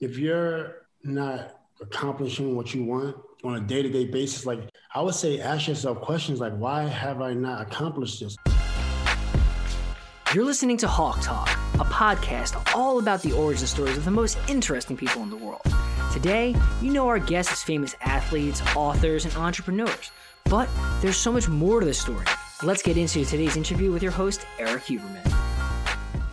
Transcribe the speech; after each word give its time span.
if 0.00 0.16
you're 0.16 0.86
not 1.04 1.60
accomplishing 1.80 2.56
what 2.56 2.74
you 2.74 2.84
want 2.84 3.16
on 3.44 3.56
a 3.56 3.60
day-to-day 3.60 4.06
basis, 4.06 4.46
like 4.46 4.60
I 4.94 5.02
would 5.02 5.14
say 5.14 5.40
ask 5.40 5.68
yourself 5.68 6.00
questions 6.00 6.40
like, 6.40 6.54
why 6.56 6.84
have 6.84 7.20
I 7.20 7.34
not 7.34 7.60
accomplished 7.60 8.20
this? 8.20 8.36
You're 10.34 10.44
listening 10.44 10.78
to 10.78 10.88
Hawke 10.88 11.20
Talk, 11.20 11.48
a 11.74 11.84
podcast 11.84 12.74
all 12.74 12.98
about 12.98 13.20
the 13.20 13.32
origin 13.32 13.66
stories 13.66 13.98
of 13.98 14.04
the 14.06 14.10
most 14.10 14.38
interesting 14.48 14.96
people 14.96 15.22
in 15.22 15.28
the 15.28 15.36
world. 15.36 15.62
Today, 16.12 16.56
you 16.80 16.92
know 16.92 17.06
our 17.06 17.18
guests 17.18 17.52
as 17.52 17.62
famous 17.62 17.94
athletes, 18.00 18.62
authors, 18.74 19.26
and 19.26 19.34
entrepreneurs. 19.34 20.10
But 20.44 20.68
there's 21.00 21.16
so 21.16 21.30
much 21.30 21.48
more 21.48 21.80
to 21.80 21.86
the 21.86 21.94
story. 21.94 22.26
Let's 22.62 22.82
get 22.82 22.96
into 22.96 23.24
today's 23.24 23.56
interview 23.56 23.92
with 23.92 24.02
your 24.02 24.12
host, 24.12 24.46
Eric 24.58 24.84
Huberman. 24.84 25.49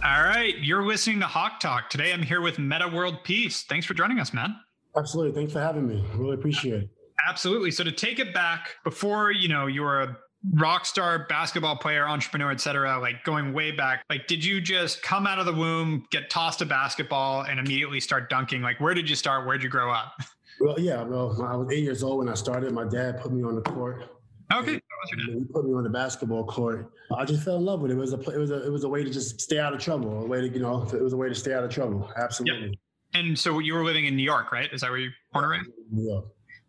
All 0.07 0.23
right, 0.23 0.57
you're 0.59 0.85
listening 0.85 1.19
to 1.19 1.25
Hawke 1.25 1.59
Talk. 1.59 1.89
Today 1.89 2.13
I'm 2.13 2.23
here 2.23 2.39
with 2.39 2.59
Meta 2.59 2.87
World 2.87 3.25
Peace. 3.25 3.63
Thanks 3.63 3.85
for 3.85 3.93
joining 3.93 4.19
us, 4.19 4.33
man. 4.33 4.55
Absolutely. 4.95 5.33
Thanks 5.33 5.51
for 5.51 5.59
having 5.59 5.85
me. 5.85 6.01
Really 6.15 6.35
appreciate 6.35 6.83
it. 6.83 6.89
Absolutely. 7.27 7.71
So 7.71 7.83
to 7.83 7.91
take 7.91 8.17
it 8.17 8.33
back 8.33 8.75
before, 8.85 9.31
you 9.31 9.49
know, 9.49 9.67
you 9.67 9.81
were 9.81 10.03
a 10.03 10.17
rock 10.53 10.85
star 10.85 11.25
basketball 11.27 11.75
player, 11.75 12.07
entrepreneur, 12.07 12.51
etc., 12.51 12.97
like 13.01 13.25
going 13.25 13.51
way 13.51 13.71
back, 13.71 14.05
like 14.09 14.27
did 14.27 14.45
you 14.45 14.61
just 14.61 15.03
come 15.03 15.27
out 15.27 15.39
of 15.39 15.45
the 15.45 15.51
womb, 15.51 16.05
get 16.09 16.29
tossed 16.29 16.61
a 16.61 16.65
basketball 16.65 17.41
and 17.43 17.59
immediately 17.59 17.99
start 17.99 18.29
dunking? 18.29 18.61
Like 18.61 18.79
where 18.79 18.93
did 18.93 19.09
you 19.09 19.15
start? 19.17 19.45
Where'd 19.45 19.61
you 19.61 19.69
grow 19.69 19.91
up? 19.91 20.13
Well, 20.59 20.79
yeah, 20.79 21.03
well, 21.03 21.39
I 21.45 21.55
was 21.55 21.71
eight 21.71 21.83
years 21.83 22.01
old 22.01 22.17
when 22.17 22.29
I 22.29 22.33
started. 22.33 22.73
My 22.73 22.83
dad 22.83 23.21
put 23.21 23.31
me 23.31 23.43
on 23.43 23.53
the 23.53 23.61
court. 23.61 24.16
Okay. 24.53 24.81
He 25.09 25.43
put 25.53 25.65
me 25.65 25.73
on 25.73 25.83
the 25.83 25.89
basketball 25.89 26.45
court. 26.45 26.91
I 27.15 27.25
just 27.25 27.43
fell 27.43 27.57
in 27.57 27.65
love 27.65 27.81
with 27.81 27.91
it. 27.91 27.95
It 27.95 27.97
was 27.97 28.13
a 28.13 28.19
it 28.19 28.37
was 28.37 28.51
a 28.51 28.65
it 28.65 28.71
was 28.71 28.83
a 28.83 28.89
way 28.89 29.03
to 29.03 29.09
just 29.09 29.41
stay 29.41 29.59
out 29.59 29.73
of 29.73 29.79
trouble. 29.79 30.23
A 30.23 30.25
way 30.25 30.41
to 30.41 30.47
you 30.47 30.59
know 30.59 30.87
it 30.93 31.01
was 31.01 31.13
a 31.13 31.17
way 31.17 31.27
to 31.27 31.35
stay 31.35 31.53
out 31.53 31.63
of 31.63 31.69
trouble. 31.69 32.09
Absolutely. 32.15 32.69
Yeah. 33.13 33.19
And 33.19 33.37
so 33.37 33.59
you 33.59 33.73
were 33.73 33.83
living 33.83 34.05
in 34.05 34.15
New 34.15 34.23
York, 34.23 34.51
right? 34.51 34.71
Is 34.71 34.81
that 34.81 34.89
where 34.89 34.99
you 34.99 35.09
born 35.33 35.45
and 35.45 35.51
raised? 35.51 35.69
Yeah. 35.91 36.19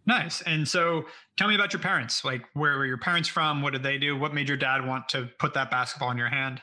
Nice. 0.07 0.41
And 0.43 0.67
so 0.67 1.05
tell 1.37 1.48
me 1.48 1.55
about 1.55 1.73
your 1.73 1.83
parents. 1.83 2.25
Like 2.25 2.43
where 2.55 2.79
were 2.79 2.87
your 2.87 2.98
parents 2.98 3.29
from? 3.29 3.62
What 3.62 3.75
did 3.75 3.83
they 3.83 3.98
do? 3.98 4.17
What 4.17 4.35
made 4.35 4.48
your 4.48 4.57
dad 4.57 4.87
want 4.87 5.09
to 5.11 5.29
put 5.39 5.55
that 5.55 5.70
basketball 5.70 6.11
in 6.11 6.19
your 6.19 6.31
hand? 6.31 6.61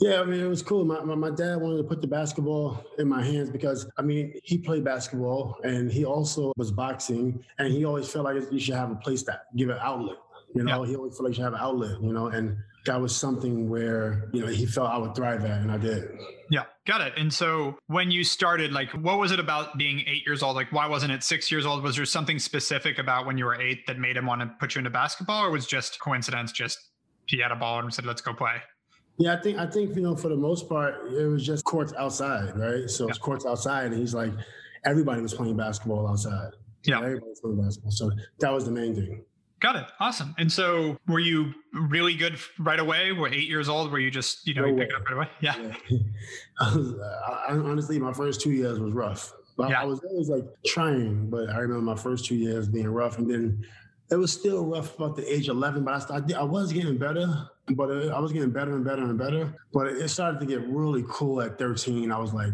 Yeah, 0.00 0.20
I 0.20 0.24
mean, 0.24 0.40
it 0.40 0.48
was 0.48 0.62
cool. 0.62 0.84
My, 0.84 1.00
my, 1.02 1.14
my, 1.14 1.30
dad 1.30 1.56
wanted 1.60 1.76
to 1.78 1.84
put 1.84 2.00
the 2.00 2.06
basketball 2.06 2.84
in 2.98 3.08
my 3.08 3.22
hands 3.22 3.50
because, 3.50 3.88
I 3.98 4.02
mean, 4.02 4.32
he 4.42 4.58
played 4.58 4.84
basketball 4.84 5.58
and 5.64 5.90
he 5.90 6.04
also 6.04 6.52
was 6.56 6.70
boxing 6.70 7.44
and 7.58 7.72
he 7.72 7.84
always 7.84 8.08
felt 8.08 8.24
like 8.24 8.42
you 8.50 8.60
should 8.60 8.74
have 8.74 8.90
a 8.90 8.96
place 8.96 9.22
that 9.24 9.46
give 9.56 9.70
an 9.70 9.78
outlet. 9.80 10.16
You 10.54 10.64
know, 10.64 10.84
yeah. 10.84 10.90
he 10.90 10.96
always 10.96 11.16
felt 11.16 11.28
like 11.28 11.38
you 11.38 11.44
have 11.44 11.54
an 11.54 11.60
outlet, 11.60 12.02
you 12.02 12.12
know, 12.12 12.26
and 12.26 12.56
that 12.84 13.00
was 13.00 13.14
something 13.14 13.68
where, 13.70 14.28
you 14.32 14.40
know, 14.40 14.48
he 14.48 14.66
felt 14.66 14.90
I 14.90 14.98
would 14.98 15.14
thrive 15.14 15.44
at 15.44 15.60
and 15.62 15.70
I 15.70 15.78
did. 15.78 16.10
Yeah, 16.50 16.64
got 16.86 17.00
it. 17.00 17.14
And 17.16 17.32
so 17.32 17.78
when 17.86 18.10
you 18.10 18.24
started, 18.24 18.72
like, 18.72 18.90
what 18.90 19.18
was 19.18 19.32
it 19.32 19.40
about 19.40 19.78
being 19.78 20.00
eight 20.06 20.26
years 20.26 20.42
old? 20.42 20.56
Like, 20.56 20.72
why 20.72 20.86
wasn't 20.86 21.12
it 21.12 21.22
six 21.22 21.50
years 21.50 21.64
old? 21.64 21.82
Was 21.82 21.96
there 21.96 22.04
something 22.04 22.38
specific 22.38 22.98
about 22.98 23.24
when 23.24 23.38
you 23.38 23.44
were 23.44 23.54
eight 23.54 23.86
that 23.86 23.98
made 23.98 24.16
him 24.16 24.26
want 24.26 24.40
to 24.42 24.50
put 24.58 24.74
you 24.74 24.80
into 24.80 24.90
basketball 24.90 25.44
or 25.44 25.50
was 25.50 25.66
just 25.66 26.00
coincidence? 26.00 26.52
Just 26.52 26.78
he 27.26 27.38
had 27.40 27.52
a 27.52 27.56
ball 27.56 27.78
and 27.78 27.94
said, 27.94 28.04
let's 28.04 28.20
go 28.20 28.34
play. 28.34 28.56
Yeah, 29.18 29.34
I 29.34 29.40
think 29.40 29.58
I 29.58 29.66
think 29.66 29.94
you 29.94 30.02
know 30.02 30.16
for 30.16 30.28
the 30.28 30.36
most 30.36 30.68
part 30.68 31.12
it 31.12 31.26
was 31.26 31.44
just 31.44 31.64
courts 31.64 31.92
outside, 31.98 32.56
right? 32.56 32.88
So 32.88 33.04
yeah. 33.04 33.10
it's 33.10 33.18
courts 33.18 33.44
outside, 33.44 33.86
and 33.86 33.94
he's 33.94 34.14
like, 34.14 34.32
everybody 34.84 35.20
was 35.20 35.34
playing 35.34 35.56
basketball 35.56 36.08
outside. 36.08 36.52
Yeah, 36.84 36.98
everybody 36.98 37.28
was 37.28 37.40
playing 37.40 37.62
basketball. 37.62 37.92
So 37.92 38.10
that 38.40 38.50
was 38.52 38.64
the 38.64 38.72
main 38.72 38.94
thing. 38.94 39.24
Got 39.62 39.76
it. 39.76 39.86
Awesome. 40.00 40.34
And 40.38 40.50
so, 40.50 40.98
were 41.06 41.20
you 41.20 41.54
really 41.72 42.16
good 42.16 42.36
right 42.58 42.80
away? 42.80 43.12
Were 43.12 43.28
eight 43.28 43.48
years 43.48 43.68
old? 43.68 43.92
Were 43.92 44.00
you 44.00 44.10
just 44.10 44.44
you 44.44 44.54
know 44.54 44.62
no 44.62 44.68
you 44.68 44.76
pick 44.76 44.88
it 44.88 44.94
up 44.96 45.08
right 45.08 45.14
away? 45.14 45.28
Yeah. 45.40 45.54
yeah. 45.88 45.98
I 46.60 46.74
was, 46.74 46.94
I, 47.48 47.52
honestly, 47.52 48.00
my 48.00 48.12
first 48.12 48.40
two 48.40 48.50
years 48.50 48.80
was 48.80 48.92
rough. 48.92 49.32
But 49.56 49.70
yeah. 49.70 49.82
I 49.82 49.84
was 49.84 50.00
always 50.00 50.28
like 50.28 50.44
trying, 50.66 51.30
but 51.30 51.48
I 51.48 51.58
remember 51.58 51.82
my 51.82 51.94
first 51.94 52.24
two 52.24 52.34
years 52.34 52.68
being 52.68 52.88
rough, 52.88 53.18
and 53.18 53.30
then 53.30 53.64
it 54.10 54.16
was 54.16 54.32
still 54.32 54.66
rough 54.66 54.96
about 54.96 55.14
the 55.14 55.32
age 55.32 55.48
of 55.48 55.56
11. 55.56 55.84
But 55.84 55.94
I, 55.94 55.98
started, 56.00 56.32
I 56.34 56.42
was 56.42 56.72
getting 56.72 56.98
better, 56.98 57.48
but 57.76 57.88
uh, 57.88 58.08
I 58.08 58.18
was 58.18 58.32
getting 58.32 58.50
better 58.50 58.74
and 58.74 58.84
better 58.84 59.04
and 59.04 59.16
better. 59.16 59.54
But 59.72 59.86
it 59.88 60.08
started 60.08 60.40
to 60.40 60.46
get 60.46 60.66
really 60.66 61.04
cool 61.08 61.40
at 61.40 61.56
13. 61.56 62.10
I 62.10 62.18
was 62.18 62.34
like 62.34 62.52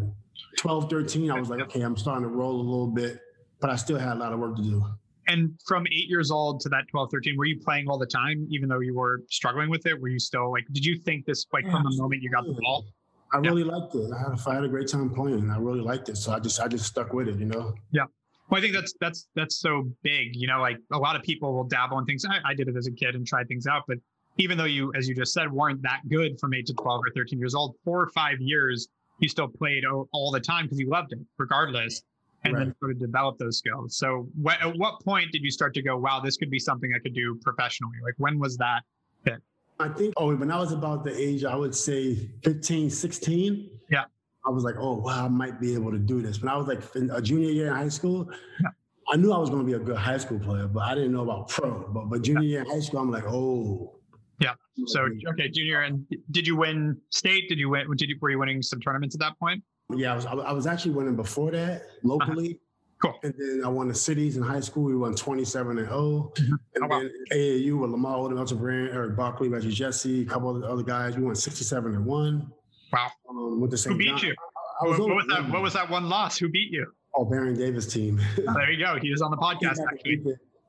12, 0.59 0.91
13. 0.91 1.31
I 1.31 1.41
was 1.41 1.49
like, 1.49 1.61
okay, 1.63 1.81
I'm 1.81 1.97
starting 1.97 2.25
to 2.25 2.29
roll 2.29 2.57
a 2.57 2.61
little 2.61 2.89
bit, 2.89 3.19
but 3.61 3.71
I 3.71 3.77
still 3.77 3.99
had 3.99 4.19
a 4.19 4.21
lot 4.21 4.35
of 4.35 4.41
work 4.41 4.57
to 4.57 4.63
do. 4.63 4.85
And 5.29 5.51
from 5.67 5.87
eight 5.89 6.09
years 6.09 6.31
old 6.31 6.61
to 6.61 6.69
that 6.71 6.89
12, 6.91 7.11
13, 7.13 7.37
were 7.37 7.45
you 7.45 7.61
playing 7.61 7.89
all 7.89 7.99
the 7.99 8.07
time, 8.07 8.47
even 8.51 8.69
though 8.69 8.81
you 8.81 8.95
were 8.95 9.23
struggling 9.29 9.69
with 9.69 9.87
it? 9.87 10.01
Were 10.01 10.09
you 10.09 10.19
still 10.19 10.51
like, 10.51 10.65
did 10.73 10.85
you 10.85 10.99
think 10.99 11.27
this, 11.27 11.47
like, 11.53 11.65
yeah, 11.65 11.73
from 11.73 11.85
the 11.85 11.97
moment 11.97 12.23
you 12.23 12.31
got 12.31 12.47
the 12.47 12.59
ball? 12.61 12.87
I 13.33 13.37
really 13.37 13.63
yeah. 13.63 13.77
liked 13.77 13.95
it. 13.95 14.11
I 14.11 14.19
had, 14.19 14.39
a, 14.39 14.51
I 14.51 14.55
had 14.55 14.65
a 14.65 14.69
great 14.69 14.89
time 14.89 15.11
playing. 15.11 15.41
And 15.41 15.53
I 15.53 15.59
really 15.59 15.83
liked 15.83 16.09
it. 16.09 16.17
So 16.17 16.33
I 16.33 16.39
just, 16.41 16.59
I 16.61 16.67
just 16.67 16.87
stuck 16.87 17.13
with 17.13 17.29
it, 17.29 17.39
you 17.39 17.45
know? 17.45 17.75
Yeah. 17.93 18.05
Well, 18.49 18.59
I 18.59 18.63
think 18.63 18.73
that's 18.73 18.95
that's 18.99 19.29
that's 19.35 19.61
so 19.61 19.91
big. 20.03 20.35
You 20.35 20.47
know, 20.47 20.61
like 20.61 20.79
a 20.91 20.99
lot 20.99 21.17
of 21.17 21.23
people 21.23 21.53
will 21.53 21.65
dabble 21.65 21.99
in 21.99 22.07
things. 22.07 22.25
I, 22.25 22.39
I, 22.51 22.55
did 22.55 22.67
it 22.69 22.77
as 22.79 22.87
a 22.87 22.91
kid 22.91 23.15
and 23.15 23.27
tried 23.27 23.47
things 23.47 23.67
out, 23.67 23.83
but 23.87 23.99
even 24.39 24.57
though 24.57 24.65
you, 24.65 24.91
as 24.97 25.07
you 25.07 25.15
just 25.15 25.35
said, 25.35 25.53
weren't 25.53 25.83
that 25.83 26.01
good 26.09 26.41
from 26.41 26.55
eight 26.55 26.65
to 26.69 26.73
twelve 26.73 27.03
or 27.05 27.11
thirteen 27.15 27.39
years 27.39 27.55
old, 27.55 27.75
four 27.85 28.01
or 28.01 28.09
five 28.09 28.41
years, 28.41 28.89
you 29.19 29.29
still 29.29 29.49
played 29.49 29.85
all 29.85 30.31
the 30.31 30.41
time 30.41 30.65
because 30.65 30.79
you 30.79 30.89
loved 30.89 31.13
it, 31.13 31.19
regardless 31.37 32.03
and 32.45 32.55
right. 32.55 32.65
then 32.67 32.75
sort 32.79 32.93
of 32.93 32.99
develop 32.99 33.39
those 33.39 33.59
skills. 33.59 33.97
So, 33.97 34.29
wh- 34.45 34.63
at 34.65 34.77
what 34.77 35.01
point 35.05 35.33
did 35.33 35.43
you 35.43 35.51
start 35.51 35.75
to 35.75 35.83
go, 35.83 35.97
wow, 35.97 36.21
this 36.21 36.37
could 36.37 36.51
be 36.51 36.59
something 36.59 36.93
I 36.95 36.99
could 37.01 37.15
do 37.15 37.39
professionally? 37.43 37.97
Like, 38.03 38.15
when 38.19 38.39
was 38.39 38.57
that 38.59 38.83
fit? 39.25 39.43
I 39.81 39.89
think, 39.89 40.15
oh, 40.17 40.35
when 40.35 40.51
I 40.51 40.59
was 40.59 40.73
about 40.73 41.05
the 41.05 41.17
age, 41.17 41.45
I 41.45 41.55
would 41.55 41.75
say 41.75 42.31
15, 42.43 42.91
16. 42.91 43.71
Yeah. 43.91 44.05
I 44.47 44.51
was 44.51 44.65
like, 44.65 44.77
oh, 44.79 44.95
wow, 44.95 45.27
I 45.27 45.29
might 45.29 45.61
be 45.61 45.75
able 45.75 45.93
to 45.93 45.99
do 45.99 46.21
this. 46.21 46.41
When 46.41 46.49
I 46.49 46.57
was 46.57 46.67
like 46.67 46.83
a 46.95 47.23
junior 47.23 47.51
year 47.51 47.69
in 47.69 47.75
high 47.75 47.89
school, 47.89 48.29
yeah. 48.61 48.71
I 49.11 49.17
knew 49.17 49.33
I 49.33 49.39
was 49.39 49.51
going 49.51 49.63
to 49.63 49.67
be 49.67 49.75
a 49.75 49.79
good 49.79 49.97
high 49.97 50.19
school 50.19 50.39
player, 50.39 50.67
but 50.67 50.81
I 50.81 50.95
didn't 50.95 51.13
know 51.13 51.23
about 51.23 51.49
pro. 51.49 51.89
But, 51.89 52.07
but 52.07 52.23
junior 52.23 52.43
yeah. 52.43 52.49
year 52.49 52.61
in 52.61 52.67
high 52.67 52.81
school, 52.81 53.01
I'm 53.01 53.11
like, 53.11 53.25
oh. 53.25 53.95
Yeah. 54.41 54.55
So, 54.87 55.09
okay, 55.31 55.49
junior. 55.49 55.83
And 55.83 56.05
did 56.31 56.47
you 56.47 56.57
win 56.57 56.97
state? 57.11 57.49
Did 57.49 57.59
you 57.59 57.69
win? 57.71 57.87
Did 57.97 58.09
you, 58.09 58.17
were 58.21 58.31
you 58.31 58.39
winning 58.39 58.63
some 58.63 58.81
tournaments 58.81 59.15
at 59.15 59.21
that 59.21 59.39
point? 59.39 59.63
Yeah, 59.95 60.13
I 60.13 60.17
was, 60.17 60.27
I 60.27 60.53
was 60.53 60.67
actually 60.67 60.93
winning 60.93 61.17
before 61.17 61.51
that 61.53 61.83
locally. 62.03 62.51
Uh-huh. 62.51 62.65
Cool. 63.01 63.15
And 63.23 63.35
then 63.39 63.63
I 63.65 63.69
won 63.69 63.87
the 63.87 63.95
cities 63.95 64.37
in 64.37 64.43
high 64.43 64.61
school. 64.61 64.85
We 64.85 64.97
won 64.97 65.15
27 65.15 65.79
and 65.79 65.87
0. 65.87 66.33
Mm-hmm. 66.35 66.55
And 66.75 66.85
oh, 66.85 66.89
then 66.89 66.89
wow. 66.91 67.37
AAU 67.37 67.81
with 67.81 67.91
Lamar 67.91 68.19
Odom, 68.19 68.39
Elton 68.39 68.59
Brand, 68.59 68.89
Erick 68.89 69.17
Barkley, 69.17 69.49
Reggie 69.49 69.71
Jesse, 69.71 70.23
a 70.23 70.25
couple 70.25 70.55
of 70.55 70.63
the 70.63 70.69
other 70.69 70.83
guys. 70.83 71.17
We 71.17 71.23
won 71.23 71.37
67 71.37 71.95
and 71.95 72.05
1. 72.05 72.53
Wow. 72.93 73.09
Um, 73.31 73.61
with 73.61 73.71
the 73.71 73.79
same 73.79 73.93
Who 73.93 73.99
beat 73.99 74.23
you? 74.23 74.35
I, 74.83 74.85
I 74.85 74.89
was 74.89 74.99
what, 74.99 75.09
what 75.09 75.17
was 75.17 75.27
that, 75.29 75.49
what 75.49 75.63
was 75.63 75.73
that 75.75 75.89
one 75.89 76.09
loss? 76.09 76.39
Who 76.39 76.49
beat 76.49 76.73
you? 76.73 76.87
Oh, 77.15 77.25
Baron 77.25 77.55
Davis 77.55 77.87
team. 77.87 78.21
oh, 78.39 78.55
there 78.55 78.73
you 78.73 78.85
go. 78.85 78.99
He 79.01 79.11
was 79.11 79.23
on 79.23 79.31
the 79.31 79.37
podcast, 79.37 79.79
actually. 79.91 80.23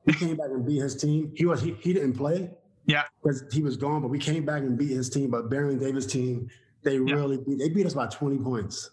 He 0.06 0.12
came 0.12 0.36
back 0.36 0.50
and 0.50 0.64
beat 0.64 0.80
his 0.80 0.96
team. 0.96 1.32
He 1.34 1.46
was 1.46 1.60
he, 1.60 1.74
he 1.80 1.92
didn't 1.92 2.14
play. 2.14 2.50
Yeah. 2.86 3.02
Because 3.22 3.44
he 3.52 3.62
was 3.62 3.76
gone, 3.76 4.02
but 4.02 4.08
we 4.08 4.18
came 4.18 4.44
back 4.44 4.62
and 4.62 4.78
beat 4.78 4.90
his 4.90 5.10
team. 5.10 5.30
But 5.30 5.50
Baron 5.50 5.78
Davis 5.78 6.06
team, 6.06 6.48
they 6.82 6.94
yeah. 6.94 7.14
really 7.14 7.38
beat 7.38 7.58
they 7.58 7.68
beat 7.68 7.86
us 7.86 7.94
by 7.94 8.06
20 8.06 8.38
points. 8.38 8.90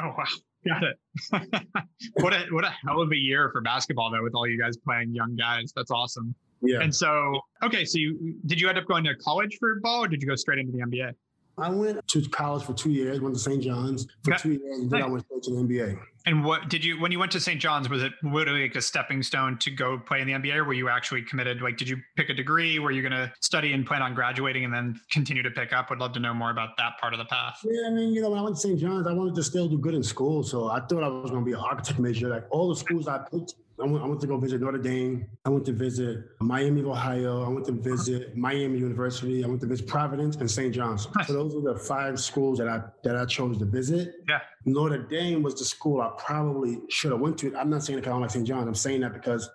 Oh 0.00 0.14
wow. 0.16 0.24
Got 0.66 0.84
it. 0.84 1.66
what 2.14 2.32
a 2.32 2.46
what 2.50 2.64
a 2.64 2.70
hell 2.86 3.00
of 3.00 3.10
a 3.10 3.16
year 3.16 3.50
for 3.52 3.60
basketball 3.60 4.10
though, 4.10 4.22
with 4.22 4.34
all 4.34 4.46
you 4.46 4.60
guys 4.60 4.76
playing 4.76 5.12
young 5.14 5.34
guys. 5.34 5.72
That's 5.74 5.90
awesome. 5.90 6.34
Yeah. 6.60 6.80
And 6.80 6.94
so, 6.94 7.40
okay, 7.64 7.84
so 7.84 7.98
you 7.98 8.36
did 8.46 8.60
you 8.60 8.68
end 8.68 8.78
up 8.78 8.86
going 8.86 9.02
to 9.04 9.14
college 9.16 9.56
for 9.58 9.80
ball, 9.80 10.04
or 10.04 10.08
did 10.08 10.22
you 10.22 10.28
go 10.28 10.36
straight 10.36 10.60
into 10.60 10.72
the 10.72 10.78
NBA? 10.78 11.12
I 11.58 11.68
went 11.68 12.06
to 12.08 12.28
college 12.30 12.64
for 12.64 12.72
two 12.72 12.90
years, 12.90 13.20
went 13.20 13.34
to 13.34 13.40
St. 13.40 13.62
John's 13.62 14.06
for 14.24 14.34
two 14.36 14.52
years, 14.52 14.78
and 14.78 14.90
then 14.90 15.00
nice. 15.00 15.08
I 15.08 15.10
went 15.12 15.24
straight 15.24 15.42
to 15.42 15.50
the 15.50 15.56
NBA. 15.56 15.98
And 16.26 16.44
what 16.44 16.68
did 16.68 16.84
you, 16.84 17.00
when 17.00 17.10
you 17.10 17.18
went 17.18 17.32
to 17.32 17.40
St. 17.40 17.60
John's, 17.60 17.88
was 17.88 18.02
it 18.02 18.12
literally 18.22 18.62
like 18.62 18.76
a 18.76 18.82
stepping 18.82 19.22
stone 19.22 19.58
to 19.58 19.70
go 19.70 19.98
play 19.98 20.20
in 20.20 20.26
the 20.26 20.34
NBA, 20.34 20.56
or 20.56 20.64
were 20.64 20.72
you 20.72 20.88
actually 20.88 21.22
committed? 21.22 21.60
Like, 21.62 21.76
did 21.76 21.88
you 21.88 21.96
pick 22.16 22.28
a 22.28 22.34
degree? 22.34 22.78
Were 22.78 22.90
you 22.90 23.02
going 23.02 23.12
to 23.12 23.32
study 23.40 23.72
and 23.72 23.84
plan 23.84 24.02
on 24.02 24.14
graduating 24.14 24.64
and 24.64 24.72
then 24.72 25.00
continue 25.10 25.42
to 25.42 25.50
pick 25.50 25.72
up? 25.72 25.90
Would 25.90 25.98
love 25.98 26.12
to 26.12 26.20
know 26.20 26.32
more 26.32 26.50
about 26.50 26.76
that 26.78 26.92
part 27.00 27.12
of 27.12 27.18
the 27.18 27.24
path. 27.24 27.58
Yeah, 27.64 27.88
I 27.88 27.90
mean, 27.90 28.14
you 28.14 28.22
know, 28.22 28.30
when 28.30 28.38
I 28.38 28.42
went 28.42 28.56
to 28.56 28.60
St. 28.60 28.78
John's, 28.78 29.06
I 29.06 29.12
wanted 29.12 29.34
to 29.34 29.42
still 29.42 29.68
do 29.68 29.78
good 29.78 29.94
in 29.94 30.02
school. 30.02 30.42
So 30.42 30.70
I 30.70 30.80
thought 30.80 31.02
I 31.02 31.08
was 31.08 31.30
going 31.30 31.44
to 31.44 31.50
be 31.50 31.56
an 31.56 31.60
architect 31.60 31.98
major. 31.98 32.28
Like 32.28 32.44
all 32.50 32.68
the 32.68 32.76
schools 32.76 33.08
I 33.08 33.18
picked, 33.18 33.54
I 33.82 33.86
went, 33.86 34.04
I 34.04 34.06
went, 34.06 34.20
to 34.20 34.26
go 34.26 34.36
visit 34.36 34.60
Notre 34.60 34.78
Dame. 34.78 35.26
I 35.44 35.48
went 35.48 35.64
to 35.66 35.72
visit 35.72 36.24
Miami 36.40 36.80
of 36.80 36.88
Ohio. 36.88 37.44
I 37.44 37.48
went 37.48 37.66
to 37.66 37.72
visit 37.72 38.36
Miami 38.36 38.78
University. 38.78 39.44
I 39.44 39.48
went 39.48 39.60
to 39.62 39.66
visit 39.66 39.86
Providence 39.86 40.36
and 40.36 40.50
St. 40.50 40.74
John's. 40.74 41.08
So 41.26 41.32
those 41.32 41.54
are 41.54 41.60
the 41.60 41.78
five 41.78 42.20
schools 42.20 42.58
that 42.58 42.68
I 42.68 42.82
that 43.04 43.16
I 43.16 43.24
chose 43.24 43.58
to 43.58 43.64
visit. 43.64 44.14
Yeah. 44.28 44.40
Notre 44.64 45.02
Dame 45.02 45.42
was 45.42 45.54
the 45.58 45.64
school 45.64 46.00
I 46.00 46.10
probably 46.16 46.80
should 46.88 47.12
have 47.12 47.20
went 47.20 47.38
to. 47.38 47.56
I'm 47.56 47.70
not 47.70 47.82
saying 47.82 47.98
that 48.00 48.06
I 48.06 48.10
don't 48.12 48.20
like 48.20 48.30
St. 48.30 48.46
John's. 48.46 48.68
I'm 48.68 48.74
saying 48.74 49.00
that 49.00 49.12
because 49.12 49.50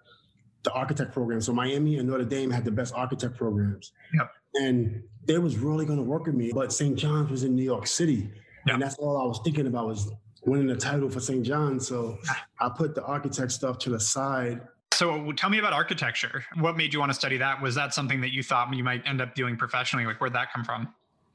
the 0.64 0.74
architect 0.74 1.14
program. 1.14 1.40
So 1.40 1.54
Miami 1.54 1.98
and 1.98 2.10
Notre 2.10 2.26
Dame 2.26 2.52
had 2.52 2.66
the 2.66 2.72
best 2.72 2.94
architect 2.94 3.38
programs. 3.38 3.94
Yep. 4.14 4.32
And 4.56 5.04
they 5.26 5.38
was 5.38 5.58
really 5.58 5.86
going 5.86 5.98
to 5.98 6.04
work 6.04 6.26
with 6.26 6.36
me, 6.36 6.52
but 6.54 6.74
St. 6.74 6.98
John's 6.98 7.30
was 7.32 7.44
in 7.44 7.56
New 7.56 7.64
York 7.64 7.88
City, 7.88 8.30
yep. 8.66 8.74
and 8.74 8.82
that's 8.82 8.96
all 8.96 9.18
I 9.18 9.26
was 9.26 9.40
thinking 9.44 9.68
about 9.68 9.88
was 9.88 10.12
winning 10.48 10.68
the 10.68 10.76
title 10.76 11.10
for 11.10 11.20
St. 11.20 11.44
John. 11.44 11.80
So 11.80 12.18
I 12.60 12.70
put 12.70 12.96
the 12.96 13.04
architect 13.04 13.52
stuff 13.52 13.78
to 13.80 13.90
the 13.90 14.00
side. 14.00 14.62
So 14.94 15.32
tell 15.34 15.50
me 15.50 15.60
about 15.60 15.74
architecture. 15.74 16.44
What 16.60 16.76
made 16.78 16.94
you 16.94 17.00
want 17.00 17.12
to 17.12 17.14
study 17.16 17.38
that? 17.38 17.62
Was 17.62 17.76
that 17.76 17.94
something 17.94 18.22
that 18.22 18.34
you 18.34 18.42
thought 18.42 18.74
you 18.74 18.84
might 18.84 19.04
end 19.06 19.22
up 19.22 19.36
doing 19.36 19.58
professionally? 19.58 20.06
Like 20.06 20.20
where'd 20.20 20.34
that 20.34 20.52
come 20.52 20.64
from? 20.64 20.94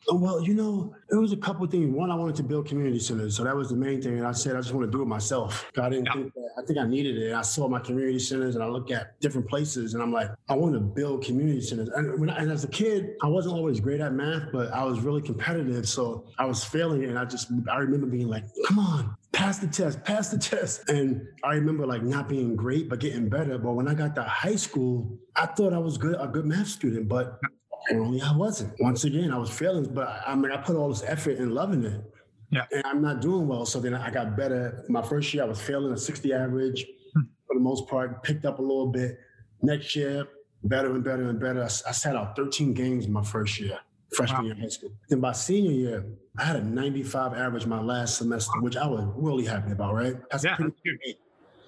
Oh, 0.08 0.16
well, 0.16 0.43
you 0.43 0.54
know, 0.54 0.94
it 1.10 1.16
was 1.16 1.32
a 1.32 1.37
couple 1.37 1.66
things. 1.66 1.94
One, 1.94 2.10
I 2.10 2.16
wanted 2.16 2.34
to 2.37 2.43
build 2.43 2.66
community 2.66 2.99
centers, 2.99 3.37
so 3.37 3.44
that 3.44 3.54
was 3.54 3.69
the 3.69 3.76
main 3.76 4.02
thing. 4.02 4.19
And 4.19 4.26
I 4.26 4.32
said 4.32 4.56
I 4.56 4.60
just 4.60 4.75
want 4.75 4.90
to 4.90 4.90
do 4.90 5.02
it 5.02 5.06
myself. 5.06 5.70
I 5.78 5.88
didn't 5.88 6.06
yeah. 6.06 6.12
think 6.14 6.34
that, 6.34 6.49
I 6.58 6.62
think 6.66 6.78
I 6.78 6.87
needed 6.87 7.19
it. 7.19 7.32
I 7.34 7.43
saw 7.43 7.69
my 7.69 7.78
community 7.78 8.19
centers, 8.19 8.56
and 8.56 8.64
I 8.64 8.66
look 8.66 8.90
at 8.90 9.20
different 9.20 9.49
places, 9.49 9.94
and 9.94 10.02
I'm 10.02 10.12
like, 10.12 10.31
I 10.49 10.56
want 10.56 10.75
to 10.75 10.81
build 10.81 11.25
community 11.25 11.60
centers. 11.60 11.88
And, 11.90 12.19
when 12.19 12.31
I, 12.31 12.38
and 12.38 12.50
as 12.50 12.64
a 12.64 12.69
kid, 12.69 13.14
I 13.22 13.28
wasn't 13.28 13.54
always 13.54 13.78
great 13.78 14.00
at 14.00 14.12
math, 14.12 14.50
but 14.52 14.72
I 14.72 14.84
was 14.84 15.00
really 15.00 15.22
competitive, 15.22 15.88
so 15.88 16.25
I 16.38 16.46
was 16.46 16.64
failing, 16.64 17.05
and 17.05 17.19
I 17.19 17.25
just 17.25 17.52
I 17.70 17.78
remember 17.78 18.06
being 18.06 18.28
like, 18.28 18.44
come 18.66 18.81
on, 18.81 19.16
pass 19.32 19.58
the 19.58 19.66
test, 19.66 20.02
pass 20.05 20.31
the 20.31 20.38
test. 20.38 20.88
And 20.88 21.26
I 21.44 21.55
remember 21.55 21.87
like 21.87 22.02
not 22.02 22.28
being 22.28 22.55
great, 22.56 22.88
but 22.88 23.00
getting 23.00 23.28
better. 23.28 23.58
But 23.58 23.72
when 23.72 23.88
I 23.88 23.94
got 23.94 24.14
to 24.16 24.22
high 24.22 24.56
school, 24.56 25.19
I 25.37 25.46
thought 25.46 25.72
I 25.72 25.78
was 25.78 25.98
good, 25.98 26.16
a 26.19 26.26
good 26.26 26.46
math 26.46 26.69
student, 26.69 27.08
but 27.08 27.38
apparently 27.84 28.20
I 28.20 28.37
wasn't. 28.37 28.75
Once 28.81 29.05
again, 29.05 29.31
I 29.31 29.38
was 29.38 29.50
failing, 29.50 29.93
but 29.93 30.23
I 30.26 30.34
mean, 30.34 30.52
I 30.52 30.56
put 30.56 30.76
all 30.76 30.88
this 30.88 31.02
effort 31.06 31.38
in 31.38 31.50
loving 31.50 31.84
it. 31.84 32.02
Yeah. 32.50 32.67
And 32.70 32.82
I'm 32.84 33.00
not 33.00 33.20
doing 33.20 33.49
well. 33.49 33.64
So 33.64 33.81
then 33.81 33.94
I 33.94 34.11
got 34.11 34.37
better. 34.37 34.84
My 34.88 35.02
first 35.02 35.32
year, 35.32 35.43
I 35.43 35.46
was 35.46 35.61
failing 35.61 35.93
a 35.93 35.96
60 35.96 36.32
average 36.32 36.84
hmm. 37.14 37.23
for 37.46 37.55
the 37.55 37.61
most 37.61 37.88
part, 37.88 38.23
picked 38.23 38.44
up 38.44 38.58
a 38.58 38.62
little 38.62 38.88
bit. 38.88 39.19
Next 39.62 39.96
year, 39.96 40.26
better 40.64 40.94
and 40.94 41.02
better 41.02 41.29
and 41.29 41.40
better. 41.40 41.62
I, 41.62 41.67
I 41.67 41.93
sat 41.93 42.17
out 42.17 42.37
13 42.37 42.75
games 42.75 43.06
in 43.06 43.12
my 43.12 43.23
first 43.23 43.58
year 43.58 43.79
freshman 44.12 44.40
wow. 44.40 44.44
year 44.44 44.52
of 44.52 44.58
high 44.58 44.69
school. 44.69 44.93
Then 45.08 45.20
by 45.20 45.32
senior 45.32 45.73
year, 45.73 46.05
I 46.38 46.44
had 46.44 46.56
a 46.56 46.62
95 46.62 47.34
average 47.34 47.67
my 47.67 47.81
last 47.81 48.19
semester, 48.19 48.61
which 48.61 48.76
I 48.76 48.87
was 48.87 49.05
really 49.17 49.44
happy 49.44 49.73
about, 49.73 49.94
right? 49.94 50.17
That's 50.31 50.44
yeah, 50.44 50.56
pretty 50.56 50.75
good. 50.84 51.17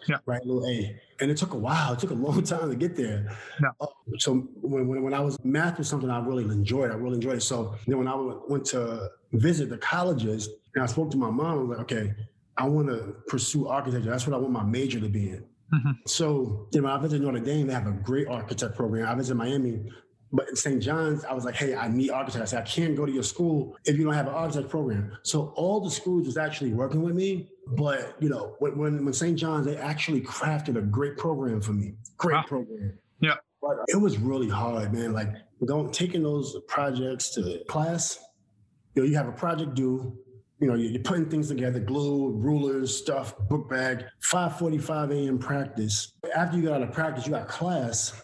Yeah. 0.09 0.17
Right, 0.27 0.45
little 0.45 0.67
A. 0.67 1.01
And 1.21 1.31
it 1.31 1.37
took 1.37 1.55
a 1.55 1.59
while. 1.59 1.93
It 1.93 1.99
took 1.99 2.11
a 2.11 2.15
long 2.15 2.43
time 2.45 2.71
to 2.71 2.77
get 2.77 2.97
there. 2.97 3.37
Yeah. 3.61 3.69
Uh, 3.81 3.87
so 4.19 4.35
when, 4.61 4.89
when, 4.89 5.03
when 5.03 5.15
I 5.15 5.21
was 5.21 5.43
math 5.45 5.79
was 5.79 5.89
something 5.89 6.11
I 6.11 6.21
really 6.21 6.45
enjoyed. 6.45 6.91
I 6.91 6.95
really 6.95 7.17
enjoyed 7.17 7.39
it. 7.39 7.43
So 7.43 7.77
then 7.87 7.99
when 7.99 8.09
I 8.09 8.15
went 8.49 8.65
to 8.67 9.11
visit 9.33 9.71
the 9.71 9.79
colleges 9.79 10.49
and 10.75 10.83
I 10.83 10.87
spoke 10.87 11.11
to 11.13 11.17
my 11.17 11.31
mom, 11.31 11.47
I 11.47 11.55
was 11.55 11.69
like, 11.71 11.79
okay, 11.81 12.15
I 12.57 12.69
want 12.69 12.89
to 12.89 13.17
pursue 13.29 13.69
architecture. 13.69 14.11
That's 14.11 14.27
what 14.27 14.35
I 14.35 14.39
want 14.39 14.53
my 14.53 14.65
major 14.65 15.01
to 15.01 15.09
be 15.09 15.31
in. 15.31 15.45
Mm-hmm. 15.73 15.91
So 16.07 16.69
then 16.73 16.85
when 16.85 16.93
I 16.93 16.99
visited 16.99 17.25
Notre 17.25 17.41
Dame, 17.41 17.67
they 17.67 17.73
have 17.73 17.87
a 17.87 17.93
great 17.93 18.29
architect 18.29 18.77
program. 18.77 19.09
I 19.09 19.15
visited 19.15 19.37
Miami. 19.37 19.91
But 20.35 20.49
in 20.49 20.57
St. 20.57 20.83
John's, 20.83 21.25
I 21.25 21.33
was 21.33 21.45
like, 21.45 21.55
hey, 21.55 21.77
I 21.77 21.87
need 21.87 22.11
architects. 22.11 22.53
I 22.53 22.57
said, 22.57 22.63
I 22.65 22.67
can't 22.67 22.97
go 22.97 23.07
to 23.07 23.13
your 23.13 23.23
school 23.23 23.77
if 23.85 23.97
you 23.97 24.03
don't 24.03 24.15
have 24.15 24.27
an 24.27 24.35
architect 24.35 24.69
program. 24.69 25.17
So 25.23 25.53
all 25.55 25.79
the 25.81 25.91
schools 25.91 26.27
was 26.27 26.37
actually 26.37 26.73
working 26.73 27.03
with 27.03 27.15
me. 27.15 27.51
But 27.69 28.17
you 28.19 28.29
know, 28.29 28.57
when 28.59 28.77
when, 28.77 29.05
when 29.05 29.15
St. 29.15 29.39
John's, 29.39 29.65
they 29.65 29.77
actually 29.77 30.21
crafted 30.23 30.77
a 30.77 30.83
great 30.83 31.17
program 31.17 31.61
for 31.61 31.73
me. 31.73 31.95
Great 32.17 32.35
wow. 32.35 32.45
program. 32.49 32.99
Yeah. 33.21 33.37
But 33.63 33.77
it 33.87 33.97
was 33.97 34.19
really 34.19 34.49
hard, 34.49 34.93
man. 34.93 35.13
Like 35.13 35.29
going 35.65 35.93
taking 35.93 36.25
those 36.25 36.57
projects 36.67 37.31
to 37.35 37.63
class. 37.69 38.19
You 38.97 39.03
know, 39.03 39.09
you 39.09 39.17
have 39.17 39.29
a 39.29 39.33
project 39.33 39.75
due. 39.75 40.19
You 40.59 40.69
know, 40.69 40.75
you're 40.75 41.03
putting 41.03 41.31
things 41.31 41.49
together, 41.49 41.79
glue, 41.79 42.31
rulers, 42.31 42.97
stuff, 42.97 43.37
book 43.49 43.71
bag. 43.71 44.05
5:45 44.33 45.13
a.m. 45.13 45.39
practice. 45.39 46.13
After 46.35 46.57
you 46.57 46.65
got 46.65 46.75
out 46.75 46.83
of 46.83 46.93
practice, 46.93 47.25
you 47.25 47.33
got 47.33 47.47
class 47.47 48.24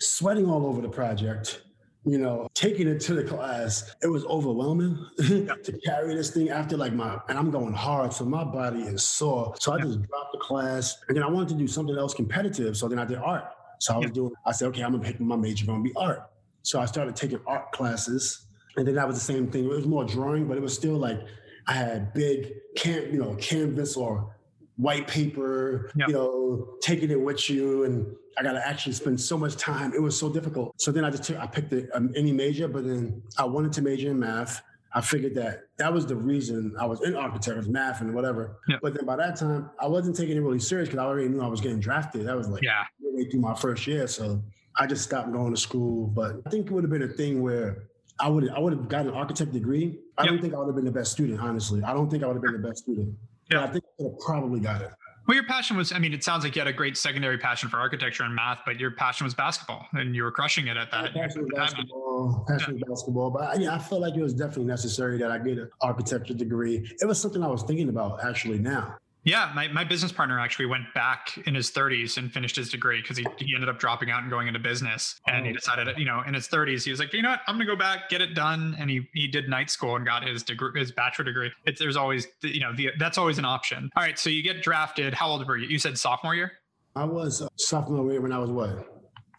sweating 0.00 0.46
all 0.46 0.66
over 0.66 0.80
the 0.80 0.88
project, 0.88 1.62
you 2.04 2.18
know, 2.18 2.48
taking 2.54 2.86
it 2.86 3.00
to 3.00 3.14
the 3.14 3.24
class. 3.24 3.94
It 4.02 4.06
was 4.06 4.24
overwhelming 4.26 5.04
to 5.18 5.80
carry 5.84 6.14
this 6.14 6.30
thing 6.30 6.50
after 6.50 6.76
like 6.76 6.92
my, 6.92 7.18
and 7.28 7.38
I'm 7.38 7.50
going 7.50 7.74
hard. 7.74 8.12
So 8.12 8.24
my 8.24 8.44
body 8.44 8.82
is 8.82 9.02
sore. 9.02 9.54
So 9.58 9.72
I 9.72 9.80
just 9.80 10.02
dropped 10.02 10.32
the 10.32 10.38
class 10.38 10.96
and 11.08 11.16
then 11.16 11.24
I 11.24 11.28
wanted 11.28 11.48
to 11.50 11.54
do 11.54 11.66
something 11.66 11.96
else 11.96 12.14
competitive. 12.14 12.76
So 12.76 12.88
then 12.88 12.98
I 12.98 13.04
did 13.04 13.18
art. 13.18 13.44
So 13.80 13.94
I 13.94 13.98
was 13.98 14.10
doing, 14.12 14.32
I 14.46 14.52
said, 14.52 14.68
okay, 14.68 14.82
I'm 14.82 14.92
gonna 14.92 15.04
pick 15.04 15.20
my 15.20 15.36
major, 15.36 15.64
I'm 15.64 15.82
gonna 15.82 15.82
be 15.82 15.92
art. 15.96 16.30
So 16.62 16.80
I 16.80 16.86
started 16.86 17.16
taking 17.16 17.40
art 17.46 17.72
classes. 17.72 18.46
And 18.76 18.86
then 18.86 18.94
that 18.94 19.06
was 19.06 19.16
the 19.16 19.32
same 19.32 19.50
thing. 19.50 19.64
It 19.64 19.70
was 19.70 19.86
more 19.86 20.04
drawing, 20.04 20.46
but 20.46 20.56
it 20.56 20.62
was 20.62 20.74
still 20.74 20.96
like 20.96 21.20
I 21.66 21.72
had 21.72 22.12
big 22.14 22.52
can 22.76 23.12
you 23.12 23.18
know, 23.18 23.34
canvas 23.36 23.96
or 23.96 24.35
white 24.76 25.08
paper, 25.08 25.90
yep. 25.96 26.08
you 26.08 26.14
know, 26.14 26.68
taking 26.80 27.10
it 27.10 27.20
with 27.20 27.48
you. 27.48 27.84
And 27.84 28.14
I 28.38 28.42
got 28.42 28.52
to 28.52 28.66
actually 28.66 28.92
spend 28.92 29.20
so 29.20 29.38
much 29.38 29.56
time. 29.56 29.92
It 29.94 30.02
was 30.02 30.18
so 30.18 30.32
difficult. 30.32 30.74
So 30.80 30.92
then 30.92 31.04
I 31.04 31.10
just 31.10 31.24
took, 31.24 31.38
I 31.38 31.46
picked 31.46 31.72
um, 31.94 32.12
any 32.14 32.32
major, 32.32 32.68
but 32.68 32.84
then 32.84 33.22
I 33.38 33.44
wanted 33.44 33.72
to 33.74 33.82
major 33.82 34.10
in 34.10 34.20
math. 34.20 34.62
I 34.92 35.00
figured 35.02 35.34
that 35.34 35.64
that 35.76 35.92
was 35.92 36.06
the 36.06 36.16
reason 36.16 36.74
I 36.78 36.86
was 36.86 37.02
in 37.02 37.14
architecture, 37.16 37.60
math 37.70 38.00
and 38.00 38.14
whatever. 38.14 38.58
Yep. 38.68 38.80
But 38.82 38.94
then 38.94 39.04
by 39.04 39.16
that 39.16 39.36
time, 39.36 39.70
I 39.78 39.86
wasn't 39.86 40.16
taking 40.16 40.36
it 40.36 40.40
really 40.40 40.58
serious 40.58 40.88
because 40.88 41.00
I 41.00 41.04
already 41.04 41.28
knew 41.28 41.42
I 41.42 41.48
was 41.48 41.60
getting 41.60 41.80
drafted. 41.80 42.26
That 42.26 42.36
was 42.36 42.48
like 42.48 42.62
yeah. 42.62 42.84
way 43.00 43.28
through 43.28 43.40
my 43.40 43.54
first 43.54 43.86
year. 43.86 44.06
So 44.06 44.42
I 44.76 44.86
just 44.86 45.04
stopped 45.04 45.32
going 45.32 45.54
to 45.54 45.60
school. 45.60 46.06
But 46.06 46.40
I 46.46 46.50
think 46.50 46.66
it 46.66 46.72
would 46.72 46.84
have 46.84 46.90
been 46.90 47.02
a 47.02 47.08
thing 47.08 47.42
where 47.42 47.88
I 48.18 48.28
would 48.28 48.48
I 48.48 48.58
would 48.58 48.72
have 48.72 48.88
gotten 48.88 49.08
an 49.08 49.14
architect 49.14 49.52
degree. 49.52 49.98
I 50.16 50.22
yep. 50.22 50.32
don't 50.32 50.40
think 50.40 50.54
I 50.54 50.58
would 50.58 50.68
have 50.68 50.76
been 50.76 50.86
the 50.86 50.90
best 50.90 51.12
student, 51.12 51.40
honestly. 51.40 51.82
I 51.82 51.92
don't 51.92 52.10
think 52.10 52.22
I 52.22 52.26
would 52.26 52.36
have 52.36 52.42
been 52.42 52.60
the 52.60 52.66
best 52.66 52.84
student. 52.84 53.14
Yeah. 53.50 53.64
I 53.64 53.66
think 53.68 53.84
I 54.00 54.04
have 54.04 54.18
probably 54.20 54.60
got 54.60 54.82
it. 54.82 54.90
Well, 55.26 55.34
your 55.34 55.44
passion 55.44 55.76
was, 55.76 55.90
I 55.90 55.98
mean, 55.98 56.12
it 56.12 56.22
sounds 56.22 56.44
like 56.44 56.54
you 56.54 56.60
had 56.60 56.68
a 56.68 56.72
great 56.72 56.96
secondary 56.96 57.36
passion 57.36 57.68
for 57.68 57.78
architecture 57.78 58.22
and 58.22 58.32
math, 58.32 58.60
but 58.64 58.78
your 58.78 58.92
passion 58.92 59.24
was 59.24 59.34
basketball 59.34 59.84
and 59.94 60.14
you 60.14 60.22
were 60.22 60.30
crushing 60.30 60.68
it 60.68 60.76
at 60.76 60.90
that. 60.92 61.12
passion 61.14 61.42
was 61.42 61.50
basketball, 61.52 62.46
passion 62.48 62.78
yeah. 62.78 62.84
basketball. 62.88 63.30
But 63.30 63.42
I, 63.42 63.54
yeah, 63.54 63.74
I 63.74 63.78
felt 63.78 64.02
like 64.02 64.14
it 64.14 64.22
was 64.22 64.34
definitely 64.34 64.66
necessary 64.66 65.18
that 65.18 65.32
I 65.32 65.38
get 65.38 65.58
an 65.58 65.68
architecture 65.80 66.34
degree. 66.34 66.88
It 67.00 67.06
was 67.06 67.20
something 67.20 67.42
I 67.42 67.48
was 67.48 67.64
thinking 67.64 67.88
about 67.88 68.24
actually 68.24 68.60
now. 68.60 68.98
Yeah, 69.26 69.50
my, 69.56 69.66
my 69.66 69.82
business 69.82 70.12
partner 70.12 70.38
actually 70.38 70.66
went 70.66 70.84
back 70.94 71.36
in 71.48 71.54
his 71.56 71.68
30s 71.72 72.16
and 72.16 72.32
finished 72.32 72.54
his 72.54 72.70
degree 72.70 73.02
because 73.02 73.16
he, 73.16 73.26
he 73.38 73.56
ended 73.56 73.68
up 73.68 73.80
dropping 73.80 74.08
out 74.08 74.22
and 74.22 74.30
going 74.30 74.46
into 74.46 74.60
business. 74.60 75.20
And 75.26 75.44
he 75.44 75.50
oh. 75.50 75.54
decided, 75.56 75.88
you 75.98 76.04
know, 76.04 76.22
in 76.28 76.32
his 76.32 76.46
30s, 76.46 76.84
he 76.84 76.92
was 76.92 77.00
like, 77.00 77.12
you 77.12 77.22
know 77.22 77.30
what, 77.30 77.40
I'm 77.48 77.56
going 77.56 77.66
to 77.66 77.72
go 77.72 77.76
back, 77.76 78.08
get 78.08 78.22
it 78.22 78.34
done. 78.34 78.76
And 78.78 78.88
he 78.88 79.08
he 79.14 79.26
did 79.26 79.48
night 79.48 79.68
school 79.68 79.96
and 79.96 80.06
got 80.06 80.24
his 80.24 80.44
degree, 80.44 80.78
his 80.78 80.92
bachelor 80.92 81.24
degree. 81.24 81.50
It's 81.64 81.80
there's 81.80 81.96
always, 81.96 82.28
you 82.42 82.60
know, 82.60 82.72
the, 82.72 82.90
that's 83.00 83.18
always 83.18 83.38
an 83.38 83.44
option. 83.44 83.90
All 83.96 84.02
right, 84.04 84.16
so 84.16 84.30
you 84.30 84.44
get 84.44 84.62
drafted. 84.62 85.12
How 85.12 85.28
old 85.28 85.44
were 85.44 85.56
you? 85.56 85.66
You 85.66 85.80
said 85.80 85.98
sophomore 85.98 86.36
year. 86.36 86.52
I 86.94 87.04
was 87.04 87.42
sophomore 87.56 88.08
year 88.12 88.20
when 88.20 88.30
I 88.32 88.38
was 88.38 88.50
what? 88.50 88.86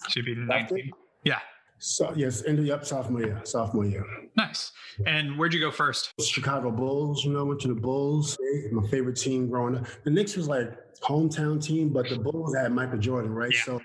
Should 0.10 0.26
be 0.26 0.36
19. 0.36 0.92
Yeah. 1.24 1.40
So 1.80 2.12
yes, 2.16 2.44
end 2.46 2.60
of 2.60 2.66
the 2.66 2.72
up 2.72 2.86
sophomore 2.86 3.22
year, 3.22 3.42
sophomore 3.44 3.86
year. 3.86 4.06
Nice. 4.36 4.72
And 5.06 5.38
where'd 5.38 5.54
you 5.54 5.60
go 5.60 5.72
first? 5.72 6.14
Chicago 6.22 6.72
Bulls. 6.72 7.24
You 7.24 7.34
know, 7.34 7.46
went 7.46 7.60
to 7.62 7.68
the 7.68 7.76
Bulls. 7.76 8.38
My 8.72 8.88
favorite 8.88 9.16
team 9.16 9.48
growing 9.48 9.78
up. 9.78 9.86
The 10.04 10.10
Knicks 10.10 10.36
was 10.36 10.48
like 10.48 10.74
hometown 11.02 11.64
team, 11.64 11.90
but 11.90 12.10
the 12.10 12.18
Bulls 12.18 12.56
had 12.56 12.72
Michael 12.72 12.98
Jordan, 12.98 13.34
right? 13.34 13.54
Yeah. 13.54 13.64
So 13.64 13.82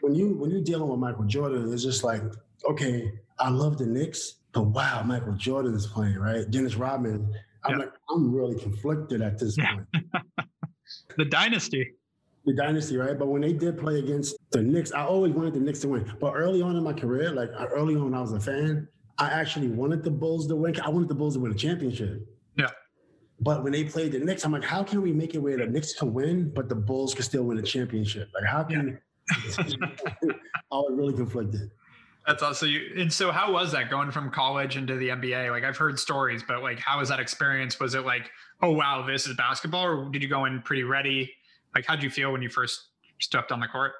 when 0.00 0.14
you 0.14 0.34
when 0.34 0.50
you're 0.50 0.62
dealing 0.62 0.88
with 0.88 1.00
Michael 1.00 1.24
Jordan, 1.24 1.72
it's 1.72 1.82
just 1.82 2.04
like, 2.04 2.22
okay, 2.68 3.10
I 3.38 3.48
love 3.48 3.78
the 3.78 3.86
Knicks, 3.86 4.36
but 4.52 4.62
wow, 4.62 5.02
Michael 5.02 5.34
Jordan 5.34 5.74
is 5.74 5.86
playing, 5.86 6.16
right? 6.16 6.48
Dennis 6.50 6.76
Rodman. 6.76 7.32
I'm 7.64 7.72
yeah. 7.72 7.78
like, 7.78 7.92
I'm 8.10 8.34
really 8.34 8.60
conflicted 8.60 9.22
at 9.22 9.38
this 9.38 9.56
point. 9.56 9.86
the 11.16 11.24
dynasty 11.24 11.94
the 12.44 12.54
dynasty, 12.54 12.96
right? 12.96 13.18
But 13.18 13.28
when 13.28 13.42
they 13.42 13.52
did 13.52 13.78
play 13.78 13.98
against 13.98 14.36
the 14.50 14.62
Knicks, 14.62 14.92
I 14.92 15.04
always 15.04 15.32
wanted 15.32 15.54
the 15.54 15.60
Knicks 15.60 15.80
to 15.80 15.88
win. 15.88 16.12
But 16.20 16.32
early 16.32 16.62
on 16.62 16.76
in 16.76 16.82
my 16.82 16.92
career, 16.92 17.30
like 17.30 17.50
early 17.58 17.94
on 17.94 18.04
when 18.04 18.14
I 18.14 18.20
was 18.20 18.32
a 18.32 18.40
fan, 18.40 18.88
I 19.18 19.28
actually 19.28 19.68
wanted 19.68 20.02
the 20.02 20.10
Bulls 20.10 20.46
to 20.48 20.56
win. 20.56 20.78
I 20.80 20.88
wanted 20.88 21.08
the 21.08 21.14
Bulls 21.14 21.34
to 21.34 21.40
win 21.40 21.52
a 21.52 21.54
championship. 21.54 22.26
Yeah. 22.56 22.70
But 23.40 23.62
when 23.62 23.72
they 23.72 23.84
played 23.84 24.12
the 24.12 24.18
Knicks, 24.18 24.44
I'm 24.44 24.52
like, 24.52 24.64
how 24.64 24.82
can 24.82 25.02
we 25.02 25.12
make 25.12 25.34
it 25.34 25.38
where 25.38 25.56
the 25.56 25.66
Knicks 25.66 25.94
can 25.94 26.12
win, 26.12 26.50
but 26.54 26.68
the 26.68 26.74
Bulls 26.74 27.14
can 27.14 27.24
still 27.24 27.44
win 27.44 27.58
a 27.58 27.62
championship? 27.62 28.28
Like, 28.34 28.44
how 28.44 28.64
can 28.64 28.88
yeah. 28.88 28.96
I 30.72 30.76
was 30.76 30.92
really 30.96 31.14
conflicted. 31.14 31.70
That's 32.26 32.42
awesome. 32.42 32.68
You, 32.68 32.80
and 32.96 33.12
so, 33.12 33.30
how 33.30 33.52
was 33.52 33.72
that 33.72 33.90
going 33.90 34.10
from 34.10 34.30
college 34.30 34.76
into 34.76 34.96
the 34.96 35.08
NBA? 35.08 35.50
Like, 35.50 35.64
I've 35.64 35.76
heard 35.76 35.98
stories, 35.98 36.42
but 36.46 36.62
like, 36.62 36.78
how 36.78 36.98
was 36.98 37.10
that 37.10 37.20
experience? 37.20 37.78
Was 37.78 37.94
it 37.94 38.04
like, 38.06 38.30
oh 38.62 38.70
wow, 38.70 39.04
this 39.06 39.26
is 39.26 39.36
basketball, 39.36 39.84
or 39.84 40.10
did 40.10 40.22
you 40.22 40.28
go 40.28 40.46
in 40.46 40.62
pretty 40.62 40.84
ready? 40.84 41.30
Like, 41.74 41.86
how'd 41.86 42.02
you 42.02 42.10
feel 42.10 42.32
when 42.32 42.42
you 42.42 42.48
first 42.48 42.88
stepped 43.20 43.50
on 43.50 43.60
the 43.60 43.66
court? 43.66 43.92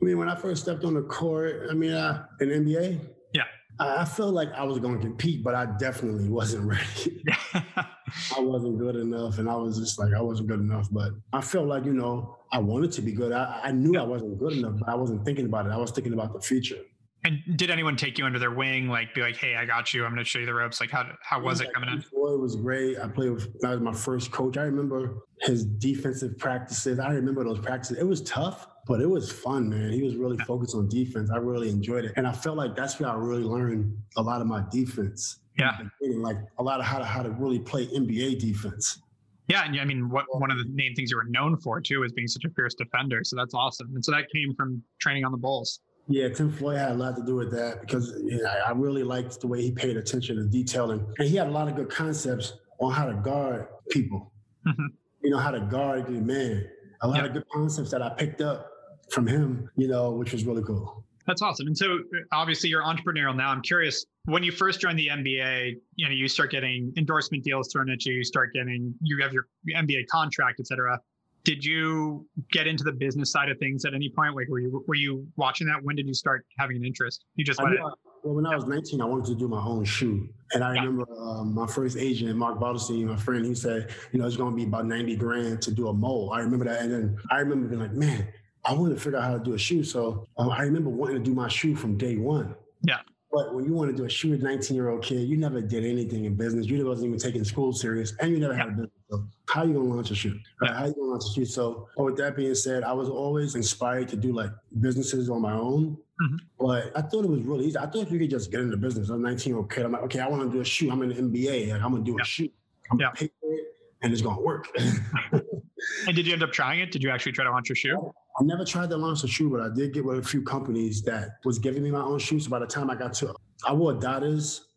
I 0.00 0.04
mean, 0.04 0.18
when 0.18 0.28
I 0.28 0.34
first 0.34 0.62
stepped 0.62 0.84
on 0.84 0.94
the 0.94 1.02
court, 1.02 1.66
I 1.70 1.74
mean, 1.74 1.92
uh, 1.92 2.26
in 2.40 2.48
NBA, 2.48 2.98
yeah, 3.34 3.44
I, 3.78 3.98
I 3.98 4.04
felt 4.04 4.34
like 4.34 4.50
I 4.52 4.64
was 4.64 4.78
going 4.78 4.94
to 4.94 5.00
compete, 5.00 5.44
but 5.44 5.54
I 5.54 5.66
definitely 5.78 6.28
wasn't 6.28 6.64
ready. 6.66 7.24
I 7.54 8.40
wasn't 8.40 8.78
good 8.78 8.96
enough, 8.96 9.38
and 9.38 9.48
I 9.48 9.54
was 9.54 9.78
just 9.78 9.98
like, 9.98 10.12
I 10.14 10.20
wasn't 10.20 10.48
good 10.48 10.60
enough. 10.60 10.88
But 10.90 11.12
I 11.32 11.40
felt 11.40 11.66
like, 11.66 11.84
you 11.84 11.94
know, 11.94 12.38
I 12.50 12.58
wanted 12.58 12.92
to 12.92 13.02
be 13.02 13.12
good. 13.12 13.32
I, 13.32 13.60
I 13.64 13.72
knew 13.72 13.98
I 13.98 14.02
wasn't 14.02 14.38
good 14.38 14.54
enough, 14.54 14.74
but 14.78 14.88
I 14.88 14.94
wasn't 14.94 15.24
thinking 15.24 15.46
about 15.46 15.66
it. 15.66 15.72
I 15.72 15.76
was 15.76 15.90
thinking 15.90 16.14
about 16.14 16.32
the 16.32 16.40
future. 16.40 16.80
And 17.24 17.38
did 17.56 17.70
anyone 17.70 17.96
take 17.96 18.18
you 18.18 18.26
under 18.26 18.40
their 18.40 18.50
wing, 18.50 18.88
like 18.88 19.14
be 19.14 19.20
like, 19.20 19.36
"Hey, 19.36 19.54
I 19.54 19.64
got 19.64 19.94
you. 19.94 20.04
I'm 20.04 20.10
going 20.12 20.24
to 20.24 20.28
show 20.28 20.40
you 20.40 20.46
the 20.46 20.54
ropes." 20.54 20.80
Like, 20.80 20.90
how 20.90 21.06
how 21.22 21.40
was 21.40 21.60
it 21.60 21.72
coming 21.72 21.88
in? 21.88 21.98
It 22.00 22.06
was 22.12 22.56
great. 22.56 22.98
I 22.98 23.06
played 23.06 23.30
with 23.30 23.60
that 23.60 23.70
was 23.70 23.80
my 23.80 23.92
first 23.92 24.32
coach. 24.32 24.56
I 24.56 24.62
remember 24.62 25.18
his 25.40 25.64
defensive 25.64 26.36
practices. 26.36 26.98
I 26.98 27.12
remember 27.12 27.44
those 27.44 27.60
practices. 27.60 27.98
It 27.98 28.06
was 28.06 28.22
tough, 28.22 28.66
but 28.88 29.00
it 29.00 29.08
was 29.08 29.30
fun, 29.30 29.70
man. 29.70 29.92
He 29.92 30.02
was 30.02 30.16
really 30.16 30.36
focused 30.38 30.74
on 30.74 30.88
defense. 30.88 31.30
I 31.30 31.36
really 31.36 31.70
enjoyed 31.70 32.04
it, 32.04 32.12
and 32.16 32.26
I 32.26 32.32
felt 32.32 32.56
like 32.56 32.74
that's 32.74 32.98
where 32.98 33.08
I 33.08 33.14
really 33.14 33.44
learned 33.44 33.96
a 34.16 34.22
lot 34.22 34.40
of 34.40 34.48
my 34.48 34.64
defense. 34.72 35.38
Yeah, 35.56 35.78
like 36.00 36.38
a 36.58 36.62
lot 36.62 36.80
of 36.80 36.86
how 36.86 36.98
to 36.98 37.04
how 37.04 37.22
to 37.22 37.30
really 37.30 37.60
play 37.60 37.86
NBA 37.86 38.40
defense. 38.40 39.00
Yeah, 39.46 39.64
and 39.64 39.78
I 39.80 39.84
mean, 39.84 40.08
what 40.08 40.24
one 40.30 40.50
of 40.50 40.58
the 40.58 40.64
main 40.64 40.94
things 40.96 41.12
you 41.12 41.16
were 41.18 41.24
known 41.28 41.56
for 41.58 41.80
too 41.80 42.02
is 42.02 42.12
being 42.12 42.26
such 42.26 42.44
a 42.44 42.50
fierce 42.50 42.74
defender. 42.74 43.20
So 43.22 43.36
that's 43.36 43.54
awesome. 43.54 43.90
And 43.94 44.04
so 44.04 44.10
that 44.10 44.24
came 44.34 44.54
from 44.56 44.82
training 44.98 45.24
on 45.24 45.30
the 45.30 45.38
Bulls. 45.38 45.80
Yeah, 46.08 46.28
Tim 46.28 46.52
Floyd 46.52 46.78
had 46.78 46.92
a 46.92 46.94
lot 46.94 47.16
to 47.16 47.22
do 47.22 47.36
with 47.36 47.52
that 47.52 47.80
because 47.80 48.12
you 48.24 48.42
know, 48.42 48.50
I 48.66 48.72
really 48.72 49.02
liked 49.02 49.40
the 49.40 49.46
way 49.46 49.62
he 49.62 49.70
paid 49.70 49.96
attention 49.96 50.36
to 50.36 50.44
detailing, 50.44 51.06
and 51.18 51.28
he 51.28 51.36
had 51.36 51.46
a 51.46 51.50
lot 51.50 51.68
of 51.68 51.76
good 51.76 51.90
concepts 51.90 52.54
on 52.78 52.92
how 52.92 53.06
to 53.06 53.14
guard 53.14 53.68
people. 53.90 54.32
Mm-hmm. 54.66 54.86
You 55.22 55.30
know 55.30 55.38
how 55.38 55.52
to 55.52 55.60
guard 55.60 56.06
the 56.06 56.20
man. 56.20 56.66
A 57.02 57.08
lot 57.08 57.24
of 57.24 57.32
good 57.32 57.44
concepts 57.52 57.90
that 57.90 58.02
I 58.02 58.10
picked 58.10 58.40
up 58.40 58.68
from 59.10 59.26
him. 59.26 59.70
You 59.76 59.88
know, 59.88 60.10
which 60.10 60.32
was 60.32 60.44
really 60.44 60.62
cool. 60.62 61.04
That's 61.26 61.40
awesome. 61.40 61.68
And 61.68 61.78
so 61.78 62.00
obviously 62.32 62.68
you're 62.68 62.82
entrepreneurial 62.82 63.36
now. 63.36 63.50
I'm 63.50 63.62
curious, 63.62 64.04
when 64.24 64.42
you 64.42 64.50
first 64.50 64.80
joined 64.80 64.98
the 64.98 65.06
NBA, 65.06 65.76
you 65.94 66.06
know, 66.08 66.12
you 66.12 66.26
start 66.26 66.50
getting 66.50 66.92
endorsement 66.96 67.44
deals 67.44 67.72
thrown 67.72 67.90
at 67.90 68.04
you, 68.04 68.14
you 68.14 68.24
start 68.24 68.52
getting, 68.52 68.92
you 69.00 69.22
have 69.22 69.32
your 69.32 69.46
NBA 69.72 70.08
contract, 70.08 70.58
et 70.58 70.66
cetera 70.66 70.98
did 71.44 71.64
you 71.64 72.26
get 72.52 72.66
into 72.66 72.84
the 72.84 72.92
business 72.92 73.32
side 73.32 73.48
of 73.48 73.58
things 73.58 73.84
at 73.84 73.94
any 73.94 74.10
point? 74.10 74.36
Like, 74.36 74.48
were 74.48 74.60
you 74.60 74.84
were 74.86 74.94
you 74.94 75.26
watching 75.36 75.66
that? 75.66 75.82
When 75.82 75.96
did 75.96 76.06
you 76.06 76.14
start 76.14 76.46
having 76.58 76.76
an 76.76 76.84
interest? 76.84 77.24
You 77.36 77.44
just 77.44 77.62
let 77.62 77.72
it. 77.72 77.80
Well, 77.80 78.36
when 78.36 78.46
I 78.46 78.54
was 78.54 78.66
19, 78.66 79.00
I 79.00 79.04
wanted 79.04 79.26
to 79.26 79.34
do 79.34 79.48
my 79.48 79.60
own 79.60 79.84
shoe, 79.84 80.28
and 80.52 80.62
I 80.62 80.74
yeah. 80.74 80.82
remember 80.82 81.06
um, 81.18 81.52
my 81.52 81.66
first 81.66 81.96
agent, 81.96 82.36
Mark 82.36 82.60
Bartelstein, 82.60 83.06
my 83.06 83.16
friend. 83.16 83.44
He 83.44 83.54
said, 83.54 83.90
you 84.12 84.20
know, 84.20 84.26
it's 84.26 84.36
going 84.36 84.52
to 84.52 84.56
be 84.56 84.62
about 84.62 84.86
90 84.86 85.16
grand 85.16 85.60
to 85.62 85.72
do 85.72 85.88
a 85.88 85.92
mold. 85.92 86.32
I 86.32 86.38
remember 86.38 86.64
that, 86.66 86.82
and 86.82 86.92
then 86.92 87.18
I 87.30 87.38
remember 87.38 87.66
being 87.66 87.80
like, 87.80 87.92
man, 87.92 88.28
I 88.64 88.74
wanted 88.74 88.94
to 88.94 89.00
figure 89.00 89.18
out 89.18 89.24
how 89.24 89.32
to 89.32 89.42
do 89.42 89.54
a 89.54 89.58
shoe. 89.58 89.82
So 89.82 90.28
um, 90.38 90.50
I 90.50 90.62
remember 90.62 90.88
wanting 90.88 91.16
to 91.16 91.22
do 91.22 91.34
my 91.34 91.48
shoe 91.48 91.74
from 91.74 91.96
day 91.96 92.16
one. 92.16 92.54
Yeah. 92.82 93.00
But 93.32 93.54
when 93.54 93.64
you 93.64 93.72
want 93.72 93.90
to 93.90 93.96
do 93.96 94.04
a 94.04 94.10
shoe 94.10 94.30
with 94.30 94.42
19 94.42 94.76
year 94.76 94.90
old 94.90 95.02
kid, 95.02 95.26
you 95.26 95.38
never 95.38 95.62
did 95.62 95.84
anything 95.84 96.26
in 96.26 96.34
business. 96.34 96.66
You 96.66 96.86
wasn't 96.86 97.08
even 97.08 97.18
taking 97.18 97.44
school 97.44 97.72
serious, 97.72 98.14
and 98.20 98.30
you 98.30 98.38
never 98.38 98.54
had 98.54 98.68
a 98.68 98.70
business. 98.72 98.90
So 99.10 99.24
how 99.48 99.64
you 99.64 99.72
gonna 99.72 99.86
launch 99.86 100.10
a 100.10 100.14
shoe? 100.14 100.38
Right? 100.60 100.70
How 100.70 100.86
you 100.86 100.92
gonna 100.92 101.12
launch 101.12 101.24
a 101.24 101.32
shoe? 101.32 101.46
So 101.46 101.88
with 101.96 102.18
that 102.18 102.36
being 102.36 102.54
said, 102.54 102.84
I 102.84 102.92
was 102.92 103.08
always 103.08 103.54
inspired 103.54 104.08
to 104.08 104.16
do 104.16 104.34
like 104.34 104.50
businesses 104.80 105.30
on 105.30 105.40
my 105.40 105.54
own. 105.54 105.96
Mm-hmm. 106.20 106.36
But 106.60 106.92
I 106.94 107.00
thought 107.00 107.24
it 107.24 107.30
was 107.30 107.40
really 107.42 107.66
easy. 107.66 107.78
I 107.78 107.86
thought 107.86 108.02
if 108.02 108.12
you 108.12 108.18
could 108.18 108.30
just 108.30 108.50
get 108.50 108.60
into 108.60 108.76
business. 108.76 109.08
I'm 109.08 109.22
19 109.22 109.50
year 109.50 109.56
old 109.56 109.72
kid. 109.72 109.86
I'm 109.86 109.92
like, 109.92 110.02
okay, 110.02 110.20
I 110.20 110.28
want 110.28 110.42
to 110.42 110.50
do 110.50 110.60
a 110.60 110.64
shoe. 110.64 110.90
I'm 110.90 111.00
in 111.02 111.08
the 111.08 111.14
NBA. 111.14 111.72
Like, 111.72 111.82
I'm 111.82 111.92
gonna 111.92 112.04
do 112.04 112.18
a 112.20 112.24
shoe. 112.24 112.50
I'm 112.90 112.98
gonna 112.98 113.12
pay 113.12 113.30
for 113.40 113.52
it, 113.54 113.64
and 114.02 114.12
it's 114.12 114.20
gonna 114.20 114.42
work. 114.42 114.68
and 115.32 116.14
did 116.14 116.26
you 116.26 116.34
end 116.34 116.42
up 116.42 116.52
trying 116.52 116.80
it? 116.80 116.92
Did 116.92 117.02
you 117.02 117.08
actually 117.08 117.32
try 117.32 117.44
to 117.44 117.50
launch 117.50 117.70
your 117.70 117.76
shoe? 117.76 118.12
I 118.40 118.44
never 118.44 118.64
tried 118.64 118.90
to 118.90 118.96
launch 118.96 119.24
a 119.24 119.28
shoe, 119.28 119.50
but 119.50 119.60
I 119.60 119.68
did 119.68 119.92
get 119.92 120.04
with 120.04 120.18
a 120.18 120.22
few 120.22 120.42
companies 120.42 121.02
that 121.02 121.38
was 121.44 121.58
giving 121.58 121.82
me 121.82 121.90
my 121.90 122.00
own 122.00 122.18
shoes. 122.18 122.44
So 122.44 122.50
by 122.50 122.58
the 122.58 122.66
time 122.66 122.90
I 122.90 122.94
got 122.94 123.12
to, 123.14 123.34
I 123.66 123.72
wore 123.72 123.92
Dada's, 123.92 124.68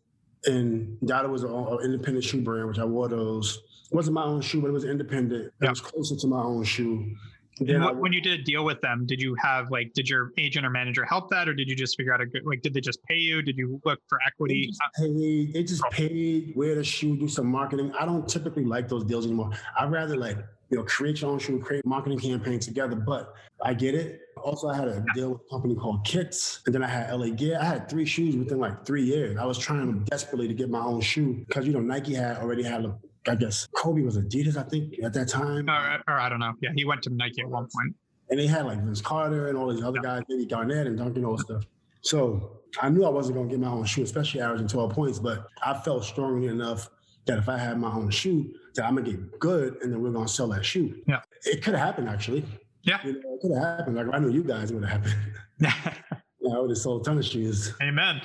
and 0.44 0.98
Dada 1.06 1.28
was 1.28 1.42
an 1.42 1.78
independent 1.82 2.24
shoe 2.24 2.42
brand, 2.42 2.68
which 2.68 2.78
I 2.78 2.84
wore 2.84 3.08
those. 3.08 3.62
It 3.90 3.94
wasn't 3.94 4.14
my 4.14 4.24
own 4.24 4.40
shoe, 4.40 4.60
but 4.60 4.68
it 4.68 4.72
was 4.72 4.84
independent. 4.84 5.52
It 5.60 5.68
was 5.68 5.80
closer 5.80 6.16
to 6.16 6.26
my 6.26 6.42
own 6.42 6.64
shoe. 6.64 7.14
What, 7.58 7.96
when 7.96 8.12
you 8.12 8.20
did 8.20 8.40
a 8.40 8.42
deal 8.42 8.66
with 8.66 8.82
them, 8.82 9.06
did 9.06 9.22
you 9.22 9.34
have 9.42 9.70
like, 9.70 9.94
did 9.94 10.10
your 10.10 10.32
agent 10.36 10.66
or 10.66 10.70
manager 10.70 11.06
help 11.06 11.30
that, 11.30 11.48
or 11.48 11.54
did 11.54 11.68
you 11.68 11.74
just 11.74 11.96
figure 11.96 12.12
out 12.12 12.20
a 12.20 12.26
good, 12.26 12.44
like, 12.44 12.60
did 12.60 12.74
they 12.74 12.82
just 12.82 13.02
pay 13.04 13.16
you? 13.16 13.40
Did 13.40 13.56
you 13.56 13.80
look 13.86 13.98
for 14.08 14.18
equity? 14.26 14.64
They 14.64 14.66
just 14.66 14.80
paid, 14.98 15.54
they 15.54 15.62
just 15.62 15.82
oh. 15.86 15.88
paid, 15.90 16.52
wear 16.54 16.74
the 16.74 16.84
shoe, 16.84 17.16
do 17.16 17.26
some 17.26 17.46
marketing. 17.46 17.92
I 17.98 18.04
don't 18.04 18.28
typically 18.28 18.64
like 18.64 18.88
those 18.88 19.04
deals 19.04 19.24
anymore. 19.24 19.52
I'd 19.78 19.90
rather 19.90 20.18
like 20.18 20.36
you 20.70 20.78
know, 20.78 20.84
create 20.84 21.20
your 21.20 21.30
own 21.30 21.38
shoe, 21.38 21.58
create 21.58 21.84
marketing 21.86 22.18
campaign 22.18 22.58
together. 22.58 22.96
But 22.96 23.32
I 23.62 23.74
get 23.74 23.94
it. 23.94 24.20
Also, 24.36 24.68
I 24.68 24.76
had 24.76 24.88
a 24.88 25.04
deal 25.14 25.32
with 25.32 25.40
a 25.42 25.50
company 25.50 25.74
called 25.74 26.04
K1X, 26.06 26.66
and 26.66 26.74
then 26.74 26.82
I 26.82 26.88
had 26.88 27.12
LA 27.12 27.30
Gear. 27.30 27.58
I 27.60 27.64
had 27.64 27.88
three 27.88 28.04
shoes 28.04 28.36
within 28.36 28.58
like 28.58 28.84
three 28.84 29.02
years. 29.02 29.36
I 29.38 29.44
was 29.44 29.58
trying 29.58 30.04
desperately 30.04 30.48
to 30.48 30.54
get 30.54 30.70
my 30.70 30.80
own 30.80 31.00
shoe 31.00 31.44
because 31.46 31.66
you 31.66 31.72
know 31.72 31.80
Nike 31.80 32.14
had 32.14 32.38
already 32.38 32.62
had 32.62 32.84
a 32.84 32.96
I 33.28 33.34
guess 33.34 33.66
Kobe 33.76 34.02
was 34.02 34.16
Adidas, 34.16 34.56
I 34.56 34.62
think, 34.62 34.94
at 35.02 35.12
that 35.14 35.28
time. 35.28 35.68
Or, 35.68 36.02
or, 36.06 36.14
I 36.14 36.28
don't 36.28 36.38
know. 36.38 36.52
Yeah, 36.60 36.70
he 36.76 36.84
went 36.84 37.02
to 37.02 37.10
Nike 37.10 37.42
at 37.42 37.48
one 37.48 37.64
point. 37.64 37.96
And 38.30 38.38
they 38.38 38.46
had 38.46 38.66
like 38.66 38.80
Vince 38.80 39.00
Carter 39.00 39.48
and 39.48 39.58
all 39.58 39.72
these 39.72 39.82
other 39.82 39.98
yeah. 40.02 40.18
guys, 40.18 40.22
maybe 40.28 40.46
Garnett 40.46 40.86
and 40.86 40.96
Duncan, 40.96 41.18
and 41.18 41.26
all 41.26 41.38
stuff. 41.38 41.64
So 42.02 42.60
I 42.80 42.88
knew 42.88 43.04
I 43.04 43.08
wasn't 43.08 43.36
going 43.36 43.48
to 43.48 43.56
get 43.56 43.60
my 43.60 43.70
own 43.70 43.84
shoe, 43.84 44.02
especially 44.02 44.40
averaging 44.40 44.68
12 44.68 44.92
points, 44.92 45.18
but 45.18 45.46
I 45.64 45.74
felt 45.74 46.04
strongly 46.04 46.48
enough 46.48 46.88
that 47.26 47.38
if 47.38 47.48
I 47.48 47.58
had 47.58 47.78
my 47.78 47.92
own 47.92 48.10
shoe, 48.10 48.52
that 48.74 48.84
I'm 48.84 48.96
gonna 48.96 49.10
get 49.10 49.38
good, 49.38 49.78
and 49.82 49.92
then 49.92 50.00
we're 50.00 50.10
gonna 50.10 50.28
sell 50.28 50.48
that 50.48 50.64
shoe. 50.64 51.02
Yeah, 51.06 51.20
it 51.44 51.62
could 51.62 51.74
have 51.74 51.84
happened 51.84 52.08
actually. 52.08 52.44
Yeah, 52.82 52.98
you 53.04 53.14
know, 53.14 53.34
it 53.34 53.40
could 53.42 53.54
have 53.54 53.78
happened. 53.78 53.96
Like 53.96 54.06
I 54.12 54.18
knew 54.18 54.30
you 54.30 54.44
guys 54.44 54.72
would 54.72 54.84
have 54.84 55.02
happened. 55.02 55.16
yeah, 55.60 56.54
I 56.54 56.58
would 56.60 56.70
have 56.70 56.78
sold 56.78 57.02
a 57.02 57.04
ton 57.04 57.18
of 57.18 57.24
shoes. 57.24 57.74
Amen. 57.82 58.20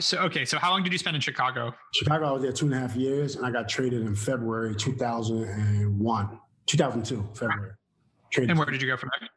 so 0.00 0.18
okay, 0.18 0.44
so 0.44 0.58
how 0.58 0.70
long 0.70 0.82
did 0.82 0.92
you 0.92 0.98
spend 0.98 1.16
in 1.16 1.20
Chicago? 1.20 1.74
Chicago, 1.94 2.26
I 2.26 2.32
was 2.32 2.42
there 2.42 2.52
two 2.52 2.66
and 2.66 2.74
a 2.74 2.78
half 2.78 2.94
years, 2.94 3.36
and 3.36 3.46
I 3.46 3.50
got 3.50 3.68
traded 3.68 4.02
in 4.02 4.14
February 4.14 4.74
2001, 4.74 6.40
2002, 6.66 7.28
February. 7.34 7.72
Traded 8.30 8.50
and 8.50 8.58
where 8.58 8.70
did 8.70 8.82
you 8.82 8.88
go 8.88 8.96
from 8.96 9.10
there? 9.18 9.28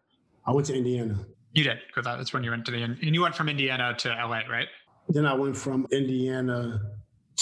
I 0.46 0.52
went 0.52 0.68
to 0.68 0.76
Indiana. 0.76 1.18
You 1.54 1.64
did, 1.64 1.80
because 1.88 2.06
that's 2.06 2.34
when 2.34 2.44
you 2.44 2.52
went 2.52 2.66
to 2.66 2.72
the 2.72 2.84
and 2.84 2.98
you 3.02 3.22
went 3.22 3.36
from 3.36 3.50
Indiana 3.50 3.96
to 4.00 4.10
LA, 4.10 4.42
right? 4.50 4.68
Then 5.10 5.26
I 5.26 5.34
went 5.34 5.58
from 5.58 5.88
Indiana 5.92 6.80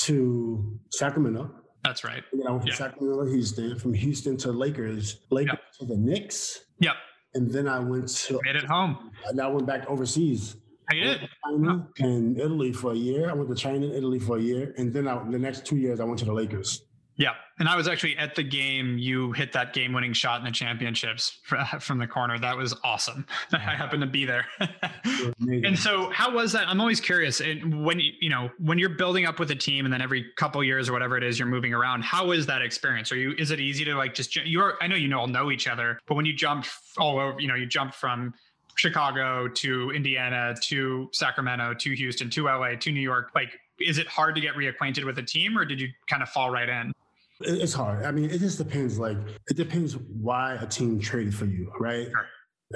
to 0.06 0.80
Sacramento. 0.92 1.50
That's 1.84 2.04
right. 2.04 2.24
And 2.32 2.42
then 2.42 2.48
I 2.48 2.52
went 2.52 2.64
from 2.64 2.70
yeah. 2.70 2.76
Sacramento 2.76 3.26
to 3.26 3.32
Houston, 3.32 3.80
from 3.80 3.94
Houston 3.94 4.38
to 4.38 4.52
Lakers, 4.52 5.22
Lakers 5.30 5.54
yep. 5.54 5.72
to 5.80 5.86
the 5.86 5.98
Knicks. 5.98 6.66
Yep. 6.80 6.96
And 7.34 7.52
then 7.52 7.68
I 7.68 7.80
went 7.80 8.08
to 8.10 8.40
made 8.44 8.56
it 8.56 8.66
home. 8.66 9.12
And 9.28 9.40
I 9.40 9.48
went 9.48 9.68
back 9.68 9.86
overseas. 9.88 10.58
I 10.90 10.96
did. 10.96 11.30
China 11.46 11.88
and 12.00 12.40
Italy 12.40 12.72
for 12.72 12.94
a 12.94 12.96
year. 12.96 13.30
I 13.30 13.34
went 13.34 13.50
to 13.50 13.56
China 13.56 13.86
and 13.86 13.96
Italy 13.96 14.20
for 14.20 14.38
a 14.38 14.42
year, 14.42 14.74
and 14.78 14.94
then 14.94 15.08
I, 15.08 15.22
the 15.30 15.38
next 15.38 15.66
two 15.66 15.76
years 15.76 16.00
I 16.00 16.06
went 16.06 16.20
to 16.20 16.26
the 16.26 16.34
Lakers. 16.34 16.87
Yeah. 17.18 17.34
And 17.60 17.68
I 17.68 17.76
was 17.76 17.88
actually 17.88 18.16
at 18.18 18.36
the 18.36 18.44
game. 18.44 19.00
You 19.00 19.32
hit 19.32 19.52
that 19.54 19.74
game 19.74 19.92
winning 19.92 20.14
shot 20.14 20.40
in 20.40 20.46
the 20.46 20.52
championships 20.52 21.40
from 21.80 21.98
the 21.98 22.06
corner. 22.06 22.38
That 22.38 22.56
was 22.56 22.76
awesome. 22.84 23.26
I 23.52 23.58
happened 23.58 24.02
to 24.02 24.08
be 24.08 24.26
there. 24.26 24.46
and 25.40 25.78
so 25.78 26.12
how 26.12 26.34
was 26.34 26.52
that? 26.52 26.68
I'm 26.68 26.80
always 26.80 27.02
curious. 27.02 27.42
And 27.42 27.84
when 27.84 28.00
you, 28.00 28.12
you 28.22 28.30
know, 28.30 28.52
when 28.60 28.78
you're 28.78 28.90
building 28.90 29.26
up 29.26 29.40
with 29.40 29.50
a 29.50 29.56
team 29.56 29.86
and 29.86 29.94
then 29.94 30.02
every 30.02 30.28
couple 30.38 30.64
years 30.64 30.88
or 30.90 30.94
whatever 30.94 31.18
it 31.18 31.24
is, 31.24 31.40
you're 31.40 31.48
moving 31.48 31.74
around, 31.74 32.04
how 32.04 32.32
is 32.32 32.46
that 32.46 32.62
experience? 32.62 33.12
Are 33.12 33.18
you, 33.18 33.34
is 33.40 33.50
it 33.50 33.60
easy 33.60 33.84
to 33.86 33.96
like 33.96 34.14
just, 34.14 34.36
you're, 34.36 34.76
I 34.80 34.86
know 34.86 34.96
you 34.96 35.14
all 35.18 35.28
know 35.28 35.50
each 35.50 35.68
other, 35.68 36.00
but 36.06 36.14
when 36.16 36.26
you 36.26 36.34
jump 36.34 36.66
all 37.00 37.20
over, 37.20 37.40
you 37.40 37.48
know, 37.48 37.56
you 37.56 37.66
jump 37.66 37.96
from 37.96 38.36
Chicago 38.76 39.48
to 39.48 39.90
Indiana 39.90 40.54
to 40.66 41.10
Sacramento 41.12 41.74
to 41.74 41.96
Houston 41.96 42.30
to 42.30 42.46
LA 42.46 42.76
to 42.80 42.92
New 42.92 43.02
York, 43.02 43.32
like, 43.34 43.50
is 43.80 43.98
it 43.98 44.08
hard 44.08 44.36
to 44.36 44.42
get 44.42 44.54
reacquainted 44.54 45.04
with 45.04 45.18
a 45.18 45.24
team 45.24 45.58
or 45.58 45.66
did 45.66 45.82
you 45.82 45.88
kind 46.08 46.22
of 46.22 46.30
fall 46.30 46.52
right 46.52 46.70
in? 46.70 46.92
It's 47.42 47.74
hard. 47.74 48.06
I 48.06 48.12
mean, 48.12 48.30
it 48.30 48.40
just 48.40 48.58
depends. 48.58 48.98
Like, 48.98 49.18
it 49.50 49.58
depends 49.58 49.98
why 49.98 50.56
a 50.56 50.66
team 50.66 51.00
traded 51.00 51.36
for 51.36 51.46
you, 51.46 51.72
right? 51.80 52.08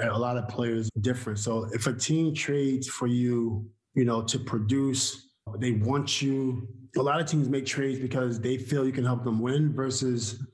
A 0.00 0.18
lot 0.18 0.36
of 0.36 0.48
players 0.48 0.88
different. 1.00 1.38
So 1.38 1.68
if 1.72 1.86
a 1.86 1.92
team 1.92 2.34
trades 2.34 2.88
for 2.88 3.06
you, 3.06 3.68
you 3.94 4.04
know, 4.04 4.22
to 4.22 4.38
produce, 4.38 5.30
they 5.58 5.72
want 5.72 6.22
you. 6.22 6.68
A 6.96 7.02
lot 7.02 7.20
of 7.20 7.26
teams 7.26 7.48
make 7.48 7.66
trades 7.66 7.98
because 7.98 8.40
they 8.40 8.56
feel 8.56 8.86
you 8.86 8.92
can 8.92 9.04
help 9.04 9.24
them 9.24 9.40
win 9.40 9.74
versus 9.74 10.44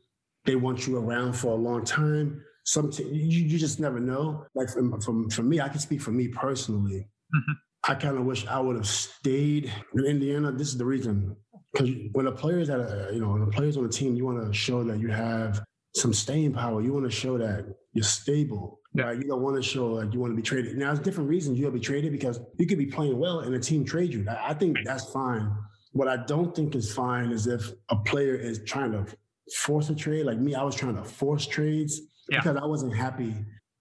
they 0.45 0.57
want 0.57 0.87
you 0.87 0.97
around 0.97 1.35
for 1.35 1.53
a 1.53 1.57
long 1.57 1.85
time. 1.85 2.43
Some 2.65 2.91
t- 2.91 3.05
you, 3.05 3.45
you 3.45 3.59
just 3.59 3.81
never 3.81 4.01
know. 4.01 4.45
Like 4.55 4.71
from, 4.71 5.01
from 5.01 5.31
from 5.31 5.49
me, 5.49 5.61
I 5.61 5.69
can 5.69 5.79
speak 5.79 6.01
for 6.01 6.11
me 6.11 6.29
personally. 6.29 7.09
Mm-hmm. 7.35 7.53
I 7.85 7.95
kind 7.95 8.19
of 8.19 8.25
wish 8.25 8.47
I 8.47 8.61
would 8.61 8.77
have 8.77 8.87
stayed 8.87 9.73
in 9.95 10.05
Indiana. 10.05 10.53
This 10.53 10.69
is 10.69 10.79
the 10.79 10.85
reason 10.85 11.37
because 11.79 11.95
when 12.13 12.27
a 12.27 12.33
player 12.33 12.59
is 12.59 12.71
at 12.71 12.81
a, 12.81 13.09
uh, 13.09 13.11
you 13.13 13.21
know, 13.21 13.31
when 13.31 13.43
a 13.43 13.47
player's 13.47 13.77
on 13.77 13.85
a 13.85 13.89
team, 13.89 14.17
you 14.17 14.25
want 14.25 14.45
to 14.45 14.53
show 14.53 14.83
that 14.85 14.99
you 14.99 15.09
have 15.09 15.65
some 15.95 16.13
staying 16.13 16.53
power. 16.53 16.83
You 16.83 16.93
want 16.93 17.05
to 17.05 17.11
show 17.11 17.39
that 17.39 17.67
you're 17.93 18.05
stable. 18.05 18.81
Yeah. 18.95 19.05
Right? 19.05 19.19
You 19.19 19.25
don't 19.25 19.43
want 19.43 19.57
to 19.57 19.63
show 19.63 19.87
like 19.95 20.13
you 20.13 20.21
want 20.21 20.33
to 20.33 20.37
be 20.37 20.43
traded. 20.43 20.77
Now, 20.77 20.87
there's 20.87 21.01
different 21.01 21.29
reasons 21.29 21.59
you'll 21.59 21.71
be 21.71 21.81
traded 21.81 22.11
because 22.11 22.41
you 22.59 22.67
could 22.67 22.79
be 22.79 22.87
playing 22.87 23.19
well 23.19 23.41
and 23.41 23.55
a 23.55 23.61
team 23.61 23.85
trade 23.85 24.13
you. 24.13 24.27
I 24.29 24.55
think 24.55 24.79
that's 24.85 25.11
fine. 25.13 25.55
What 25.93 26.09
I 26.09 26.17
don't 26.17 26.55
think 26.55 26.75
is 26.75 26.93
fine 26.93 27.31
is 27.31 27.47
if 27.47 27.71
a 27.91 27.97
player 27.97 28.35
is 28.35 28.61
trying 28.65 28.93
to 28.93 29.07
force 29.55 29.89
a 29.91 29.95
trade. 29.95 30.27
Like 30.27 30.39
me, 30.39 30.55
I 30.55 30.63
was 30.63 30.75
trying 30.75 30.97
to 30.97 31.05
force 31.05 31.47
trades 31.47 32.01
yeah. 32.31 32.39
because 32.39 32.57
I 32.57 32.65
wasn't 32.65 32.95
happy 32.97 33.35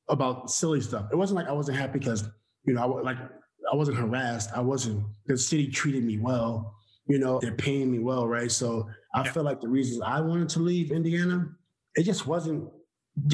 about 0.10 0.52
silly 0.52 0.82
stuff. 0.82 1.08
It 1.12 1.16
wasn't 1.16 1.38
like 1.38 1.48
I 1.48 1.54
wasn't 1.54 1.78
happy 1.78 2.00
because 2.00 2.30
you 2.66 2.74
know, 2.74 2.82
I 2.82 3.02
like 3.02 3.18
I 3.72 3.76
wasn't 3.76 3.98
harassed. 3.98 4.52
I 4.56 4.62
wasn't. 4.62 5.04
The 5.26 5.38
city 5.38 5.68
treated 5.68 6.04
me 6.04 6.18
well 6.18 6.77
you 7.08 7.20
know, 7.20 7.40
they're 7.40 7.52
paying 7.52 7.92
me 7.92 8.00
well, 8.00 8.28
right? 8.28 8.52
So 8.52 8.90
I 9.14 9.24
yeah. 9.24 9.32
feel 9.32 9.44
like 9.44 9.62
the 9.62 9.68
reasons 9.68 10.02
I 10.06 10.22
wanted 10.22 10.50
to 10.50 10.60
leave 10.60 10.92
Indiana, 10.92 11.50
it 11.96 12.04
just 12.04 12.28
wasn't, 12.28 12.70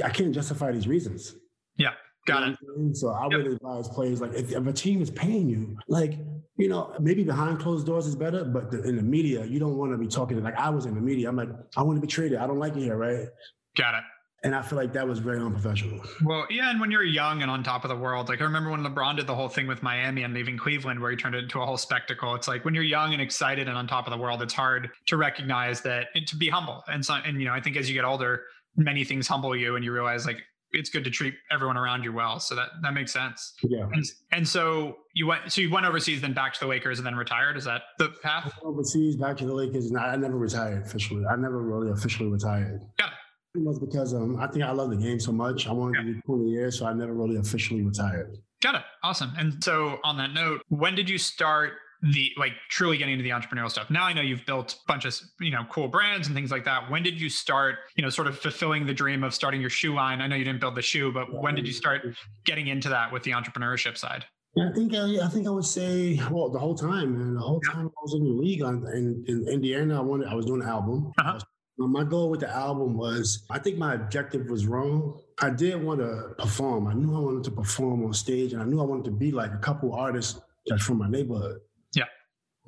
I 0.03 0.09
can't 0.09 0.33
justify 0.33 0.71
these 0.71 0.87
reasons. 0.87 1.35
Yeah. 1.77 1.91
Got 2.25 2.47
you 2.47 2.55
know 2.61 2.89
it. 2.89 2.97
So 2.97 3.09
I 3.09 3.23
yep. 3.23 3.31
would 3.43 3.47
advise 3.47 3.89
players 3.89 4.21
like 4.21 4.33
if, 4.33 4.53
if, 4.53 4.65
a 4.65 4.71
team 4.71 5.01
is 5.01 5.11
paying 5.11 5.49
you, 5.49 5.77
like 5.89 6.19
you 6.55 6.69
know, 6.69 6.95
maybe 6.99 7.23
behind 7.23 7.59
closed 7.59 7.85
doors 7.85 8.05
is 8.05 8.15
better, 8.15 8.45
but 8.45 8.71
the, 8.71 8.81
in 8.83 8.95
the 8.95 9.01
media, 9.01 9.43
you 9.43 9.59
don't 9.59 9.75
want 9.75 9.91
to 9.91 9.97
be 9.97 10.07
talking. 10.07 10.41
Like 10.41 10.55
I 10.55 10.69
was 10.69 10.85
in 10.85 10.95
the 10.95 11.01
media, 11.01 11.27
I'm 11.27 11.35
like, 11.35 11.49
I 11.75 11.81
want 11.81 11.97
to 11.97 12.01
be 12.01 12.07
traded. 12.07 12.37
I 12.37 12.47
don't 12.47 12.59
like 12.59 12.77
it 12.77 12.81
here, 12.81 12.95
right? 12.95 13.27
Got 13.75 13.95
it. 13.95 14.03
And 14.43 14.53
I 14.53 14.61
feel 14.61 14.77
like 14.77 14.91
that 14.91 15.07
was 15.07 15.19
very 15.19 15.39
unprofessional. 15.39 16.03
Well, 16.23 16.45
yeah, 16.49 16.69
and 16.69 16.81
when 16.81 16.91
you're 16.91 17.03
young 17.03 17.41
and 17.41 17.49
on 17.49 17.63
top 17.63 17.85
of 17.85 17.89
the 17.89 17.95
world, 17.95 18.27
like 18.27 18.41
I 18.41 18.43
remember 18.43 18.71
when 18.71 18.83
LeBron 18.83 19.15
did 19.15 19.25
the 19.25 19.35
whole 19.35 19.47
thing 19.47 19.67
with 19.67 19.81
Miami 19.81 20.23
and 20.23 20.33
leaving 20.33 20.57
Cleveland, 20.57 20.99
where 20.99 21.11
he 21.11 21.15
turned 21.17 21.33
it 21.33 21.43
into 21.43 21.61
a 21.61 21.65
whole 21.65 21.77
spectacle. 21.77 22.35
It's 22.35 22.47
like 22.47 22.65
when 22.65 22.73
you're 22.73 22.83
young 22.83 23.13
and 23.13 23.21
excited 23.21 23.69
and 23.69 23.77
on 23.77 23.87
top 23.87 24.05
of 24.05 24.11
the 24.11 24.17
world, 24.17 24.41
it's 24.41 24.53
hard 24.53 24.89
to 25.05 25.15
recognize 25.15 25.79
that 25.81 26.07
and 26.13 26.27
to 26.27 26.35
be 26.35 26.49
humble. 26.49 26.83
And 26.87 27.05
so, 27.05 27.13
and 27.13 27.39
you 27.39 27.47
know, 27.47 27.53
I 27.53 27.61
think 27.61 27.77
as 27.77 27.87
you 27.87 27.95
get 27.95 28.03
older, 28.03 28.41
many 28.75 29.05
things 29.05 29.27
humble 29.27 29.55
you, 29.55 29.77
and 29.77 29.85
you 29.85 29.93
realize 29.93 30.25
like 30.25 30.41
it's 30.73 30.89
good 30.89 31.03
to 31.05 31.09
treat 31.11 31.35
everyone 31.51 31.77
around 31.77 32.03
you 32.03 32.11
well. 32.11 32.39
So 32.39 32.55
that 32.55 32.69
that 32.81 32.93
makes 32.93 33.13
sense. 33.13 33.53
Yeah. 33.63 33.87
And, 33.93 34.03
and 34.31 34.47
so 34.47 34.97
you 35.13 35.25
went 35.25 35.51
so 35.53 35.61
you 35.61 35.71
went 35.71 35.85
overseas, 35.85 36.19
then 36.19 36.33
back 36.33 36.53
to 36.55 36.59
the 36.59 36.67
Lakers, 36.67 36.97
and 36.99 37.05
then 37.05 37.15
retired. 37.15 37.55
Is 37.55 37.63
that 37.63 37.83
the 37.97 38.09
path? 38.21 38.51
Overseas, 38.61 39.15
back 39.15 39.37
to 39.37 39.45
the 39.45 39.53
Lakers. 39.53 39.85
And 39.85 39.97
I, 39.97 40.13
I 40.13 40.15
never 40.17 40.37
retired 40.37 40.83
officially. 40.83 41.23
I 41.25 41.37
never 41.37 41.61
really 41.61 41.91
officially 41.91 42.29
retired. 42.29 42.81
Got 42.97 43.11
it. 43.55 43.61
Was 43.61 43.79
because 43.79 44.13
um, 44.13 44.37
I 44.39 44.47
think 44.47 44.63
I 44.65 44.71
love 44.71 44.89
the 44.89 44.95
game 44.97 45.19
so 45.19 45.31
much. 45.31 45.67
I 45.67 45.71
wanted 45.71 45.97
Yeah. 45.99 46.03
to 46.07 46.13
do 46.15 46.21
20 46.25 46.49
years, 46.49 46.79
so 46.79 46.85
I 46.85 46.93
never 46.93 47.13
really 47.13 47.37
officially 47.37 47.81
retired. 47.83 48.37
Got 48.61 48.75
it. 48.75 48.81
Awesome. 49.03 49.31
And 49.37 49.63
so 49.63 49.99
on 50.03 50.17
that 50.17 50.33
note, 50.33 50.61
when 50.69 50.95
did 50.95 51.09
you 51.09 51.17
start 51.17 51.73
the 52.11 52.31
like 52.37 52.51
truly 52.69 52.97
getting 52.97 53.13
into 53.13 53.23
the 53.23 53.29
entrepreneurial 53.29 53.69
stuff? 53.69 53.89
Now 53.89 54.03
I 54.05 54.13
know 54.13 54.21
you've 54.21 54.45
built 54.45 54.73
a 54.73 54.77
bunch 54.87 55.05
of 55.05 55.15
you 55.39 55.51
know 55.51 55.65
cool 55.69 55.87
brands 55.87 56.27
and 56.27 56.35
things 56.35 56.51
like 56.51 56.65
that. 56.65 56.89
When 56.89 57.03
did 57.03 57.19
you 57.19 57.29
start, 57.29 57.75
you 57.95 58.03
know, 58.03 58.09
sort 58.09 58.27
of 58.27 58.37
fulfilling 58.39 58.85
the 58.85 58.93
dream 58.93 59.23
of 59.23 59.33
starting 59.33 59.61
your 59.61 59.69
shoe 59.69 59.93
line? 59.93 60.19
I 60.21 60.27
know 60.27 60.35
you 60.35 60.43
didn't 60.45 60.59
build 60.61 60.75
the 60.75 60.81
shoe, 60.81 61.11
but 61.11 61.33
when 61.33 61.55
did 61.55 61.67
you 61.67 61.73
start 61.73 62.01
getting 62.45 62.67
into 62.67 62.89
that 62.89 63.11
with 63.11 63.23
the 63.23 63.31
entrepreneurship 63.31 63.97
side? 63.97 64.25
I 64.59 64.71
think 64.73 64.93
I, 64.93 65.17
I 65.23 65.27
think 65.29 65.47
I 65.47 65.49
would 65.49 65.65
say 65.65 66.19
well 66.31 66.49
the 66.49 66.59
whole 66.59 66.75
time, 66.75 67.17
man. 67.17 67.33
The 67.35 67.41
whole 67.41 67.59
Yeah. 67.65 67.73
time 67.73 67.87
I 67.87 68.01
was 68.01 68.13
in 68.15 68.23
the 68.23 68.29
league 68.33 68.61
on, 68.63 68.85
in, 68.93 69.23
in 69.27 69.47
Indiana, 69.49 69.97
I 69.97 70.01
wanted 70.03 70.27
I 70.27 70.33
was 70.35 70.45
doing 70.45 70.61
an 70.61 70.67
album. 70.69 71.11
Uh-huh. 71.17 71.31
Uh, 71.37 71.39
My 71.77 72.03
goal 72.03 72.29
with 72.29 72.41
the 72.41 72.49
album 72.49 72.95
was 72.95 73.45
I 73.49 73.57
think 73.59 73.77
my 73.77 73.95
objective 73.95 74.49
was 74.49 74.67
wrong. 74.67 75.19
I 75.41 75.49
did 75.49 75.81
want 75.83 75.99
to 75.99 76.35
perform. 76.37 76.87
I 76.87 76.93
knew 76.93 77.15
I 77.15 77.19
wanted 77.19 77.43
to 77.45 77.51
perform 77.51 78.05
on 78.05 78.13
stage, 78.13 78.53
and 78.53 78.61
I 78.61 78.65
knew 78.65 78.79
I 78.79 78.83
wanted 78.83 79.05
to 79.05 79.11
be 79.11 79.31
like 79.31 79.51
a 79.51 79.57
couple 79.57 79.93
artists 79.93 80.39
that's 80.67 80.83
from 80.83 80.99
my 80.99 81.09
neighborhood. 81.09 81.59
Yeah. 81.95 82.05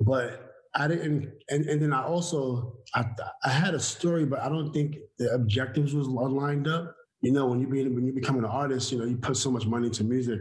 But 0.00 0.54
I 0.74 0.88
didn't, 0.88 1.32
and, 1.48 1.64
and 1.66 1.80
then 1.80 1.92
I 1.92 2.04
also 2.04 2.78
I 2.94 3.04
I 3.44 3.50
had 3.50 3.74
a 3.74 3.80
story, 3.80 4.26
but 4.26 4.40
I 4.40 4.48
don't 4.48 4.72
think 4.72 4.96
the 5.18 5.32
objectives 5.32 5.94
was 5.94 6.08
lined 6.08 6.66
up. 6.66 6.94
You 7.20 7.32
know, 7.32 7.46
when 7.46 7.60
you 7.60 7.68
be 7.68 7.88
when 7.88 8.06
you 8.06 8.12
become 8.12 8.38
an 8.38 8.44
artist, 8.44 8.92
you 8.92 8.98
know, 8.98 9.04
you 9.04 9.16
put 9.16 9.36
so 9.36 9.50
much 9.50 9.66
money 9.66 9.86
into 9.86 10.04
music 10.04 10.40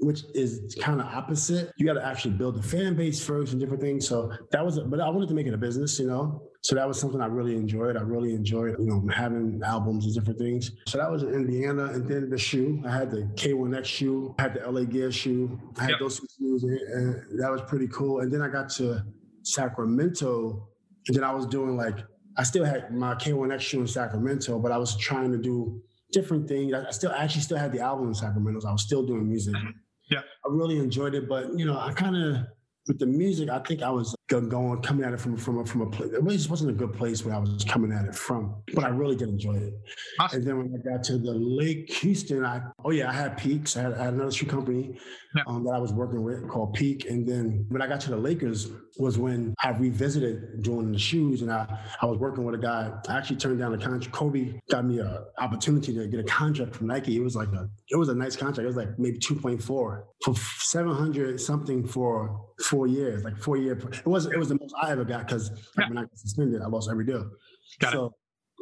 which 0.00 0.22
is 0.34 0.74
kind 0.80 1.00
of 1.00 1.06
opposite. 1.06 1.72
You 1.76 1.86
got 1.86 1.94
to 1.94 2.04
actually 2.04 2.32
build 2.32 2.56
a 2.58 2.62
fan 2.62 2.96
base 2.96 3.24
first 3.24 3.52
and 3.52 3.60
different 3.60 3.82
things. 3.82 4.08
So 4.08 4.32
that 4.50 4.64
was, 4.64 4.78
but 4.80 5.00
I 5.00 5.08
wanted 5.10 5.28
to 5.28 5.34
make 5.34 5.46
it 5.46 5.54
a 5.54 5.58
business, 5.58 5.98
you 5.98 6.06
know. 6.06 6.42
So 6.62 6.74
that 6.74 6.86
was 6.88 6.98
something 7.00 7.20
I 7.20 7.26
really 7.26 7.54
enjoyed. 7.56 7.96
I 7.96 8.00
really 8.00 8.34
enjoyed, 8.34 8.76
you 8.78 8.86
know, 8.86 9.06
having 9.12 9.60
albums 9.64 10.04
and 10.06 10.14
different 10.14 10.38
things. 10.38 10.72
So 10.86 10.98
that 10.98 11.10
was 11.10 11.22
in 11.22 11.32
Indiana, 11.34 11.84
and 11.86 12.06
then 12.08 12.28
the 12.30 12.38
shoe. 12.38 12.82
I 12.86 12.90
had 12.90 13.10
the 13.10 13.22
K1X 13.34 13.84
shoe, 13.84 14.34
I 14.38 14.42
had 14.42 14.54
the 14.54 14.70
LA 14.70 14.84
Gear 14.84 15.10
shoe. 15.10 15.58
I 15.78 15.82
had 15.82 15.90
Yep. 15.92 16.00
those 16.00 16.20
two 16.20 16.26
shoes, 16.38 16.62
and, 16.64 17.40
that 17.40 17.50
was 17.50 17.62
pretty 17.62 17.88
cool. 17.88 18.20
And 18.20 18.30
then 18.32 18.42
I 18.42 18.48
got 18.48 18.68
to 18.70 19.02
Sacramento, 19.42 20.68
and 21.08 21.16
then 21.16 21.24
I 21.24 21.32
was 21.34 21.46
doing 21.46 21.76
like 21.76 21.98
I 22.36 22.42
still 22.42 22.64
had 22.64 22.92
my 22.92 23.14
K1X 23.16 23.60
shoe 23.60 23.80
in 23.80 23.86
Sacramento, 23.86 24.58
but 24.58 24.72
I 24.72 24.78
was 24.78 24.96
trying 24.96 25.32
to 25.32 25.38
do 25.38 25.82
different 26.12 26.48
things. 26.48 26.72
I 26.72 26.86
I 26.86 26.90
still 26.90 27.10
I 27.10 27.24
actually 27.24 27.42
still 27.42 27.58
had 27.58 27.72
the 27.72 27.80
album 27.80 28.08
in 28.08 28.14
Sacramento. 28.14 28.60
So 28.60 28.68
I 28.68 28.72
was 28.72 28.82
still 28.82 29.04
doing 29.04 29.28
music. 29.28 29.54
Mm-hmm. 29.54 29.70
Yeah. 30.10 30.20
I 30.44 30.48
really 30.48 30.78
enjoyed 30.78 31.14
it, 31.14 31.28
but 31.28 31.56
you 31.58 31.64
know, 31.64 31.78
I 31.78 31.92
kind 31.92 32.16
of 32.16 32.46
with 32.88 32.98
the 32.98 33.06
music, 33.06 33.48
I 33.48 33.60
think 33.60 33.82
I 33.82 33.90
was 33.90 34.14
going 34.38 34.80
coming 34.82 35.04
at 35.04 35.12
it 35.12 35.20
from 35.20 35.36
from 35.36 35.58
a, 35.58 35.64
from 35.66 35.80
a 35.82 35.86
place. 35.90 36.12
It 36.12 36.22
really 36.22 36.36
just 36.36 36.50
wasn't 36.50 36.70
a 36.70 36.74
good 36.74 36.92
place 36.92 37.24
where 37.24 37.34
I 37.34 37.38
was 37.38 37.64
coming 37.64 37.92
at 37.92 38.04
it 38.04 38.14
from, 38.14 38.54
but 38.74 38.84
I 38.84 38.88
really 38.88 39.16
did 39.16 39.28
enjoy 39.28 39.56
it. 39.56 39.74
Awesome. 40.20 40.38
And 40.38 40.46
then 40.46 40.58
when 40.58 40.72
I 40.74 40.90
got 40.96 41.02
to 41.04 41.18
the 41.18 41.32
Lake 41.32 41.90
Houston, 41.94 42.44
I 42.44 42.62
oh 42.84 42.90
yeah, 42.90 43.10
I 43.10 43.12
had 43.12 43.36
Peaks. 43.36 43.76
I 43.76 43.82
had, 43.82 43.94
I 43.94 44.04
had 44.04 44.14
another 44.14 44.30
shoe 44.30 44.46
company 44.46 44.98
Yeah. 45.34 45.42
um, 45.46 45.64
that 45.64 45.72
I 45.72 45.78
was 45.78 45.92
working 45.92 46.22
with 46.22 46.48
called 46.48 46.74
Peak. 46.74 47.06
And 47.10 47.26
then 47.26 47.66
when 47.70 47.82
I 47.82 47.88
got 47.88 48.00
to 48.02 48.10
the 48.10 48.16
Lakers 48.16 48.68
was 48.98 49.16
when 49.18 49.54
I 49.64 49.70
revisited 49.70 50.62
doing 50.62 50.92
the 50.92 50.98
shoes, 50.98 51.42
and 51.42 51.50
I 51.50 51.66
I 52.00 52.06
was 52.06 52.18
working 52.18 52.44
with 52.44 52.54
a 52.54 52.58
guy. 52.58 52.92
I 53.08 53.16
actually 53.16 53.36
turned 53.36 53.58
down 53.58 53.74
a 53.74 53.78
contract. 53.78 54.12
Kobe 54.12 54.60
got 54.70 54.84
me 54.84 54.98
a 55.00 55.24
opportunity 55.38 55.92
to 55.94 56.06
get 56.06 56.20
a 56.20 56.24
contract 56.24 56.76
from 56.76 56.86
Nike. 56.88 57.16
It 57.16 57.22
was 57.22 57.34
like 57.34 57.48
a 57.48 57.68
it 57.90 57.96
was 57.96 58.08
a 58.10 58.14
nice 58.14 58.36
contract. 58.36 58.64
It 58.64 58.66
was 58.66 58.76
like 58.76 58.98
maybe 58.98 59.18
two 59.18 59.34
point 59.34 59.62
four 59.62 60.06
for 60.24 60.34
seven 60.58 60.92
hundred 60.94 61.40
something 61.40 61.86
for 61.86 62.44
four 62.64 62.86
years, 62.86 63.24
like 63.24 63.38
four 63.38 63.56
year. 63.56 63.72
It 63.78 64.06
was 64.06 64.19
it 64.26 64.38
was 64.38 64.48
the 64.48 64.58
most 64.60 64.74
I 64.80 64.90
ever 64.92 65.04
got 65.04 65.26
because 65.26 65.50
Yeah. 65.78 65.88
when 65.88 65.98
I 65.98 66.02
got 66.02 66.18
suspended, 66.18 66.62
I 66.62 66.66
lost 66.66 66.90
every 66.90 67.04
deal. 67.04 67.30
Got 67.78 67.92
it. 67.94 67.96
so, 67.96 68.14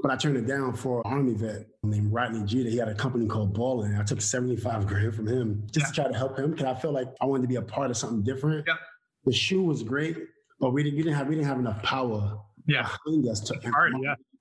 but 0.02 0.10
I 0.12 0.16
turned 0.16 0.36
it 0.36 0.46
down 0.46 0.74
for 0.74 1.02
an 1.04 1.12
Army 1.12 1.34
vet 1.34 1.66
named 1.82 2.12
Rodney 2.12 2.44
Jeter. 2.44 2.70
He 2.70 2.76
had 2.76 2.88
a 2.88 2.94
company 2.94 3.26
called 3.26 3.52
Ballin. 3.54 3.96
I 3.96 4.02
took 4.04 4.20
75 4.20 4.86
grand 4.86 5.14
from 5.14 5.26
him 5.26 5.66
just 5.72 5.86
to 5.86 5.92
try 5.92 6.10
to 6.10 6.16
help 6.16 6.38
him 6.38 6.52
because 6.52 6.66
I 6.66 6.74
felt 6.74 6.94
like 6.94 7.08
I 7.20 7.26
wanted 7.26 7.42
to 7.42 7.48
be 7.48 7.56
a 7.56 7.62
part 7.62 7.90
of 7.90 7.96
something 7.96 8.22
different. 8.22 8.64
Yeah. 8.66 8.74
The 9.24 9.32
shoe 9.32 9.62
was 9.64 9.82
great, 9.82 10.16
but 10.60 10.70
we 10.70 10.82
didn't, 10.84 10.96
we 10.98 11.02
didn't 11.02 11.16
have 11.16 11.26
we 11.28 11.34
didn't 11.34 11.48
have 11.48 11.58
enough 11.58 11.82
power 11.82 12.38
Yeah. 12.66 12.82
behind 13.04 13.28
us 13.28 13.40
to 13.40 13.54
Hard, 13.70 13.94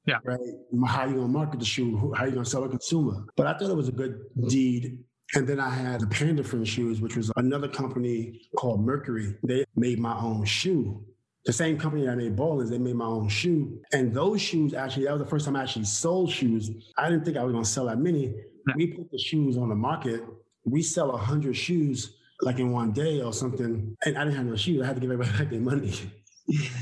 yeah. 0.06 0.20
right? 0.24 0.40
How 0.86 1.02
are 1.02 1.08
you 1.10 1.16
gonna 1.16 1.28
market 1.28 1.60
the 1.60 1.66
shoe? 1.66 2.14
How 2.16 2.26
you 2.26 2.32
gonna 2.32 2.46
sell 2.46 2.64
a 2.64 2.70
consumer? 2.70 3.26
But 3.36 3.48
I 3.48 3.58
thought 3.58 3.72
it 3.72 3.76
was 3.76 3.88
a 3.88 3.92
good 3.94 4.20
deed. 4.48 5.00
And 5.36 5.48
then 5.48 5.60
I 5.60 5.70
had 5.70 6.02
the 6.02 6.08
Panda 6.08 6.44
Friend 6.44 6.68
shoes, 6.68 7.02
which 7.02 7.18
was 7.18 7.32
another 7.36 7.68
company 7.68 8.42
called 8.58 8.86
Mercury. 8.86 9.36
They 9.44 9.66
made 9.76 10.00
my 10.00 10.18
own 10.18 10.46
shoe. 10.46 11.04
The 11.46 11.54
same 11.54 11.78
company 11.78 12.06
that 12.06 12.18
made 12.18 12.36
ballers, 12.36 12.70
they 12.70 12.78
made 12.78 12.96
my 12.96 13.06
own 13.06 13.30
shoe. 13.30 13.80
And 13.94 14.14
those 14.14 14.42
shoes 14.42 14.74
actually, 14.74 15.06
that 15.06 15.14
was 15.14 15.22
the 15.22 15.30
first 15.30 15.46
time 15.46 15.56
I 15.56 15.64
actually 15.64 15.86
sold 15.86 16.30
shoes. 16.32 16.70
I 16.98 17.10
didn't 17.10 17.26
think 17.26 17.38
I 17.38 17.44
was 17.44 17.54
gonna 17.54 17.66
sell 17.66 17.86
that 17.86 18.00
many. 18.00 18.34
We 18.76 18.88
put 18.88 19.10
the 19.12 19.18
shoes 19.18 19.58
on 19.58 19.70
the 19.70 19.76
market. 19.76 20.24
We 20.66 20.82
sell 20.82 21.16
hundred 21.16 21.56
shoes 21.56 22.18
like 22.42 22.60
in 22.60 22.72
one 22.72 22.92
day 22.92 23.22
or 23.22 23.32
something. 23.34 23.96
And 24.06 24.18
I 24.18 24.24
didn't 24.24 24.36
have 24.36 24.46
no 24.46 24.56
shoes. 24.56 24.82
I 24.82 24.88
had 24.88 24.96
to 24.96 25.02
give 25.02 25.12
everybody 25.12 25.38
back 25.38 25.50
their 25.50 25.60
money. 25.62 25.94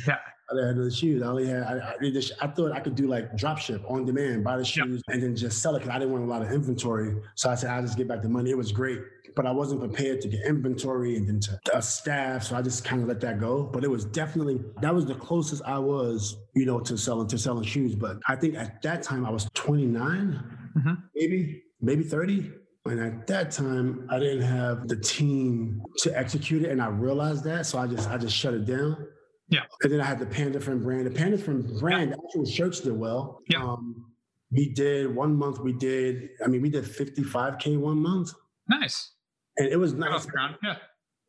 Yeah. 0.07 0.19
I 0.49 0.53
didn't 0.53 0.67
have 0.67 0.77
no 0.77 0.89
shoes. 0.89 1.21
I 1.23 1.27
only 1.27 1.47
had. 1.47 1.63
I, 1.63 1.95
I, 1.99 2.09
just, 2.11 2.33
I 2.39 2.47
thought 2.47 2.71
I 2.71 2.79
could 2.79 2.95
do 2.95 3.07
like 3.07 3.35
drop 3.35 3.57
ship 3.57 3.81
on 3.87 4.05
demand, 4.05 4.43
buy 4.43 4.57
the 4.57 4.65
shoes, 4.65 5.01
and 5.07 5.21
then 5.21 5.35
just 5.35 5.59
sell 5.61 5.75
it 5.75 5.79
because 5.79 5.93
I 5.95 5.99
didn't 5.99 6.11
want 6.13 6.23
a 6.23 6.27
lot 6.27 6.41
of 6.43 6.51
inventory. 6.51 7.15
So 7.35 7.49
I 7.49 7.55
said 7.55 7.71
I'll 7.71 7.81
just 7.81 7.97
get 7.97 8.07
back 8.07 8.21
the 8.21 8.29
money. 8.29 8.51
It 8.51 8.57
was 8.57 8.71
great, 8.71 8.99
but 9.35 9.47
I 9.47 9.51
wasn't 9.51 9.79
prepared 9.79 10.21
to 10.21 10.27
get 10.27 10.45
inventory 10.45 11.15
and 11.15 11.27
then 11.27 11.39
to 11.39 11.59
a 11.77 11.81
staff. 11.81 12.43
So 12.43 12.55
I 12.55 12.61
just 12.61 12.85
kind 12.85 13.01
of 13.01 13.07
let 13.07 13.19
that 13.21 13.39
go. 13.39 13.63
But 13.63 13.83
it 13.83 13.89
was 13.89 14.05
definitely 14.05 14.59
that 14.81 14.93
was 14.93 15.05
the 15.07 15.15
closest 15.15 15.63
I 15.65 15.79
was, 15.79 16.37
you 16.53 16.65
know, 16.67 16.79
to 16.81 16.95
selling 16.97 17.27
to 17.29 17.37
selling 17.39 17.63
shoes. 17.65 17.95
But 17.95 18.17
I 18.27 18.35
think 18.35 18.55
at 18.55 18.81
that 18.83 19.01
time 19.01 19.25
I 19.25 19.31
was 19.31 19.47
29, 19.55 20.43
Mhm. 20.77 21.01
maybe 21.15 21.63
maybe 21.81 22.03
30. 22.03 22.51
And 22.87 22.99
at 22.99 23.25
that 23.25 23.49
time, 23.49 24.05
I 24.11 24.19
didn't 24.19 24.43
have 24.43 24.87
the 24.87 24.95
team 24.97 25.81
to 26.03 26.15
execute 26.15 26.61
it, 26.61 26.69
and 26.69 26.79
I 26.79 26.85
realized 26.89 27.43
that. 27.45 27.65
So 27.65 27.79
I 27.79 27.87
just 27.87 28.07
I 28.11 28.17
just 28.19 28.35
shut 28.35 28.53
it 28.53 28.65
down. 28.65 29.07
Yeah. 29.49 29.61
And 29.83 29.91
then 29.91 30.01
I 30.01 30.05
had 30.05 30.19
the 30.19 30.25
Panda 30.25 30.59
Friend 30.59 30.81
brand. 30.81 31.05
The 31.05 31.11
Panda 31.11 31.37
Friend 31.37 31.79
brand, 31.79 32.11
the 32.13 32.17
actual 32.25 32.45
shirts 32.45 32.79
did 32.81 32.93
well. 32.93 33.41
Yeah. 33.49 33.63
Um, 33.63 34.05
we 34.51 34.73
did 34.73 35.13
one 35.13 35.35
month. 35.35 35.59
We 35.59 35.73
did. 35.73 36.29
I 36.43 36.47
mean, 36.47 36.61
we 36.61 36.69
did 36.69 36.83
55k 36.85 37.77
one 37.79 37.97
month, 37.97 38.31
Nice. 38.69 39.11
and 39.57 39.67
it 39.67 39.77
was 39.77 39.93
nice. 39.93 40.25
Yeah. 40.63 40.77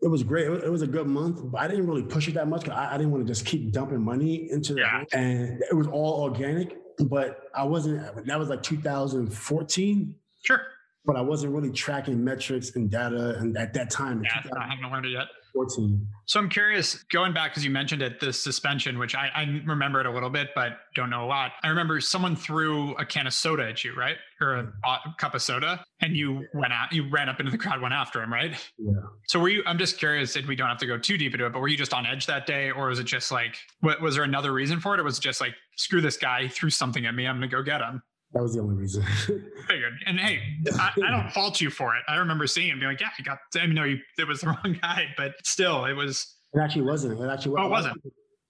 It 0.02 0.08
was 0.08 0.22
great. 0.22 0.46
It 0.46 0.70
was, 0.70 0.82
a 0.82 0.86
good 0.86 1.06
month, 1.06 1.40
but 1.50 1.58
I 1.60 1.68
didn't 1.68 1.86
really 1.86 2.02
push 2.02 2.28
it 2.28 2.34
that 2.34 2.46
much. 2.48 2.64
'cause 2.64 2.74
I, 2.74 2.94
I 2.94 2.96
didn't 2.98 3.10
want 3.12 3.26
to 3.26 3.32
just 3.32 3.46
keep 3.46 3.72
dumping 3.72 4.02
money 4.02 4.50
into 4.50 4.74
the 4.74 4.80
Yeah. 4.80 5.04
and 5.14 5.62
it 5.70 5.74
was 5.74 5.86
all 5.86 6.22
organic. 6.22 6.76
But 6.98 7.40
I 7.54 7.64
wasn't. 7.64 8.26
That 8.26 8.38
was 8.38 8.48
like 8.50 8.62
2014 8.62 10.14
Sure. 10.44 10.60
but 11.04 11.16
I 11.16 11.20
wasn't 11.22 11.52
really 11.54 11.70
tracking 11.70 12.22
metrics 12.22 12.76
and 12.76 12.90
data. 12.90 13.36
And 13.38 13.56
at 13.56 13.72
that 13.74 13.90
time, 13.90 14.22
Yeah. 14.22 14.42
I 14.56 14.68
haven't 14.68 14.90
learned 14.90 15.06
it 15.06 15.10
yet. 15.12 15.26
2014, 15.64 16.06
So 16.26 16.38
I'm 16.38 16.48
curious, 16.48 17.02
going 17.04 17.32
back 17.32 17.52
because 17.52 17.64
you 17.64 17.70
mentioned 17.70 18.02
it, 18.02 18.20
the 18.20 18.32
suspension, 18.32 18.98
which 18.98 19.14
I, 19.14 19.30
I 19.34 19.62
remember 19.64 20.00
it 20.00 20.06
a 20.06 20.10
little 20.10 20.30
bit, 20.30 20.50
but 20.54 20.78
don't 20.94 21.10
know 21.10 21.24
a 21.24 21.26
lot. 21.26 21.52
I 21.62 21.68
remember 21.68 22.00
someone 22.00 22.36
threw 22.36 22.94
a 22.96 23.04
can 23.04 23.26
of 23.26 23.32
soda 23.32 23.68
at 23.68 23.84
you, 23.84 23.94
right, 23.94 24.16
or 24.40 24.54
a, 24.54 24.72
a 24.84 25.14
cup 25.18 25.34
of 25.34 25.42
soda, 25.42 25.84
and 26.00 26.16
you 26.16 26.46
went 26.54 26.72
out, 26.72 26.92
you 26.92 27.08
ran 27.10 27.28
up 27.28 27.40
into 27.40 27.50
the 27.50 27.58
crowd, 27.58 27.80
went 27.80 27.94
after 27.94 28.22
him, 28.22 28.32
right? 28.32 28.54
yeah. 28.78 28.92
So 29.28 29.40
were 29.40 29.48
you? 29.48 29.62
I'm 29.66 29.78
just 29.78 29.98
curious, 29.98 30.36
and 30.36 30.46
we 30.46 30.56
don't 30.56 30.68
have 30.68 30.78
to 30.78 30.86
go 30.86 30.98
too 30.98 31.16
deep 31.16 31.32
into 31.32 31.46
it, 31.46 31.52
but 31.52 31.60
were 31.60 31.68
you 31.68 31.76
just 31.76 31.94
on 31.94 32.06
edge 32.06 32.26
that 32.26 32.46
day, 32.46 32.70
or 32.70 32.88
was 32.88 32.98
it 32.98 33.04
just 33.04 33.32
like, 33.32 33.56
what, 33.80 34.00
was 34.00 34.14
there 34.16 34.24
another 34.24 34.52
reason 34.52 34.80
for 34.80 34.94
it, 34.94 35.00
or 35.00 35.04
was 35.04 35.18
it 35.18 35.22
just 35.22 35.40
like, 35.40 35.54
screw 35.76 36.00
this 36.00 36.16
guy, 36.16 36.42
he 36.42 36.48
threw 36.48 36.70
something 36.70 37.06
at 37.06 37.14
me, 37.14 37.26
I'm 37.26 37.36
gonna 37.36 37.48
go 37.48 37.62
get 37.62 37.80
him? 37.80 38.02
That 38.36 38.42
was 38.42 38.52
the 38.54 38.60
only 38.60 38.74
reason. 38.74 39.02
Figured. 39.66 39.94
And 40.04 40.20
hey, 40.20 40.40
I, 40.78 40.90
I 41.06 41.10
don't 41.10 41.32
fault 41.32 41.58
you 41.58 41.70
for 41.70 41.96
it. 41.96 42.02
I 42.06 42.16
remember 42.16 42.46
seeing 42.46 42.68
him 42.68 42.78
being 42.80 42.90
like, 42.92 43.00
yeah, 43.00 43.08
I 43.18 43.22
got. 43.22 43.38
I 43.58 43.64
know 43.64 43.84
you, 43.84 43.96
it 44.18 44.28
was 44.28 44.42
the 44.42 44.48
wrong 44.64 44.78
guy, 44.82 45.06
but 45.16 45.32
still, 45.42 45.86
it 45.86 45.94
was. 45.94 46.36
it 46.52 46.60
actually 46.60 46.82
wasn't. 46.82 47.18
It 47.18 47.26
actually 47.30 47.54
Oh, 47.58 47.64
it 47.66 47.70
wasn't? 47.70 47.96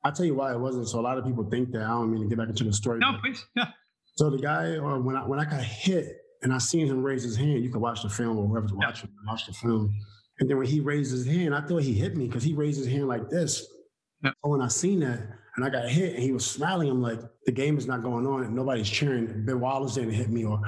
I'll 0.02 0.10
tell 0.10 0.26
you 0.26 0.34
why 0.34 0.52
it 0.52 0.58
wasn't. 0.58 0.88
So 0.88 0.98
a 0.98 1.02
lot 1.02 1.18
of 1.18 1.24
people 1.24 1.48
think 1.48 1.70
that. 1.70 1.82
I 1.82 1.88
don't 1.88 2.10
mean 2.10 2.22
to 2.22 2.28
get 2.28 2.36
back 2.36 2.48
into 2.48 2.64
the 2.64 2.72
story. 2.72 2.98
No, 2.98 3.16
please, 3.22 3.46
yeah. 3.54 3.66
So 4.16 4.28
the 4.28 4.38
guy, 4.38 4.76
uh, 4.76 4.98
when 4.98 5.14
I 5.14 5.20
when 5.24 5.38
I 5.38 5.44
got 5.44 5.62
hit 5.62 6.16
and 6.42 6.52
I 6.52 6.58
seen 6.58 6.88
him 6.88 7.00
raise 7.04 7.22
his 7.22 7.36
hand, 7.36 7.62
you 7.62 7.70
can 7.70 7.80
watch 7.80 8.02
the 8.02 8.08
film 8.08 8.38
or 8.38 8.48
whoever's 8.48 8.72
Yeah. 8.80 8.88
watching, 8.88 9.08
watch 9.28 9.46
the 9.46 9.52
film. 9.52 9.94
And 10.40 10.50
then 10.50 10.56
when 10.58 10.66
he 10.66 10.80
raised 10.80 11.12
his 11.12 11.24
hand, 11.26 11.54
I 11.54 11.60
thought 11.60 11.82
he 11.82 11.92
hit 11.94 12.16
me 12.16 12.26
because 12.26 12.42
he 12.42 12.54
raised 12.54 12.78
his 12.78 12.88
hand 12.88 13.06
like 13.06 13.30
this. 13.30 13.64
Yeah. 14.24 14.30
So 14.44 14.50
when 14.50 14.62
I 14.62 14.68
seen 14.68 14.98
that 15.00 15.20
and 15.56 15.64
I 15.64 15.70
got 15.70 15.88
hit 15.88 16.14
and 16.14 16.22
he 16.22 16.32
was 16.32 16.44
smiling, 16.44 16.90
I'm 16.90 17.02
like, 17.02 17.20
the 17.44 17.52
game 17.52 17.78
is 17.78 17.86
not 17.86 18.02
going 18.02 18.26
on 18.26 18.44
and 18.44 18.54
nobody's 18.54 18.88
cheering. 18.88 19.44
Ben 19.44 19.58
Wallace 19.60 19.94
didn't 19.94 20.12
hit 20.12 20.30
me 20.30 20.44
or 20.44 20.60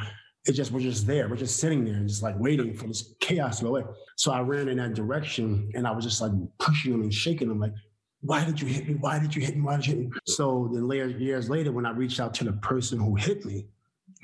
it 0.47 0.53
just 0.53 0.73
we're 0.73 0.81
just 0.81 1.07
there. 1.07 1.29
We're 1.29 1.37
just 1.37 1.59
sitting 1.59 1.85
there 1.85 1.95
and 1.95 2.09
just 2.09 2.23
like 2.23 2.39
waiting 2.39 2.75
for 2.75 2.87
this 2.87 3.15
chaos 3.21 3.59
to 3.59 3.65
go 3.65 3.71
away. 3.71 3.85
So 4.17 4.33
I 4.33 4.41
ran 4.41 4.69
in 4.69 4.79
that 4.79 4.95
direction 4.95 5.71
and 5.75 5.87
I 5.87 5.91
was 5.91 6.05
just 6.05 6.21
like 6.21 6.33
pushing 6.59 6.93
him 6.93 7.03
and 7.03 7.13
shaking 7.13 7.51
him 7.51 7.61
like, 7.61 7.75
why 8.21 8.45
did 8.45 8.61
you 8.61 8.67
hit 8.67 8.89
me? 8.89 8.95
Why 8.95 9.19
did 9.19 9.37
you 9.37 9.43
hit 9.43 9.57
me? 9.57 9.63
Why 9.63 9.77
did 9.77 9.87
you 9.87 9.97
hit 9.97 10.07
me? 10.07 10.11
So 10.27 10.71
then 10.73 10.89
later, 10.89 11.09
years 11.09 11.51
later, 11.51 11.71
when 11.71 11.87
I 11.87 11.91
reached 11.91 12.19
out 12.19 12.35
to 12.35 12.45
the 12.45 12.53
person 12.55 12.99
who 12.99 13.15
hit 13.15 13.45
me, 13.45 13.67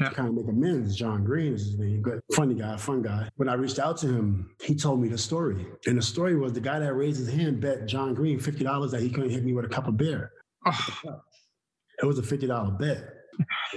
yeah. 0.01 0.09
to 0.09 0.15
kind 0.15 0.29
of 0.29 0.35
make 0.35 0.49
amends. 0.49 0.97
John 0.97 1.25
Green 1.25 1.55
is 1.55 1.67
his 1.67 1.79
name, 1.79 2.03
good, 2.03 2.21
funny 2.35 2.55
guy, 2.55 2.77
fun 2.77 3.03
guy. 3.03 3.29
When 3.37 3.49
I 3.49 3.55
reached 3.55 3.79
out 3.79 3.97
to 3.99 4.09
him, 4.09 4.51
he 4.61 4.75
told 4.75 5.01
me 5.01 5.09
the 5.09 5.19
story. 5.19 5.67
And 5.87 5.99
the 5.99 6.03
story 6.03 6.37
was 6.37 6.53
the 6.53 6.61
guy 6.61 6.79
that 6.79 6.95
raised 6.95 7.21
his 7.21 7.33
hand 7.33 7.61
bet 7.61 7.87
John 7.87 8.15
Green 8.15 8.39
$50 8.39 8.91
that 8.91 9.01
he 9.01 9.11
couldn't 9.11 9.31
hit 9.31 9.45
me 9.45 9.53
with 9.53 9.65
a 9.65 9.69
cup 9.69 9.87
of 9.87 9.97
beer. 9.97 10.33
Oh. 10.67 11.21
It 12.03 12.07
was 12.07 12.19
a 12.19 12.23
$50 12.23 12.79
bet. 12.79 13.05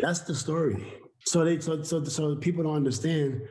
That's 0.01 0.21
the 0.21 0.35
story. 0.35 0.93
So 1.25 1.43
they 1.43 1.59
so 1.59 1.83
so 1.83 2.03
so 2.03 2.35
people 2.37 2.63
don't 2.63 2.75
understand 2.75 3.41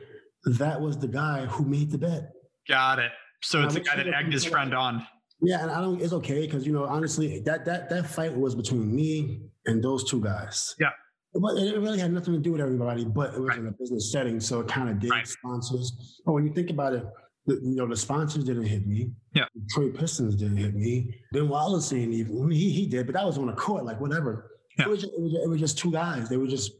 that 0.45 0.79
was 0.81 0.97
the 0.97 1.07
guy 1.07 1.45
who 1.45 1.65
made 1.65 1.91
the 1.91 1.97
bet. 1.97 2.31
Got 2.67 2.99
it. 2.99 3.11
So 3.43 3.63
it's 3.63 3.75
the 3.75 3.81
guy 3.81 3.97
that 3.97 4.07
egged 4.07 4.33
his 4.33 4.45
friend 4.45 4.73
on. 4.73 5.05
Yeah, 5.41 5.61
and 5.61 5.69
I 5.69 5.81
don't. 5.81 6.01
It's 6.01 6.13
okay 6.13 6.41
because 6.41 6.65
you 6.65 6.73
know, 6.73 6.85
honestly, 6.85 7.41
that 7.41 7.65
that 7.65 7.89
that 7.89 8.07
fight 8.07 8.35
was 8.35 8.55
between 8.55 8.93
me 8.95 9.41
and 9.65 9.83
those 9.83 10.09
two 10.09 10.21
guys. 10.21 10.73
Yeah. 10.79 10.89
But 11.33 11.57
it 11.57 11.79
really 11.79 11.99
had 11.99 12.11
nothing 12.11 12.33
to 12.33 12.39
do 12.39 12.53
with 12.53 12.61
everybody, 12.61 13.05
but 13.05 13.35
it 13.35 13.39
was 13.39 13.49
right. 13.49 13.59
in 13.59 13.67
a 13.67 13.71
business 13.71 14.11
setting, 14.11 14.39
so 14.39 14.61
it 14.61 14.67
kind 14.67 14.89
of 14.89 14.99
did 14.99 15.11
right. 15.11 15.27
sponsors. 15.27 16.19
But 16.25 16.31
when 16.31 16.47
you 16.47 16.53
think 16.53 16.71
about 16.71 16.93
it, 16.93 17.03
the, 17.47 17.53
you 17.63 17.75
know, 17.75 17.87
the 17.87 17.95
sponsors 17.95 18.43
didn't 18.43 18.65
hit 18.65 18.85
me. 18.85 19.11
Yeah. 19.33 19.45
Detroit 19.67 19.97
Pistons 19.97 20.35
didn't 20.35 20.57
hit 20.57 20.75
me. 20.75 21.15
Ben 21.31 21.47
Wallace 21.47 21.89
didn't 21.89 22.13
even. 22.13 22.51
He 22.51 22.69
he 22.69 22.85
did, 22.85 23.07
but 23.07 23.13
that 23.13 23.25
was 23.25 23.37
on 23.37 23.47
the 23.47 23.53
court, 23.53 23.85
like 23.85 23.99
whatever. 23.99 24.51
Yeah. 24.77 24.85
It 24.85 24.89
was, 24.89 25.01
just, 25.01 25.13
it 25.13 25.21
was 25.21 25.31
just, 25.31 25.43
it 25.45 25.49
was 25.49 25.59
just 25.59 25.77
two 25.77 25.91
guys. 25.91 26.29
They 26.29 26.37
were 26.37 26.47
just. 26.47 26.73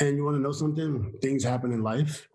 And 0.00 0.16
you 0.16 0.24
want 0.24 0.36
to 0.36 0.40
know 0.40 0.52
something? 0.52 1.14
Things 1.22 1.42
happen 1.42 1.72
in 1.72 1.82
life, 1.82 2.28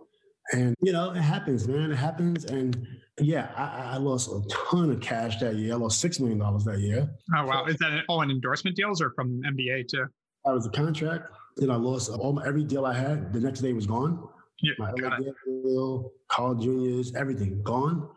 and 0.51 0.75
you 0.81 0.91
know 0.91 1.11
it 1.11 1.21
happens, 1.21 1.67
man. 1.67 1.91
It 1.91 1.95
happens, 1.95 2.45
and 2.45 2.87
yeah, 3.19 3.51
I, 3.55 3.93
I, 3.93 3.97
lost 3.97 4.29
a 4.29 4.41
ton 4.49 4.89
of 4.89 4.99
cash 4.99 5.37
that 5.41 5.55
year. 5.55 5.73
I 5.73 5.77
lost 5.77 5.99
six 5.99 6.19
million 6.19 6.39
dollars 6.39 6.63
that 6.63 6.79
year. 6.79 7.07
Oh 7.35 7.45
wow! 7.45 7.65
Is 7.65 7.77
that 7.77 8.03
all 8.07 8.23
in 8.23 8.31
endorsement 8.31 8.75
deals 8.75 8.99
or 8.99 9.11
from 9.11 9.43
NBA 9.43 9.89
too? 9.89 10.07
That 10.43 10.53
was 10.53 10.65
a 10.65 10.71
contract. 10.71 11.27
Then 11.57 11.69
I 11.69 11.75
lost 11.75 12.09
all 12.09 12.33
my, 12.33 12.47
every 12.47 12.63
deal 12.63 12.87
I 12.87 12.93
had. 12.93 13.31
The 13.31 13.39
next 13.39 13.59
day 13.59 13.73
was 13.73 13.85
gone. 13.85 14.27
Yeah, 14.61 14.73
my 14.77 14.91
LA 14.91 15.17
deal, 15.45 16.11
Carl 16.27 16.55
Juniors, 16.55 17.13
everything 17.15 17.61
gone, 17.63 18.09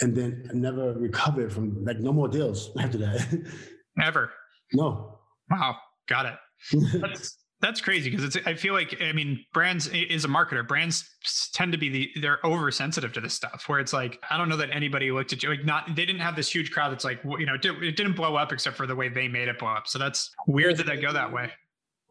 and 0.00 0.16
then 0.16 0.48
never 0.54 0.94
recovered 0.94 1.52
from 1.52 1.84
like 1.84 2.00
no 2.00 2.12
more 2.12 2.28
deals 2.28 2.70
after 2.78 2.98
that. 2.98 3.52
Ever? 4.02 4.30
No. 4.72 5.18
Wow, 5.50 5.76
got 6.08 6.26
it. 6.26 6.34
That's 7.00 7.38
that's 7.60 7.80
crazy 7.80 8.10
because 8.10 8.24
it's. 8.24 8.46
I 8.46 8.54
feel 8.54 8.72
like 8.72 9.00
I 9.02 9.12
mean, 9.12 9.44
brands 9.52 9.88
is 9.88 10.24
a 10.24 10.28
marketer. 10.28 10.66
Brands 10.66 11.08
tend 11.52 11.72
to 11.72 11.78
be 11.78 11.88
the 11.88 12.10
they're 12.20 12.38
oversensitive 12.44 13.12
to 13.14 13.20
this 13.20 13.34
stuff. 13.34 13.64
Where 13.66 13.80
it's 13.80 13.92
like 13.92 14.22
I 14.30 14.38
don't 14.38 14.48
know 14.48 14.56
that 14.56 14.70
anybody 14.70 15.10
looked 15.10 15.32
at 15.32 15.42
you 15.42 15.50
like 15.50 15.64
not 15.64 15.94
they 15.94 16.06
didn't 16.06 16.22
have 16.22 16.36
this 16.36 16.52
huge 16.52 16.70
crowd 16.70 16.92
that's 16.92 17.04
like 17.04 17.20
you 17.24 17.46
know 17.46 17.54
it, 17.54 17.62
did, 17.62 17.82
it 17.82 17.96
didn't 17.96 18.14
blow 18.14 18.36
up 18.36 18.52
except 18.52 18.76
for 18.76 18.86
the 18.86 18.94
way 18.96 19.08
they 19.08 19.28
made 19.28 19.48
it 19.48 19.58
blow 19.58 19.68
up. 19.68 19.86
So 19.86 19.98
that's 19.98 20.30
weird 20.46 20.76
that 20.78 20.86
that 20.86 21.02
go 21.02 21.12
that 21.12 21.32
way. 21.32 21.50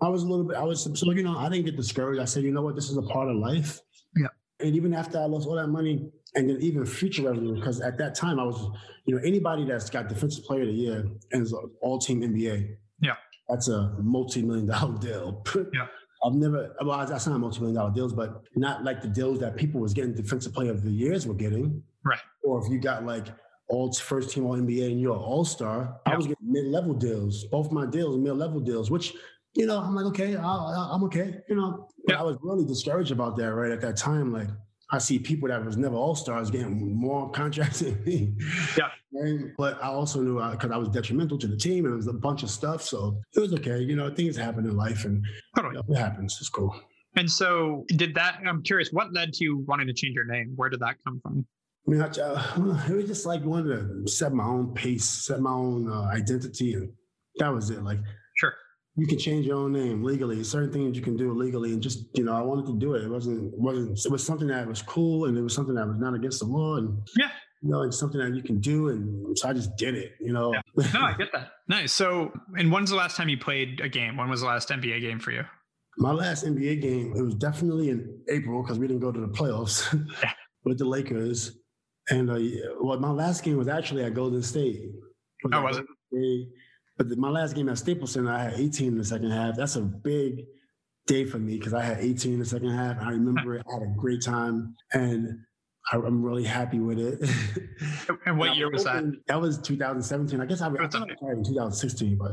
I 0.02 0.08
was 0.08 0.24
a 0.24 0.28
little 0.28 0.46
bit. 0.46 0.58
I 0.58 0.64
was 0.64 0.84
so 0.84 1.12
you 1.12 1.24
know 1.24 1.38
I 1.38 1.50
didn't 1.50 1.66
get 1.66 1.76
discouraged. 1.76 2.22
I 2.22 2.26
said 2.26 2.44
you 2.44 2.52
know 2.52 2.62
what 2.62 2.76
this 2.76 2.90
is 2.90 2.98
a 2.98 3.02
part 3.02 3.30
of 3.30 3.36
life. 3.36 3.82
Yeah. 4.16 4.28
And 4.60 4.76
even 4.76 4.94
after 4.94 5.18
I 5.18 5.26
lost 5.26 5.48
all 5.48 5.56
that 5.56 5.68
money, 5.68 6.12
and 6.36 6.50
then 6.50 6.58
even 6.62 6.86
future 6.86 7.24
revenue, 7.24 7.56
because 7.56 7.80
at 7.82 7.98
that 7.98 8.16
time 8.16 8.40
I 8.40 8.44
was, 8.44 8.70
you 9.06 9.16
know, 9.16 9.22
anybody 9.24 9.66
that's 9.66 9.90
got 9.90 10.10
defensive 10.10 10.44
player 10.44 10.62
of 10.62 10.68
the 10.68 10.74
year 10.74 11.08
and 11.32 11.42
is 11.42 11.54
all 11.82 12.00
team 12.00 12.22
NBA. 12.22 12.76
Yeah 13.02 13.16
that's 13.50 13.68
a 13.68 13.96
multi-million 14.00 14.68
dollar 14.68 14.98
deal. 15.00 15.44
yeah. 15.74 15.88
I've 16.24 16.34
never, 16.34 16.76
well, 16.86 17.06
that's 17.06 17.28
not 17.28 17.40
multi-million 17.40 17.76
dollar 17.76 17.92
deals, 17.92 18.14
but 18.14 18.44
not 18.56 18.84
like 18.84 19.02
the 19.02 19.08
deals 19.08 19.40
that 19.40 19.56
people 19.56 19.82
was 19.82 19.94
getting 19.94 20.14
defensive 20.14 20.54
player 20.54 20.72
of 20.72 20.84
the 20.84 20.92
years 20.92 21.26
were 21.26 21.34
getting. 21.34 21.82
Right. 22.06 22.20
Or 22.44 22.64
if 22.64 22.72
you 22.72 22.80
got 22.80 23.06
like 23.06 23.28
all 23.70 23.92
first 23.94 24.32
team 24.32 24.46
all 24.46 24.58
NBA 24.58 24.92
and 24.92 25.02
you're 25.02 25.16
an 25.16 25.20
all 25.20 25.46
star, 25.46 26.00
I 26.06 26.16
was 26.16 26.28
getting 26.28 26.52
mid 26.52 26.66
level 26.66 26.94
deals. 26.94 27.46
Both 27.46 27.72
my 27.72 27.86
deals 27.86 28.18
mid 28.18 28.36
level 28.36 28.60
deals, 28.60 28.92
which 28.92 29.14
you 29.56 29.66
know 29.66 29.80
I'm 29.80 29.96
like 29.96 30.06
okay, 30.06 30.36
i 30.36 30.94
am 30.94 31.04
okay, 31.06 31.36
you 31.50 31.56
know. 31.56 31.88
But 32.06 32.16
I 32.16 32.24
was 32.24 32.38
really 32.42 32.66
discouraged 32.66 33.12
about 33.12 33.38
that 33.38 33.54
right 33.54 33.72
at 33.72 33.82
that 33.82 33.98
time. 33.98 34.32
Like 34.32 34.50
I 34.92 34.98
see 34.98 35.20
people 35.20 35.50
that 35.50 35.64
was 35.64 35.78
never 35.78 35.96
all 35.96 36.16
stars 36.16 36.50
getting 36.50 36.96
more 36.96 37.30
contracts 37.32 37.80
than 37.80 38.04
me. 38.04 38.34
Yeah. 38.78 38.90
And, 39.14 39.54
but 39.58 39.84
I 39.84 39.88
also 39.88 40.22
knew 40.22 40.36
because 40.52 40.72
I, 40.72 40.76
I, 40.76 40.78
was 40.78 40.90
detrimental 40.90 41.38
to 41.40 41.48
the 41.48 41.58
team 41.58 41.86
and 41.86 41.94
it 41.94 41.98
was 41.98 42.08
a 42.08 42.14
bunch 42.14 42.44
of 42.44 42.50
stuff. 42.50 42.84
So 42.84 43.20
it 43.36 43.40
was 43.40 43.54
okay. 43.54 43.80
You 43.80 43.96
know, 43.96 44.14
things 44.14 44.36
happen 44.36 44.66
in 44.66 44.78
life 44.78 45.06
and 45.06 45.26
totally. 45.56 45.76
you 45.76 45.82
know, 45.88 45.96
it 45.96 46.00
happens. 46.00 46.38
It's 46.40 46.50
cool. 46.50 46.80
And 47.16 47.30
so, 47.30 47.86
did 47.90 48.14
that? 48.16 48.40
I'm 48.46 48.62
curious, 48.62 48.90
what 48.92 49.12
led 49.14 49.34
to 49.34 49.44
you 49.44 49.58
wanting 49.68 49.88
to 49.88 49.94
change 49.94 50.14
your 50.14 50.26
name? 50.26 50.54
Where 50.56 50.70
did 50.70 50.80
that 50.82 50.96
come 51.04 51.20
from? 51.22 51.46
I 51.88 51.92
mean, 51.92 52.02
I, 52.02 52.08
uh, 52.08 52.84
it 52.88 52.96
was 52.96 53.06
just 53.06 53.26
like 53.26 53.44
wanting 53.44 54.06
to 54.06 54.12
set 54.12 54.32
my 54.32 54.44
own 54.44 54.74
pace, 54.74 55.06
set 55.06 55.40
my 55.40 55.52
own 55.52 55.92
uh, 55.92 56.04
identity, 56.04 56.76
and 56.76 56.92
that 57.38 57.52
was 57.52 57.72
it. 57.72 57.84
Like, 57.84 57.98
sure, 57.98 58.06
you 58.96 59.08
can 59.08 59.18
change 59.18 59.46
your 59.46 59.58
own 59.58 59.72
name 59.72 60.04
legally. 60.04 60.44
Certain 60.44 60.72
things 60.72 60.98
you 60.98 61.04
can 61.04 61.16
do 61.16 61.34
legally, 61.34 61.74
and 61.74 61.82
just 61.82 62.06
you 62.16 62.24
know, 62.24 62.34
I 62.34 62.42
wanted 62.42 62.66
to 62.68 62.78
do 62.78 62.96
it. 62.96 63.04
It 63.04 63.10
wasn't 63.10 63.58
wasn't 63.58 63.98
it 64.04 64.12
was 64.12 64.26
something 64.26 64.48
that 64.48 64.68
was 64.68 64.82
cool, 64.82 65.26
and 65.26 65.38
it 65.38 65.42
was 65.42 65.54
something 65.54 65.76
that 65.76 65.88
was 65.88 65.98
not 65.98 66.14
against 66.14 66.40
the 66.40 66.46
law, 66.46 66.78
and 66.78 66.98
yeah, 67.18 67.30
you 67.62 67.70
know, 67.70 67.84
it's 67.84 68.00
something 68.00 68.20
that 68.20 68.36
you 68.36 68.44
can 68.44 68.60
do, 68.60 68.90
and 68.90 69.38
so 69.38 69.50
I 69.50 69.54
just 69.54 69.76
did 69.78 69.96
it. 69.96 70.14
You 70.20 70.34
know, 70.34 70.54
yeah. 70.54 70.92
no, 70.94 71.02
I 71.02 71.14
get 71.14 71.32
that. 71.34 71.52
Nice. 71.68 71.92
So, 71.92 72.32
and 72.58 72.72
when's 72.72 72.90
the 72.90 72.96
last 72.96 73.16
time 73.16 73.30
you 73.30 73.38
played 73.38 73.80
a 73.82 73.90
game? 73.90 74.18
When 74.18 74.30
was 74.30 74.42
the 74.42 74.48
last 74.48 74.70
NBA 74.70 75.02
game 75.02 75.20
for 75.20 75.32
you? 75.32 75.44
My 75.98 76.12
last 76.12 76.46
NBA 76.46 76.82
game, 76.82 77.14
it 77.16 77.22
was 77.22 77.36
definitely 77.36 77.90
in 77.90 78.22
April 78.30 78.64
because 78.64 78.80
we 78.80 78.88
didn't 78.88 79.02
go 79.02 79.12
to 79.12 79.20
the 79.20 79.28
playoffs 79.28 79.94
yeah. 80.24 80.32
with 80.64 80.78
the 80.78 80.86
Lakers. 80.86 81.58
And 82.10 82.30
uh, 82.30 82.40
well, 82.82 83.00
my 83.00 83.12
last 83.12 83.44
game 83.44 83.58
was 83.58 83.68
actually 83.68 84.04
at 84.04 84.14
Golden 84.14 84.42
State. 84.42 84.82
Oh, 85.54 85.62
was 85.62 85.78
it? 85.78 85.86
State 86.12 86.48
but 87.00 87.18
my 87.18 87.30
last 87.30 87.56
game 87.56 87.70
at 87.70 87.78
Staples 87.78 88.12
Center, 88.12 88.30
I 88.30 88.44
had 88.44 88.54
18 88.60 88.90
in 88.90 88.98
the 88.98 89.06
second 89.06 89.32
half. 89.32 89.56
That's 89.56 89.78
a 89.78 89.82
big 89.82 90.46
day 91.08 91.24
for 91.24 91.40
me 91.40 91.58
because 91.58 91.74
I 91.74 91.82
had 91.82 92.00
18 92.00 92.34
in 92.34 92.40
the 92.40 92.46
second 92.46 92.72
half. 92.72 92.98
I 93.02 93.12
remember 93.12 93.56
it. 93.56 93.66
I 93.70 93.74
had 93.76 93.84
a 93.84 93.94
great 93.98 94.22
time, 94.22 94.76
and 94.94 95.40
I, 95.94 95.96
am 95.96 96.22
really 96.22 96.44
happy 96.44 96.80
with 96.80 97.00
it. 97.00 97.22
and 98.26 98.38
what 98.38 98.58
year 98.58 98.70
was 98.70 98.84
that? 98.84 99.06
That 99.28 99.40
was 99.40 99.60
2017. 99.60 100.42
I 100.42 100.46
guess 100.46 100.60
I, 100.60 100.68
I 100.68 100.72
was 100.72 100.94
in 100.94 101.44
2016, 101.46 102.18
but 102.18 102.32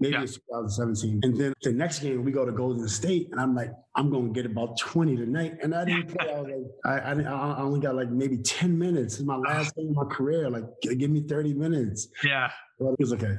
maybe 0.00 0.14
yeah. 0.14 0.22
it's 0.22 0.34
2017. 0.34 1.20
And 1.22 1.36
then 1.36 1.54
the 1.62 1.72
next 1.72 2.00
game, 2.00 2.24
we 2.24 2.32
go 2.32 2.44
to 2.44 2.50
Golden 2.50 2.88
State, 2.88 3.28
and 3.30 3.40
I'm 3.40 3.54
like, 3.54 3.70
I'm 3.94 4.10
going 4.10 4.34
to 4.34 4.42
get 4.42 4.50
about 4.50 4.80
20 4.80 5.16
tonight. 5.16 5.58
And 5.62 5.76
I 5.76 5.84
didn't 5.84 6.08
play. 6.08 6.28
I 6.28 6.40
was 6.40 6.50
like, 6.84 7.04
I, 7.04 7.12
I, 7.12 7.22
I 7.22 7.60
only 7.60 7.78
got 7.78 7.94
like 7.94 8.10
maybe 8.10 8.38
10 8.38 8.76
minutes. 8.76 9.14
It's 9.14 9.22
my 9.22 9.36
last 9.36 9.74
game 9.76 9.90
of 9.90 9.94
my 10.08 10.12
career. 10.12 10.50
Like, 10.50 10.64
give 10.82 11.08
me 11.08 11.20
30 11.20 11.54
minutes. 11.54 12.08
Yeah. 12.24 12.50
But 12.80 12.94
it 12.94 12.98
was 12.98 13.12
okay. 13.12 13.38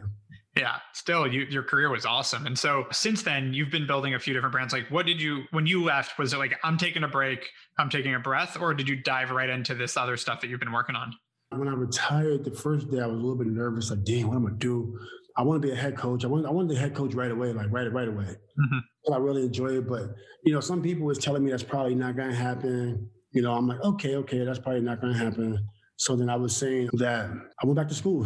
Yeah, 0.59 0.75
still, 0.93 1.25
you, 1.25 1.45
your 1.49 1.63
career 1.63 1.89
was 1.89 2.05
awesome. 2.05 2.45
And 2.45 2.59
so 2.59 2.83
since 2.91 3.23
then, 3.23 3.53
you've 3.53 3.71
been 3.71 3.87
building 3.87 4.13
a 4.13 4.19
few 4.19 4.33
different 4.33 4.51
brands. 4.51 4.73
Like, 4.73 4.91
what 4.91 5.05
did 5.05 5.21
you, 5.21 5.43
when 5.51 5.65
you 5.65 5.81
left, 5.81 6.19
was 6.19 6.33
it 6.33 6.37
like, 6.37 6.59
I'm 6.65 6.77
taking 6.77 7.03
a 7.03 7.07
break, 7.07 7.47
I'm 7.77 7.89
taking 7.89 8.13
a 8.13 8.19
breath, 8.19 8.57
or 8.59 8.73
did 8.73 8.89
you 8.89 9.01
dive 9.01 9.31
right 9.31 9.49
into 9.49 9.73
this 9.73 9.95
other 9.95 10.17
stuff 10.17 10.41
that 10.41 10.49
you've 10.49 10.59
been 10.59 10.73
working 10.73 10.97
on? 10.97 11.13
When 11.51 11.69
I 11.69 11.73
retired 11.73 12.43
the 12.43 12.51
first 12.51 12.91
day, 12.91 12.99
I 12.99 13.07
was 13.07 13.15
a 13.15 13.21
little 13.21 13.37
bit 13.37 13.47
nervous. 13.47 13.89
Like, 13.89 14.03
damn, 14.03 14.27
what 14.27 14.35
am 14.35 14.47
I 14.47 14.49
gonna 14.49 14.59
do? 14.59 14.99
I 15.37 15.43
want 15.43 15.61
to 15.61 15.67
be 15.67 15.73
a 15.73 15.77
head 15.77 15.95
coach. 15.95 16.25
I 16.25 16.27
want, 16.27 16.45
I 16.45 16.51
wanted 16.51 16.75
the 16.75 16.79
head 16.79 16.93
coach 16.93 17.13
right 17.13 17.31
away, 17.31 17.53
like 17.53 17.71
right, 17.71 17.91
right 17.91 18.07
away. 18.09 18.25
Mm-hmm. 18.25 19.13
I 19.13 19.17
really 19.17 19.43
enjoy 19.43 19.77
it. 19.77 19.87
But 19.87 20.09
you 20.43 20.53
know, 20.53 20.59
some 20.59 20.81
people 20.81 21.05
was 21.05 21.17
telling 21.17 21.43
me 21.43 21.51
that's 21.51 21.63
probably 21.63 21.95
not 21.95 22.17
gonna 22.17 22.35
happen. 22.35 23.09
You 23.31 23.41
know, 23.41 23.53
I'm 23.53 23.67
like, 23.67 23.79
okay, 23.81 24.15
okay, 24.17 24.43
that's 24.43 24.59
probably 24.59 24.81
not 24.81 24.99
gonna 24.99 25.17
happen. 25.17 25.57
So 25.99 26.15
then 26.15 26.29
I 26.29 26.37
was 26.37 26.55
saying 26.55 26.89
that 26.93 27.29
I 27.61 27.65
went 27.65 27.75
back 27.75 27.89
to 27.89 27.93
school. 27.93 28.25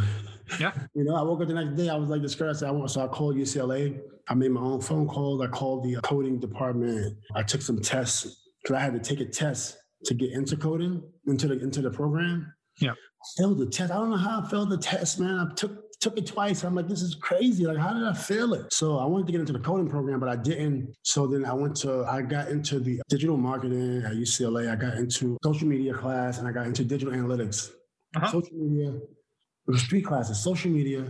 Yeah. 0.59 0.71
you 0.93 1.03
know, 1.03 1.15
I 1.15 1.23
woke 1.23 1.41
up 1.41 1.47
the 1.47 1.55
next 1.55 1.75
day, 1.75 1.89
I 1.89 1.95
was 1.95 2.07
like 2.07 2.21
discouraged. 2.21 2.63
I 2.63 2.69
want, 2.69 2.91
so 2.91 3.01
I 3.01 3.07
called 3.07 3.35
UCLA. 3.35 3.99
I 4.29 4.35
made 4.35 4.51
my 4.51 4.61
own 4.61 4.79
phone 4.79 5.07
calls. 5.07 5.41
I 5.41 5.47
called 5.47 5.83
the 5.83 5.99
coding 6.01 6.39
department. 6.39 7.17
I 7.35 7.41
took 7.41 7.63
some 7.63 7.81
tests 7.81 8.43
because 8.61 8.75
I 8.75 8.79
had 8.79 8.93
to 8.93 8.99
take 8.99 9.19
a 9.19 9.29
test 9.29 9.75
to 10.05 10.13
get 10.13 10.31
into 10.31 10.55
coding 10.55 11.01
into 11.25 11.47
the 11.47 11.59
into 11.59 11.81
the 11.81 11.89
program. 11.89 12.53
Yeah. 12.79 12.91
I 12.91 13.41
failed 13.41 13.57
the 13.57 13.65
test. 13.65 13.91
I 13.91 13.95
don't 13.95 14.11
know 14.11 14.17
how 14.17 14.41
I 14.41 14.49
failed 14.49 14.69
the 14.69 14.77
test, 14.77 15.19
man. 15.19 15.39
I 15.39 15.53
took 15.55 15.82
took 16.03 16.17
it 16.17 16.27
twice. 16.27 16.63
I'm 16.63 16.75
like, 16.75 16.89
this 16.89 17.01
is 17.01 17.15
crazy. 17.15 17.65
Like, 17.65 17.77
how 17.77 17.93
did 17.93 18.03
I 18.03 18.13
fail 18.13 18.53
it? 18.53 18.73
So 18.73 18.97
I 18.97 19.05
wanted 19.05 19.25
to 19.27 19.31
get 19.31 19.39
into 19.39 19.53
the 19.53 19.59
coding 19.59 19.87
program, 19.87 20.19
but 20.19 20.27
I 20.27 20.35
didn't. 20.35 20.93
So 21.03 21.25
then 21.25 21.45
I 21.45 21.53
went 21.53 21.77
to, 21.77 22.03
I 22.03 22.21
got 22.21 22.49
into 22.49 22.79
the 22.79 23.01
digital 23.09 23.37
marketing 23.37 24.03
at 24.05 24.11
UCLA. 24.11 24.69
I 24.69 24.75
got 24.75 24.95
into 24.95 25.37
social 25.43 25.67
media 25.67 25.93
class 25.93 26.39
and 26.39 26.47
I 26.47 26.51
got 26.51 26.67
into 26.67 26.83
digital 26.83 27.13
analytics. 27.13 27.71
Uh-huh. 28.17 28.31
Social 28.31 28.55
media, 28.55 28.89
it 28.89 29.71
was 29.71 29.83
three 29.83 30.01
classes 30.01 30.43
social 30.43 30.69
media, 30.69 31.09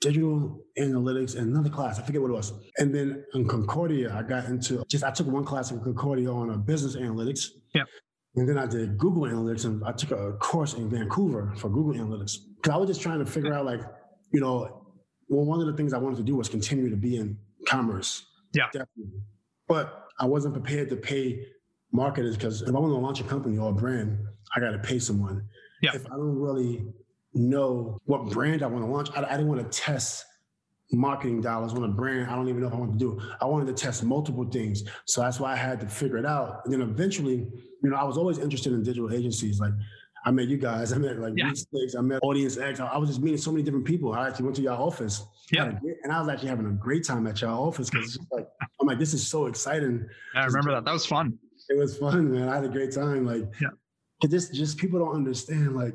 digital 0.00 0.64
analytics, 0.78 1.36
and 1.36 1.52
another 1.52 1.68
class. 1.68 1.98
I 1.98 2.02
forget 2.02 2.22
what 2.22 2.30
it 2.30 2.34
was. 2.34 2.52
And 2.78 2.94
then 2.94 3.24
in 3.34 3.46
Concordia, 3.48 4.14
I 4.14 4.22
got 4.22 4.44
into 4.44 4.84
just, 4.88 5.02
I 5.02 5.10
took 5.10 5.26
one 5.26 5.44
class 5.44 5.72
in 5.72 5.80
Concordia 5.80 6.30
on 6.32 6.50
a 6.50 6.56
business 6.56 6.94
analytics. 6.94 7.48
Yeah. 7.74 7.82
And 8.36 8.48
then 8.48 8.56
I 8.56 8.66
did 8.66 8.98
Google 8.98 9.22
Analytics 9.22 9.64
and 9.64 9.82
I 9.84 9.90
took 9.90 10.12
a 10.12 10.34
course 10.34 10.74
in 10.74 10.88
Vancouver 10.88 11.52
for 11.56 11.68
Google 11.68 11.94
Analytics. 11.94 12.36
Cause 12.62 12.72
I 12.72 12.76
was 12.76 12.88
just 12.88 13.00
trying 13.00 13.18
to 13.18 13.26
figure 13.26 13.52
out 13.52 13.66
like, 13.66 13.80
you 14.32 14.40
know, 14.40 14.86
well, 15.28 15.44
one 15.44 15.60
of 15.60 15.66
the 15.66 15.74
things 15.74 15.92
I 15.92 15.98
wanted 15.98 16.16
to 16.16 16.22
do 16.22 16.36
was 16.36 16.48
continue 16.48 16.88
to 16.90 16.96
be 16.96 17.16
in 17.16 17.38
commerce. 17.66 18.26
Yeah. 18.54 18.66
Definitely. 18.66 19.20
But 19.66 20.06
I 20.18 20.26
wasn't 20.26 20.54
prepared 20.54 20.88
to 20.90 20.96
pay 20.96 21.44
marketers 21.92 22.36
because 22.36 22.62
if 22.62 22.68
I 22.68 22.78
want 22.78 22.92
to 22.92 22.98
launch 22.98 23.20
a 23.20 23.24
company 23.24 23.58
or 23.58 23.70
a 23.70 23.74
brand, 23.74 24.18
I 24.56 24.60
got 24.60 24.70
to 24.70 24.78
pay 24.78 24.98
someone. 24.98 25.44
Yeah. 25.82 25.92
If 25.94 26.06
I 26.06 26.10
don't 26.10 26.38
really 26.38 26.86
know 27.34 27.98
what 28.04 28.30
brand 28.30 28.62
I 28.62 28.66
want 28.66 28.84
to 28.84 28.90
launch. 28.90 29.10
I, 29.14 29.22
I 29.22 29.36
didn't 29.36 29.48
want 29.48 29.60
to 29.60 29.78
test 29.78 30.24
marketing 30.90 31.42
dollars 31.42 31.74
on 31.74 31.84
a 31.84 31.88
brand 31.88 32.30
I 32.30 32.34
don't 32.34 32.48
even 32.48 32.62
know 32.62 32.68
if 32.68 32.72
I 32.72 32.76
want 32.76 32.92
to 32.92 32.98
do. 32.98 33.20
I 33.40 33.44
wanted 33.44 33.66
to 33.66 33.74
test 33.74 34.02
multiple 34.02 34.44
things. 34.44 34.84
So 35.04 35.20
that's 35.20 35.38
why 35.38 35.52
I 35.52 35.56
had 35.56 35.80
to 35.80 35.86
figure 35.86 36.16
it 36.16 36.24
out. 36.24 36.62
And 36.64 36.72
then 36.72 36.80
eventually, 36.80 37.46
you 37.82 37.90
know, 37.90 37.96
I 37.96 38.04
was 38.04 38.16
always 38.16 38.38
interested 38.38 38.72
in 38.72 38.82
digital 38.82 39.12
agencies. 39.12 39.60
Like 39.60 39.72
I 40.28 40.30
met 40.30 40.48
you 40.48 40.58
guys, 40.58 40.92
I 40.92 40.98
met 40.98 41.18
like 41.18 41.32
yeah. 41.36 41.54
Sticks, 41.54 41.94
I 41.94 42.02
met 42.02 42.18
Audience 42.22 42.58
X. 42.58 42.80
I 42.80 42.98
was 42.98 43.08
just 43.08 43.22
meeting 43.22 43.38
so 43.38 43.50
many 43.50 43.62
different 43.62 43.86
people. 43.86 44.12
I 44.12 44.28
actually 44.28 44.44
went 44.44 44.56
to 44.56 44.62
your 44.62 44.74
office. 44.74 45.26
Yeah. 45.50 45.72
And 46.02 46.12
I 46.12 46.20
was 46.20 46.28
actually 46.28 46.50
having 46.50 46.66
a 46.66 46.72
great 46.72 47.02
time 47.02 47.26
at 47.26 47.40
your 47.40 47.48
office 47.48 47.88
because 47.88 48.18
like 48.30 48.46
I'm 48.78 48.86
like, 48.86 48.98
this 48.98 49.14
is 49.14 49.26
so 49.26 49.46
exciting. 49.46 50.06
I 50.36 50.44
remember 50.44 50.72
that. 50.72 50.84
That 50.84 50.92
was 50.92 51.06
fun. 51.06 51.38
It 51.70 51.78
was 51.78 51.96
fun, 51.96 52.30
man. 52.30 52.46
I 52.50 52.56
had 52.56 52.64
a 52.64 52.68
great 52.68 52.92
time. 52.92 53.24
Like 53.24 53.44
yeah. 53.58 53.68
Just 54.28 54.52
just 54.52 54.76
people 54.76 54.98
don't 54.98 55.14
understand 55.14 55.74
like 55.74 55.94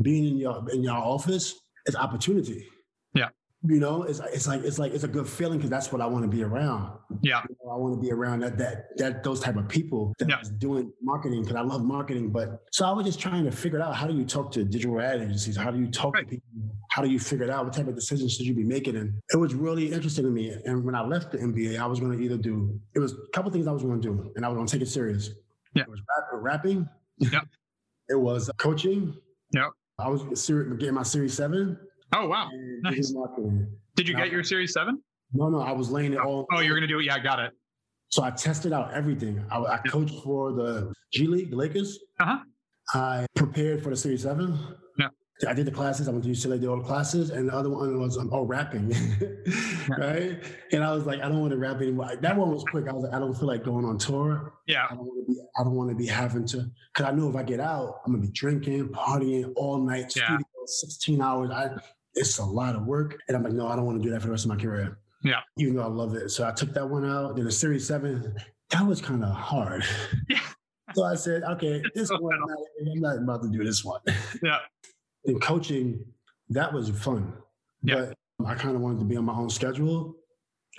being 0.00 0.24
in 0.28 0.38
your 0.38 0.64
in 0.72 0.82
your 0.82 0.96
office 0.96 1.60
is 1.84 1.94
opportunity. 1.94 2.66
You 3.66 3.80
know, 3.80 4.02
it's 4.02 4.20
it's 4.20 4.46
like 4.46 4.62
it's 4.62 4.78
like 4.78 4.92
it's 4.92 5.04
a 5.04 5.08
good 5.08 5.26
feeling 5.26 5.56
because 5.56 5.70
that's 5.70 5.90
what 5.90 6.02
I 6.02 6.06
want 6.06 6.22
to 6.22 6.28
be 6.28 6.42
around. 6.42 6.98
Yeah, 7.22 7.40
you 7.48 7.56
know, 7.64 7.72
I 7.72 7.76
want 7.76 7.94
to 7.94 8.00
be 8.00 8.12
around 8.12 8.40
that 8.40 8.58
that 8.58 8.96
that 8.98 9.24
those 9.24 9.40
type 9.40 9.56
of 9.56 9.68
people 9.68 10.12
that's 10.18 10.50
yeah. 10.50 10.56
doing 10.58 10.92
marketing 11.00 11.40
because 11.40 11.56
I 11.56 11.62
love 11.62 11.82
marketing. 11.82 12.28
But 12.28 12.62
so 12.72 12.84
I 12.84 12.92
was 12.92 13.06
just 13.06 13.18
trying 13.18 13.44
to 13.44 13.50
figure 13.50 13.80
out 13.80 13.94
how 13.94 14.06
do 14.06 14.14
you 14.14 14.26
talk 14.26 14.52
to 14.52 14.64
digital 14.64 15.00
ad 15.00 15.22
agencies? 15.22 15.56
How 15.56 15.70
do 15.70 15.78
you 15.78 15.86
talk 15.86 16.14
right. 16.14 16.24
to 16.24 16.30
people? 16.30 16.46
How 16.90 17.00
do 17.00 17.08
you 17.08 17.18
figure 17.18 17.46
it 17.46 17.50
out? 17.50 17.64
What 17.64 17.72
type 17.72 17.88
of 17.88 17.94
decisions 17.94 18.34
should 18.34 18.44
you 18.44 18.52
be 18.52 18.64
making? 18.64 18.96
And 18.96 19.14
it 19.32 19.36
was 19.38 19.54
really 19.54 19.90
interesting 19.90 20.24
to 20.24 20.30
me. 20.30 20.50
And 20.66 20.84
when 20.84 20.94
I 20.94 21.00
left 21.02 21.32
the 21.32 21.38
NBA 21.38 21.80
I 21.80 21.86
was 21.86 22.00
going 22.00 22.12
to 22.12 22.22
either 22.22 22.36
do 22.36 22.78
it 22.94 22.98
was 22.98 23.12
a 23.12 23.30
couple 23.32 23.50
things 23.50 23.66
I 23.66 23.72
was 23.72 23.82
going 23.82 23.98
to 24.02 24.08
do, 24.08 24.32
and 24.36 24.44
I 24.44 24.48
was 24.48 24.56
going 24.56 24.66
to 24.66 24.72
take 24.72 24.82
it 24.82 24.90
serious. 24.90 25.30
Yeah, 25.72 25.84
it 25.84 25.88
was 25.88 26.00
rap, 26.00 26.28
rapping. 26.32 26.86
Yeah, 27.18 27.40
it 28.10 28.20
was 28.20 28.50
uh, 28.50 28.52
coaching. 28.58 29.16
Yeah, 29.52 29.70
I 29.98 30.08
was 30.08 30.22
getting 30.50 30.94
my 30.94 31.02
Series 31.02 31.32
Seven. 31.32 31.78
Oh 32.14 32.26
wow! 32.28 32.48
Nice. 32.82 33.12
Did 33.96 34.08
you 34.08 34.14
get 34.14 34.30
your 34.30 34.44
Series 34.44 34.72
Seven? 34.72 35.02
No, 35.32 35.48
no, 35.48 35.60
I 35.60 35.72
was 35.72 35.90
laying 35.90 36.12
it 36.12 36.18
all. 36.18 36.46
Oh, 36.52 36.60
you're 36.60 36.76
gonna 36.76 36.86
do 36.86 37.00
it? 37.00 37.06
Yeah, 37.06 37.16
I 37.16 37.18
got 37.18 37.40
it. 37.40 37.52
So 38.08 38.22
I 38.22 38.30
tested 38.30 38.72
out 38.72 38.92
everything. 38.94 39.44
I, 39.50 39.58
I 39.58 39.78
coached 39.88 40.22
for 40.22 40.52
the 40.52 40.92
G 41.12 41.26
League, 41.26 41.50
the 41.50 41.56
Lakers. 41.56 41.98
Uh 42.20 42.24
huh. 42.26 42.38
I 42.94 43.26
prepared 43.34 43.82
for 43.82 43.90
the 43.90 43.96
Series 43.96 44.22
Seven. 44.22 44.56
Yeah. 44.98 45.08
I 45.48 45.54
did 45.54 45.66
the 45.66 45.72
classes. 45.72 46.06
I 46.06 46.12
went 46.12 46.22
to 46.22 46.30
UCLA, 46.30 46.60
did 46.60 46.68
all 46.68 46.76
the 46.76 46.84
classes, 46.84 47.30
and 47.30 47.48
the 47.48 47.54
other 47.54 47.70
one 47.70 47.98
was 47.98 48.16
um, 48.16 48.30
oh 48.32 48.42
rapping, 48.42 48.90
right? 49.98 50.40
And 50.70 50.84
I 50.84 50.92
was 50.92 51.06
like, 51.06 51.20
I 51.20 51.28
don't 51.28 51.40
want 51.40 51.50
to 51.50 51.58
rap 51.58 51.78
anymore. 51.78 52.14
That 52.20 52.36
one 52.36 52.52
was 52.52 52.62
quick. 52.70 52.86
I 52.88 52.92
was 52.92 53.02
like, 53.02 53.12
I 53.12 53.18
don't 53.18 53.34
feel 53.34 53.48
like 53.48 53.64
going 53.64 53.84
on 53.84 53.98
tour. 53.98 54.54
Yeah. 54.68 54.86
I 54.88 54.94
don't 54.94 55.04
want 55.04 55.26
to 55.26 55.32
be. 55.32 55.40
I 55.58 55.64
don't 55.64 55.74
want 55.74 55.90
to 55.90 55.96
be 55.96 56.06
having 56.06 56.46
to 56.46 56.70
because 56.92 57.12
I 57.12 57.16
know 57.16 57.28
if 57.28 57.34
I 57.34 57.42
get 57.42 57.58
out, 57.58 58.00
I'm 58.06 58.12
gonna 58.12 58.24
be 58.24 58.32
drinking, 58.32 58.90
partying 58.90 59.52
all 59.56 59.78
night, 59.78 60.14
yeah. 60.14 60.26
studio, 60.26 60.46
16 60.66 61.20
hours. 61.20 61.50
I 61.50 61.70
it's 62.14 62.38
a 62.38 62.44
lot 62.44 62.74
of 62.74 62.86
work. 62.86 63.18
And 63.28 63.36
I'm 63.36 63.42
like, 63.42 63.52
no, 63.52 63.68
I 63.68 63.76
don't 63.76 63.84
want 63.84 64.00
to 64.00 64.02
do 64.02 64.10
that 64.10 64.20
for 64.20 64.26
the 64.28 64.32
rest 64.32 64.44
of 64.44 64.50
my 64.50 64.56
career. 64.56 64.98
Yeah. 65.22 65.40
Even 65.58 65.76
though 65.76 65.82
I 65.82 65.88
love 65.88 66.14
it. 66.14 66.30
So 66.30 66.46
I 66.46 66.52
took 66.52 66.72
that 66.74 66.88
one 66.88 67.08
out. 67.08 67.36
Then 67.36 67.44
the 67.44 67.52
series 67.52 67.86
seven, 67.86 68.36
that 68.70 68.86
was 68.86 69.00
kind 69.00 69.24
of 69.24 69.32
hard. 69.34 69.84
Yeah. 70.28 70.40
so 70.94 71.04
I 71.04 71.14
said, 71.14 71.42
okay, 71.44 71.82
this 71.94 72.10
one, 72.10 72.38
I'm 72.92 73.00
not 73.00 73.18
about 73.18 73.42
to 73.42 73.48
do 73.48 73.64
this 73.64 73.84
one. 73.84 74.00
Yeah. 74.42 74.58
And 75.26 75.40
coaching, 75.40 76.04
that 76.50 76.70
was 76.70 76.90
fun. 76.90 77.32
Yeah. 77.82 78.12
But 78.38 78.46
I 78.46 78.54
kind 78.56 78.76
of 78.76 78.82
wanted 78.82 78.98
to 78.98 79.06
be 79.06 79.16
on 79.16 79.24
my 79.24 79.32
own 79.32 79.48
schedule. 79.48 80.16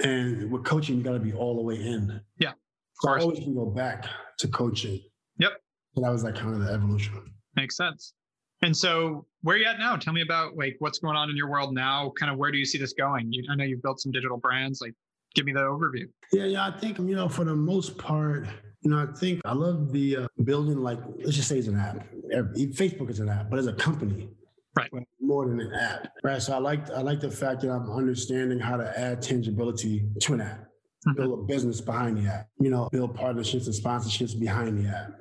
And 0.03 0.51
with 0.51 0.63
coaching, 0.63 0.97
you 0.97 1.03
got 1.03 1.13
to 1.13 1.19
be 1.19 1.33
all 1.33 1.55
the 1.55 1.63
way 1.63 1.77
in. 1.77 2.21
Yeah. 2.37 2.51
So 2.99 3.09
I 3.09 3.21
always 3.21 3.39
can 3.39 3.55
go 3.55 3.65
back 3.65 4.05
to 4.37 4.47
coaching. 4.47 5.01
Yep. 5.39 5.53
So 5.95 6.01
that 6.01 6.11
was 6.11 6.23
like 6.23 6.35
kind 6.35 6.53
of 6.53 6.61
the 6.61 6.71
evolution. 6.71 7.13
Makes 7.55 7.75
sense. 7.75 8.13
And 8.65 8.75
so, 8.75 9.27
where 9.43 9.55
are 9.55 9.59
you 9.59 9.65
at 9.65 9.77
now? 9.77 9.95
Tell 9.95 10.11
me 10.11 10.23
about 10.23 10.57
like 10.57 10.75
what's 10.79 10.97
going 10.97 11.15
on 11.15 11.29
in 11.29 11.37
your 11.37 11.47
world 11.47 11.71
now. 11.71 12.11
Kind 12.19 12.31
of 12.31 12.39
where 12.39 12.51
do 12.51 12.57
you 12.57 12.65
see 12.65 12.79
this 12.79 12.93
going? 12.93 13.31
You, 13.31 13.43
I 13.47 13.55
know 13.55 13.63
you've 13.63 13.83
built 13.83 14.01
some 14.01 14.11
digital 14.11 14.37
brands. 14.37 14.81
Like, 14.81 14.95
give 15.35 15.45
me 15.45 15.53
the 15.53 15.59
overview. 15.59 16.07
Yeah, 16.33 16.45
yeah. 16.45 16.65
I 16.65 16.71
think 16.71 16.97
you 16.97 17.15
know, 17.15 17.29
for 17.29 17.43
the 17.43 17.53
most 17.53 17.95
part, 17.99 18.47
you 18.81 18.89
know, 18.89 19.03
I 19.03 19.17
think 19.19 19.41
I 19.45 19.53
love 19.53 19.91
the 19.91 20.17
uh, 20.17 20.27
building. 20.43 20.79
Like, 20.79 20.97
let's 21.19 21.35
just 21.35 21.47
say 21.47 21.59
it's 21.59 21.67
an 21.67 21.77
app. 21.77 22.07
Facebook 22.73 23.11
is 23.11 23.19
an 23.19 23.29
app, 23.29 23.51
but 23.51 23.59
as 23.59 23.67
a 23.67 23.73
company, 23.73 24.29
right? 24.75 24.89
More 25.21 25.47
than 25.47 25.61
an 25.61 25.71
app, 25.71 26.07
right? 26.23 26.41
So 26.41 26.55
I 26.55 26.57
like 26.57 26.89
I 26.89 27.01
like 27.01 27.19
the 27.19 27.29
fact 27.29 27.61
that 27.61 27.69
I'm 27.69 27.91
understanding 27.91 28.57
how 28.57 28.77
to 28.77 28.99
add 28.99 29.21
tangibility 29.21 30.07
to 30.21 30.33
an 30.33 30.41
app, 30.41 30.61
mm-hmm. 31.07 31.13
build 31.13 31.39
a 31.39 31.43
business 31.43 31.81
behind 31.81 32.17
the 32.17 32.31
app. 32.31 32.47
You 32.59 32.71
know, 32.71 32.89
build 32.91 33.13
partnerships 33.13 33.67
and 33.67 33.75
sponsorships 33.75 34.39
behind 34.39 34.83
the 34.83 34.89
app 34.89 35.11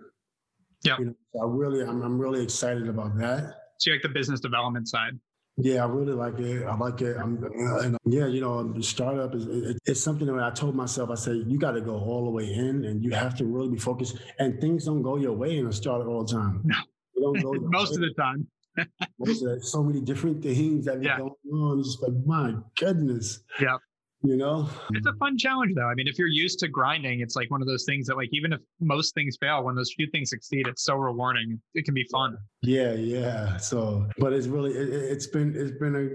yeah. 0.85 0.99
You 0.99 1.05
know, 1.07 1.15
so 1.33 1.43
I 1.43 1.47
really, 1.47 1.83
I'm, 1.83 2.03
I'm 2.03 2.19
really 2.19 2.43
excited 2.43 2.89
about 2.89 3.17
that. 3.19 3.55
So 3.79 3.91
you 3.91 3.97
like 3.97 4.03
the 4.03 4.09
business 4.09 4.41
development 4.41 4.89
side? 4.89 5.19
Yeah, 5.57 5.85
I 5.85 5.87
really 5.87 6.13
like 6.13 6.39
it. 6.41 6.67
I 6.67 6.75
like 6.77 7.01
it. 7.01 7.17
I'm, 7.17 7.43
uh, 7.43 7.79
and 7.79 7.97
yeah, 8.05 8.27
you 8.27 8.41
know, 8.41 8.73
the 8.73 8.83
startup 8.83 9.35
is 9.35 9.47
it, 9.47 9.77
it's 9.87 10.03
something 10.03 10.27
that 10.27 10.43
I 10.43 10.51
told 10.51 10.75
myself. 10.75 11.11
I 11.11 11.15
said 11.15 11.45
you 11.47 11.59
got 11.59 11.73
to 11.73 11.81
go 11.81 11.95
all 11.95 12.25
the 12.25 12.31
way 12.31 12.53
in, 12.53 12.85
and 12.85 13.05
you 13.05 13.13
have 13.13 13.37
to 13.37 13.45
really 13.45 13.71
be 13.71 13.79
focused. 13.79 14.19
And 14.41 14.61
things 14.61 14.85
don't 14.85 15.03
go 15.03 15.17
your 15.17 15.33
way 15.33 15.59
in 15.59 15.67
a 15.69 15.73
startup 15.73 16.09
all 16.09 16.25
the 16.25 16.33
time. 16.33 16.63
No, 16.65 16.77
most 17.37 17.93
way. 17.93 17.97
of 17.97 18.01
the 18.01 18.15
time. 18.19 18.49
most 19.21 19.43
of 19.45 19.51
that, 19.51 19.65
so 19.65 19.85
many 19.85 20.01
different 20.01 20.43
things 20.43 20.87
that 20.87 21.01
yeah. 21.01 21.19
going 21.19 21.33
on. 21.53 21.79
It's 21.79 21.91
just 21.91 22.03
like 22.03 22.15
my 22.27 22.55
goodness. 22.77 23.41
Yeah 23.61 23.77
you 24.25 24.37
know? 24.37 24.69
It's 24.93 25.07
a 25.07 25.13
fun 25.15 25.37
challenge 25.37 25.75
though. 25.77 25.89
I 25.89 25.95
mean 25.95 26.09
if 26.09 26.19
you're 26.19 26.29
used 26.29 26.59
to 26.61 26.69
grinding 26.69 27.21
it's 27.21 27.37
like 27.37 27.51
one 27.51 27.61
of 27.61 27.69
those 27.69 27.85
things 27.85 28.07
that 28.07 28.17
like 28.17 28.31
even 28.33 28.53
if 28.53 28.61
most 28.81 29.15
things 29.15 29.37
fail 29.41 29.63
when 29.63 29.75
those 29.75 29.93
few 29.95 30.09
things 30.11 30.31
succeed 30.31 30.67
it's 30.67 30.83
so 30.83 30.95
rewarding. 30.95 31.61
It 31.75 31.85
can 31.85 31.95
be 31.95 32.07
fun. 32.11 32.37
Yeah 32.63 32.95
yeah. 32.95 33.59
So 33.59 34.07
but 34.19 34.33
it's 34.33 34.47
really 34.47 34.73
it, 34.73 35.11
has 35.11 35.27
been 35.27 35.55
it's 35.55 35.79
been 35.79 35.95
a 35.95 36.09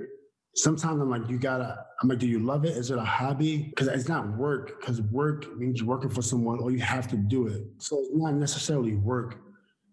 sometimes 0.56 1.00
i'm 1.00 1.10
like 1.10 1.30
you 1.30 1.38
gotta 1.38 1.86
i'm 2.02 2.10
like 2.10 2.20
do 2.20 2.28
you 2.28 2.40
love 2.40 2.66
it? 2.66 2.76
Is 2.76 2.90
it 2.90 2.98
a 2.98 3.04
hobby? 3.04 3.70
Because 3.70 3.88
it's 3.88 4.10
not 4.10 4.36
work 4.38 4.80
because 4.80 5.02
work 5.04 5.56
means 5.58 5.80
you're 5.80 5.88
working 5.88 6.10
for 6.10 6.24
someone 6.24 6.60
or 6.60 6.72
you 6.72 6.80
have 6.80 7.08
to 7.10 7.16
do 7.16 7.48
it. 7.48 7.64
So 7.78 8.00
it's 8.00 8.10
not 8.14 8.34
necessarily 8.34 8.96
work. 8.96 9.38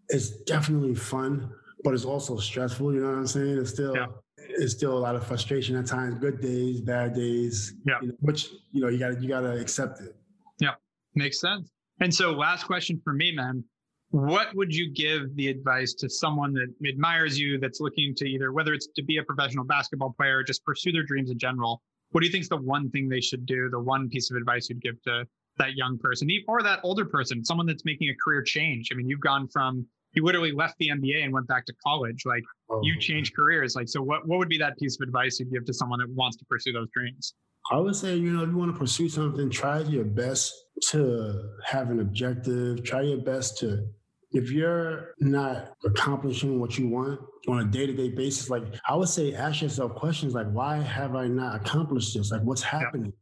It's 0.09 0.31
definitely 0.45 0.95
fun 0.95 1.53
but 1.85 1.93
it's 1.93 2.07
also 2.07 2.37
stressful 2.39 2.95
you 2.95 3.01
know 3.01 3.09
what 3.09 3.19
i'm 3.19 3.27
saying? 3.27 3.59
It's 3.59 3.71
still 3.71 3.95
yeah 3.95 4.07
it's 4.49 4.73
still 4.73 4.97
a 4.97 4.99
lot 4.99 5.15
of 5.17 5.27
frustration 5.27 5.77
at 5.77 5.87
times, 5.87 6.19
good 6.19 6.41
days, 6.41 6.81
bad 6.81 7.15
days. 7.15 7.75
Yeah. 7.87 7.95
You 8.03 8.09
know, 8.09 8.15
which, 8.21 8.49
you 8.73 8.81
know, 8.81 8.89
you 8.89 8.99
gotta 8.99 9.21
you 9.21 9.29
gotta 9.29 9.59
accept 9.61 10.01
it. 10.01 10.17
Yeah. 10.59 10.75
Makes 11.15 11.41
sense. 11.41 11.71
And 12.01 12.15
so 12.15 12.33
last 12.33 12.67
question 12.67 13.01
for 13.03 13.13
me, 13.13 13.33
man. 13.33 13.65
What 14.11 14.55
would 14.55 14.75
you 14.75 14.93
give 14.93 15.35
the 15.35 15.49
advice 15.49 15.93
to 15.95 16.09
someone 16.09 16.53
that 16.55 16.73
admires 16.89 17.39
you, 17.39 17.59
that's 17.59 17.81
looking 17.81 18.15
to 18.17 18.29
either 18.29 18.53
whether 18.53 18.73
it's 18.73 18.87
to 18.95 19.03
be 19.03 19.19
a 19.19 19.23
professional 19.25 19.65
basketball 19.65 20.15
player, 20.17 20.39
or 20.39 20.43
just 20.45 20.65
pursue 20.65 20.93
their 20.93 21.03
dreams 21.03 21.31
in 21.31 21.39
general? 21.39 21.83
What 22.13 22.21
do 22.21 22.27
you 22.27 22.33
think 22.33 22.43
is 22.43 22.49
the 22.49 22.57
one 22.57 22.89
thing 22.91 23.09
they 23.09 23.21
should 23.21 23.47
do, 23.47 23.69
the 23.69 23.81
one 23.81 24.09
piece 24.09 24.31
of 24.31 24.37
advice 24.37 24.69
you'd 24.69 24.81
give 24.81 25.03
to 25.03 25.27
that 25.59 25.75
young 25.75 25.99
person 25.99 26.29
or 26.47 26.63
that 26.63 26.81
older 26.85 27.05
person, 27.05 27.45
someone 27.45 27.67
that's 27.67 27.85
making 27.85 28.09
a 28.09 28.15
career 28.23 28.43
change? 28.43 28.91
I 28.93 28.95
mean, 28.95 29.09
you've 29.09 29.21
gone 29.21 29.49
from 29.49 29.87
you 30.17 30.25
literally 30.25 30.53
left 30.53 30.77
the 30.79 30.89
NBA 30.89 31.23
and 31.23 31.33
went 31.33 31.47
back 31.47 31.67
to 31.67 31.75
college. 31.85 32.25
Like 32.25 32.43
oh. 32.71 32.81
you 32.83 32.99
changed 32.99 33.35
careers. 33.35 33.75
Like, 33.77 33.89
so 33.89 34.03
what, 34.03 34.27
what 34.27 34.39
would 34.39 34.49
be 34.49 34.59
that 34.59 34.77
piece 34.79 34.97
of 35.01 35.07
advice 35.07 35.39
you'd 35.41 35.51
give 35.51 35.65
to 35.65 35.75
someone 35.75 36.01
that 36.01 36.11
wants 36.11 36.37
to 36.39 36.45
pursue 36.47 36.73
those 36.73 36.89
dreams? 36.95 37.35
I 37.71 37.79
would 37.79 37.97
say, 37.97 38.15
you 38.17 38.31
know, 38.31 38.43
if 38.45 38.51
you 38.51 38.57
want 38.57 38.73
to 38.73 38.79
pursue 38.79 39.09
something, 39.09 39.51
try 39.51 39.81
your 39.81 40.05
best 40.05 40.55
to 40.91 41.51
have 41.65 41.91
an 41.91 42.01
objective. 42.01 42.85
Try 42.85 43.03
your 43.03 43.19
best 43.19 43.59
to, 43.59 43.87
if 44.31 44.51
you're 44.51 45.15
not 45.19 45.73
accomplishing 45.85 46.61
what 46.61 46.79
you 46.79 46.89
want 46.89 47.21
on 47.49 47.61
a 47.61 47.65
day 47.65 47.87
to 47.87 47.93
day 47.93 48.11
basis, 48.11 48.51
like 48.51 48.63
I 48.89 48.95
would 48.95 49.09
say, 49.09 49.35
ask 49.35 49.63
yourself 49.63 49.95
questions 49.97 50.33
like, 50.33 50.49
why 50.53 50.77
have 50.77 51.17
I 51.17 51.27
not 51.27 51.57
accomplished 51.57 52.17
this? 52.17 52.31
Like, 52.31 52.43
what's 52.43 52.63
happening? 52.63 53.13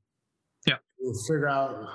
Yeah. 0.66 0.76
yeah. 1.00 1.12
Figure 1.26 1.48
out, 1.48 1.88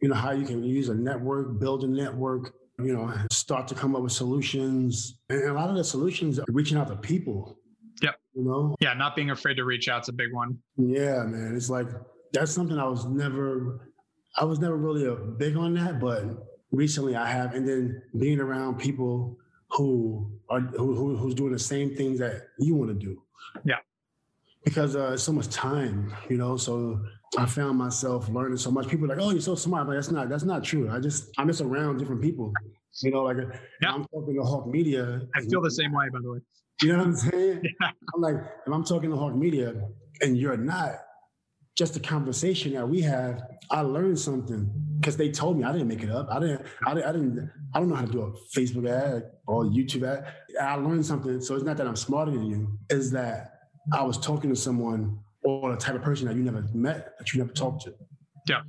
you 0.00 0.08
know, 0.08 0.14
how 0.14 0.30
you 0.30 0.46
can 0.46 0.62
use 0.62 0.90
a 0.90 0.94
network, 0.94 1.58
build 1.58 1.82
a 1.82 1.88
network, 1.88 2.52
you 2.78 2.96
know, 2.96 3.12
start 3.30 3.68
to 3.68 3.74
come 3.74 3.94
up 3.96 4.02
with 4.02 4.12
solutions. 4.12 5.18
And 5.28 5.42
a 5.44 5.52
lot 5.52 5.70
of 5.70 5.76
the 5.76 5.84
solutions 5.84 6.38
are 6.38 6.44
reaching 6.48 6.78
out 6.78 6.88
to 6.88 6.96
people. 6.96 7.58
Yeah. 8.02 8.12
You 8.34 8.44
know? 8.44 8.76
Yeah, 8.80 8.94
not 8.94 9.16
being 9.16 9.30
afraid 9.30 9.54
to 9.54 9.64
reach 9.64 9.88
out 9.88 10.02
is 10.02 10.08
a 10.08 10.12
big 10.12 10.32
one. 10.32 10.58
Yeah, 10.76 11.24
man. 11.24 11.54
It's 11.56 11.70
like 11.70 11.88
that's 12.32 12.52
something 12.52 12.78
I 12.78 12.86
was 12.86 13.06
never 13.06 13.90
I 14.36 14.44
was 14.44 14.60
never 14.60 14.76
really 14.76 15.06
a 15.06 15.14
big 15.14 15.56
on 15.56 15.74
that, 15.74 15.98
but 15.98 16.24
recently 16.70 17.16
I 17.16 17.26
have. 17.28 17.54
And 17.54 17.68
then 17.68 18.02
being 18.18 18.40
around 18.40 18.78
people 18.78 19.36
who 19.70 20.30
are 20.48 20.60
who, 20.60 20.94
who 20.94 21.16
who's 21.16 21.34
doing 21.34 21.52
the 21.52 21.58
same 21.58 21.94
things 21.96 22.18
that 22.20 22.48
you 22.58 22.74
want 22.74 22.90
to 22.90 23.06
do. 23.06 23.22
Yeah. 23.64 23.76
Because 24.64 24.96
uh, 24.96 25.16
so 25.16 25.32
much 25.32 25.48
time, 25.48 26.12
you 26.28 26.36
know. 26.36 26.56
So 26.56 27.00
I 27.38 27.46
found 27.46 27.78
myself 27.78 28.28
learning 28.28 28.58
so 28.58 28.70
much. 28.70 28.88
People 28.88 29.06
are 29.06 29.16
like, 29.16 29.24
"Oh, 29.24 29.30
you're 29.30 29.40
so 29.40 29.54
smart," 29.54 29.86
but 29.86 29.94
that's 29.94 30.10
not 30.10 30.28
that's 30.28 30.44
not 30.44 30.64
true. 30.64 30.90
I 30.90 31.00
just 31.00 31.30
I'm 31.38 31.46
just 31.46 31.60
around 31.60 31.98
different 31.98 32.22
people. 32.22 32.52
You 33.02 33.12
know, 33.12 33.22
like 33.22 33.36
yeah. 33.82 33.92
I'm 33.92 34.04
talking 34.04 34.34
to 34.34 34.42
Hawke 34.42 34.66
Media. 34.66 35.22
I 35.34 35.40
feel 35.42 35.62
the 35.62 35.70
same 35.70 35.92
way, 35.92 36.08
by 36.12 36.18
the 36.20 36.32
way. 36.32 36.38
You 36.82 36.92
know 36.92 36.98
what 36.98 37.06
I'm 37.06 37.16
saying? 37.16 37.62
Yeah. 37.80 37.90
I'm 38.14 38.20
like, 38.20 38.36
if 38.66 38.72
I'm 38.72 38.84
talking 38.84 39.10
to 39.10 39.16
Hawke 39.16 39.34
Media 39.34 39.74
and 40.20 40.36
you're 40.38 40.56
not, 40.56 40.96
just 41.76 41.94
the 41.94 42.00
conversation 42.00 42.74
that 42.74 42.88
we 42.88 43.00
have, 43.02 43.40
I 43.70 43.82
learned 43.82 44.18
something 44.18 44.68
because 44.98 45.16
they 45.16 45.30
told 45.30 45.58
me 45.58 45.64
I 45.64 45.70
didn't 45.70 45.86
make 45.86 46.02
it 46.02 46.10
up. 46.10 46.28
I 46.28 46.40
didn't, 46.40 46.62
I 46.84 46.94
didn't, 46.94 47.08
I 47.08 47.12
didn't, 47.12 47.50
I 47.72 47.78
don't 47.78 47.88
know 47.88 47.94
how 47.94 48.04
to 48.04 48.10
do 48.10 48.22
a 48.22 48.32
Facebook 48.58 48.88
ad 48.90 49.30
or 49.46 49.64
YouTube 49.64 50.02
ad. 50.02 50.32
I 50.60 50.74
learned 50.74 51.06
something. 51.06 51.40
So 51.40 51.54
it's 51.54 51.64
not 51.64 51.76
that 51.76 51.86
I'm 51.86 51.94
smarter 51.94 52.32
than 52.32 52.46
you. 52.46 52.78
Is 52.90 53.12
that 53.12 53.57
I 53.92 54.02
was 54.02 54.18
talking 54.18 54.50
to 54.50 54.56
someone 54.56 55.18
or 55.44 55.72
the 55.72 55.78
type 55.78 55.94
of 55.94 56.02
person 56.02 56.26
that 56.26 56.36
you 56.36 56.42
never 56.42 56.64
met, 56.74 57.18
that 57.18 57.32
you 57.32 57.38
never 57.38 57.52
talked 57.52 57.84
to. 57.84 57.94
Yeah. 58.48 58.60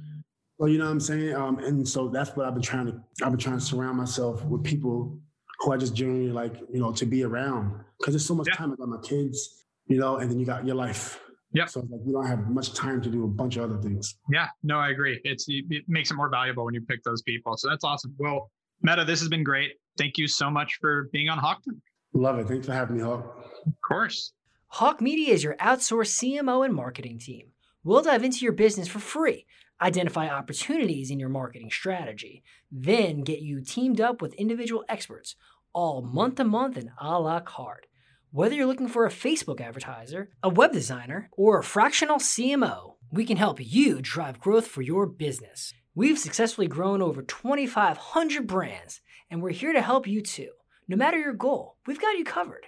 Well, 0.58 0.70
you 0.70 0.78
know 0.78 0.86
what 0.86 0.92
I'm 0.92 1.00
saying? 1.00 1.36
Um, 1.36 1.60
and 1.60 1.88
so 1.88 2.10
that's 2.10 2.36
what 2.36 2.46
I've 2.46 2.54
been 2.54 2.62
trying 2.62 2.88
to, 2.88 3.02
I've 3.24 3.32
been 3.32 3.40
trying 3.40 3.60
to 3.60 3.64
surround 3.64 3.98
myself 3.98 4.44
with 4.46 4.64
people 4.64 5.18
who 5.60 5.72
I 5.72 5.78
just 5.78 5.96
genuinely 5.96 6.32
like, 6.32 6.56
you 6.72 6.80
know, 6.80 6.92
to 6.92 7.06
be 7.06 7.24
around. 7.24 7.84
Cause 8.04 8.14
there's 8.14 8.26
so 8.26 8.36
much 8.36 8.48
yeah. 8.48 8.56
time. 8.56 8.72
I 8.72 8.76
got 8.76 8.88
my 8.88 9.00
kids, 9.02 9.66
you 9.88 9.98
know, 9.98 10.18
and 10.18 10.30
then 10.30 10.40
you 10.40 10.46
got 10.46 10.66
your 10.66 10.76
life. 10.76 11.20
Yeah. 11.52 11.66
So 11.66 11.80
like 11.80 12.02
you 12.06 12.14
don't 12.14 12.28
have 12.28 12.50
much 12.50 12.74
time 12.74 13.02
to 13.02 13.10
do 13.10 13.24
a 13.24 13.28
bunch 13.28 13.58
of 13.58 13.64
other 13.64 13.82
things. 13.82 14.18
Yeah. 14.32 14.48
No, 14.64 14.78
I 14.78 14.90
agree. 14.90 15.20
It's 15.24 15.46
it 15.48 15.84
makes 15.88 16.12
it 16.12 16.14
more 16.14 16.30
valuable 16.30 16.64
when 16.66 16.74
you 16.74 16.82
pick 16.82 17.04
those 17.04 17.22
people. 17.24 17.58
So 17.58 17.70
that's 17.70 17.84
awesome. 17.84 18.14
Well, 18.18 18.52
Meta, 18.82 19.04
this 19.04 19.20
has 19.20 19.30
been 19.30 19.44
great. 19.44 19.72
Thank 19.98 20.18
you 20.18 20.28
so 20.28 20.50
much 20.50 20.78
for 20.80 21.10
being 21.12 21.28
on 21.28 21.38
Hawke 21.38 21.64
Talk. 21.64 21.76
Love 22.14 22.40
it. 22.40 22.48
Thanks 22.48 22.68
for 22.68 22.74
having 22.74 22.98
me, 22.98 23.04
Hawk. 23.04 23.46
Of 23.66 23.74
course. 23.86 24.34
Hawke 24.74 25.02
Media 25.02 25.34
is 25.34 25.44
your 25.44 25.56
outsourced 25.56 26.22
CMO 26.22 26.64
and 26.64 26.76
marketing 26.76 27.18
team. 27.18 27.48
We'll 27.84 28.04
dive 28.04 28.24
into 28.24 28.46
your 28.46 28.54
business 28.54 28.88
for 28.88 29.00
free, 29.00 29.48
identify 29.82 30.30
opportunities 30.30 31.10
in 31.10 31.20
your 31.20 31.28
marketing 31.28 31.72
strategy, 31.72 32.44
then 32.72 33.24
get 33.24 33.40
you 33.40 33.62
teamed 33.62 34.00
up 34.00 34.22
with 34.22 34.36
individual 34.36 34.86
experts, 34.88 35.36
all 35.74 36.04
month 36.04 36.36
to 36.36 36.44
month 36.44 36.78
and 36.78 36.92
a 37.02 37.20
la 37.20 37.40
carte. 37.40 37.88
Whether 38.32 38.54
you're 38.54 38.68
looking 38.68 38.88
for 38.88 39.08
a 39.08 39.12
Facebook 39.12 39.60
advertiser, 39.60 40.30
a 40.44 40.50
web 40.50 40.72
designer, 40.72 41.32
or 41.32 41.58
a 41.58 41.64
fractional 41.64 42.20
CMO, 42.20 42.94
we 43.12 43.26
can 43.26 43.38
help 43.38 43.58
you 43.60 44.04
drive 44.04 44.40
growth 44.40 44.68
for 44.68 44.84
your 44.84 45.08
business. 45.08 45.74
We've 45.96 46.20
successfully 46.20 46.68
grown 46.68 47.02
over 47.02 47.24
2,500 47.24 48.46
brands, 48.46 49.02
and 49.32 49.42
we're 49.42 49.50
here 49.50 49.74
to 49.74 49.82
help 49.82 50.06
you 50.06 50.22
too. 50.22 50.52
No 50.88 50.96
matter 50.96 51.18
your 51.18 51.34
goal, 51.34 51.78
we've 51.88 52.00
got 52.00 52.20
you 52.20 52.24
covered. 52.24 52.68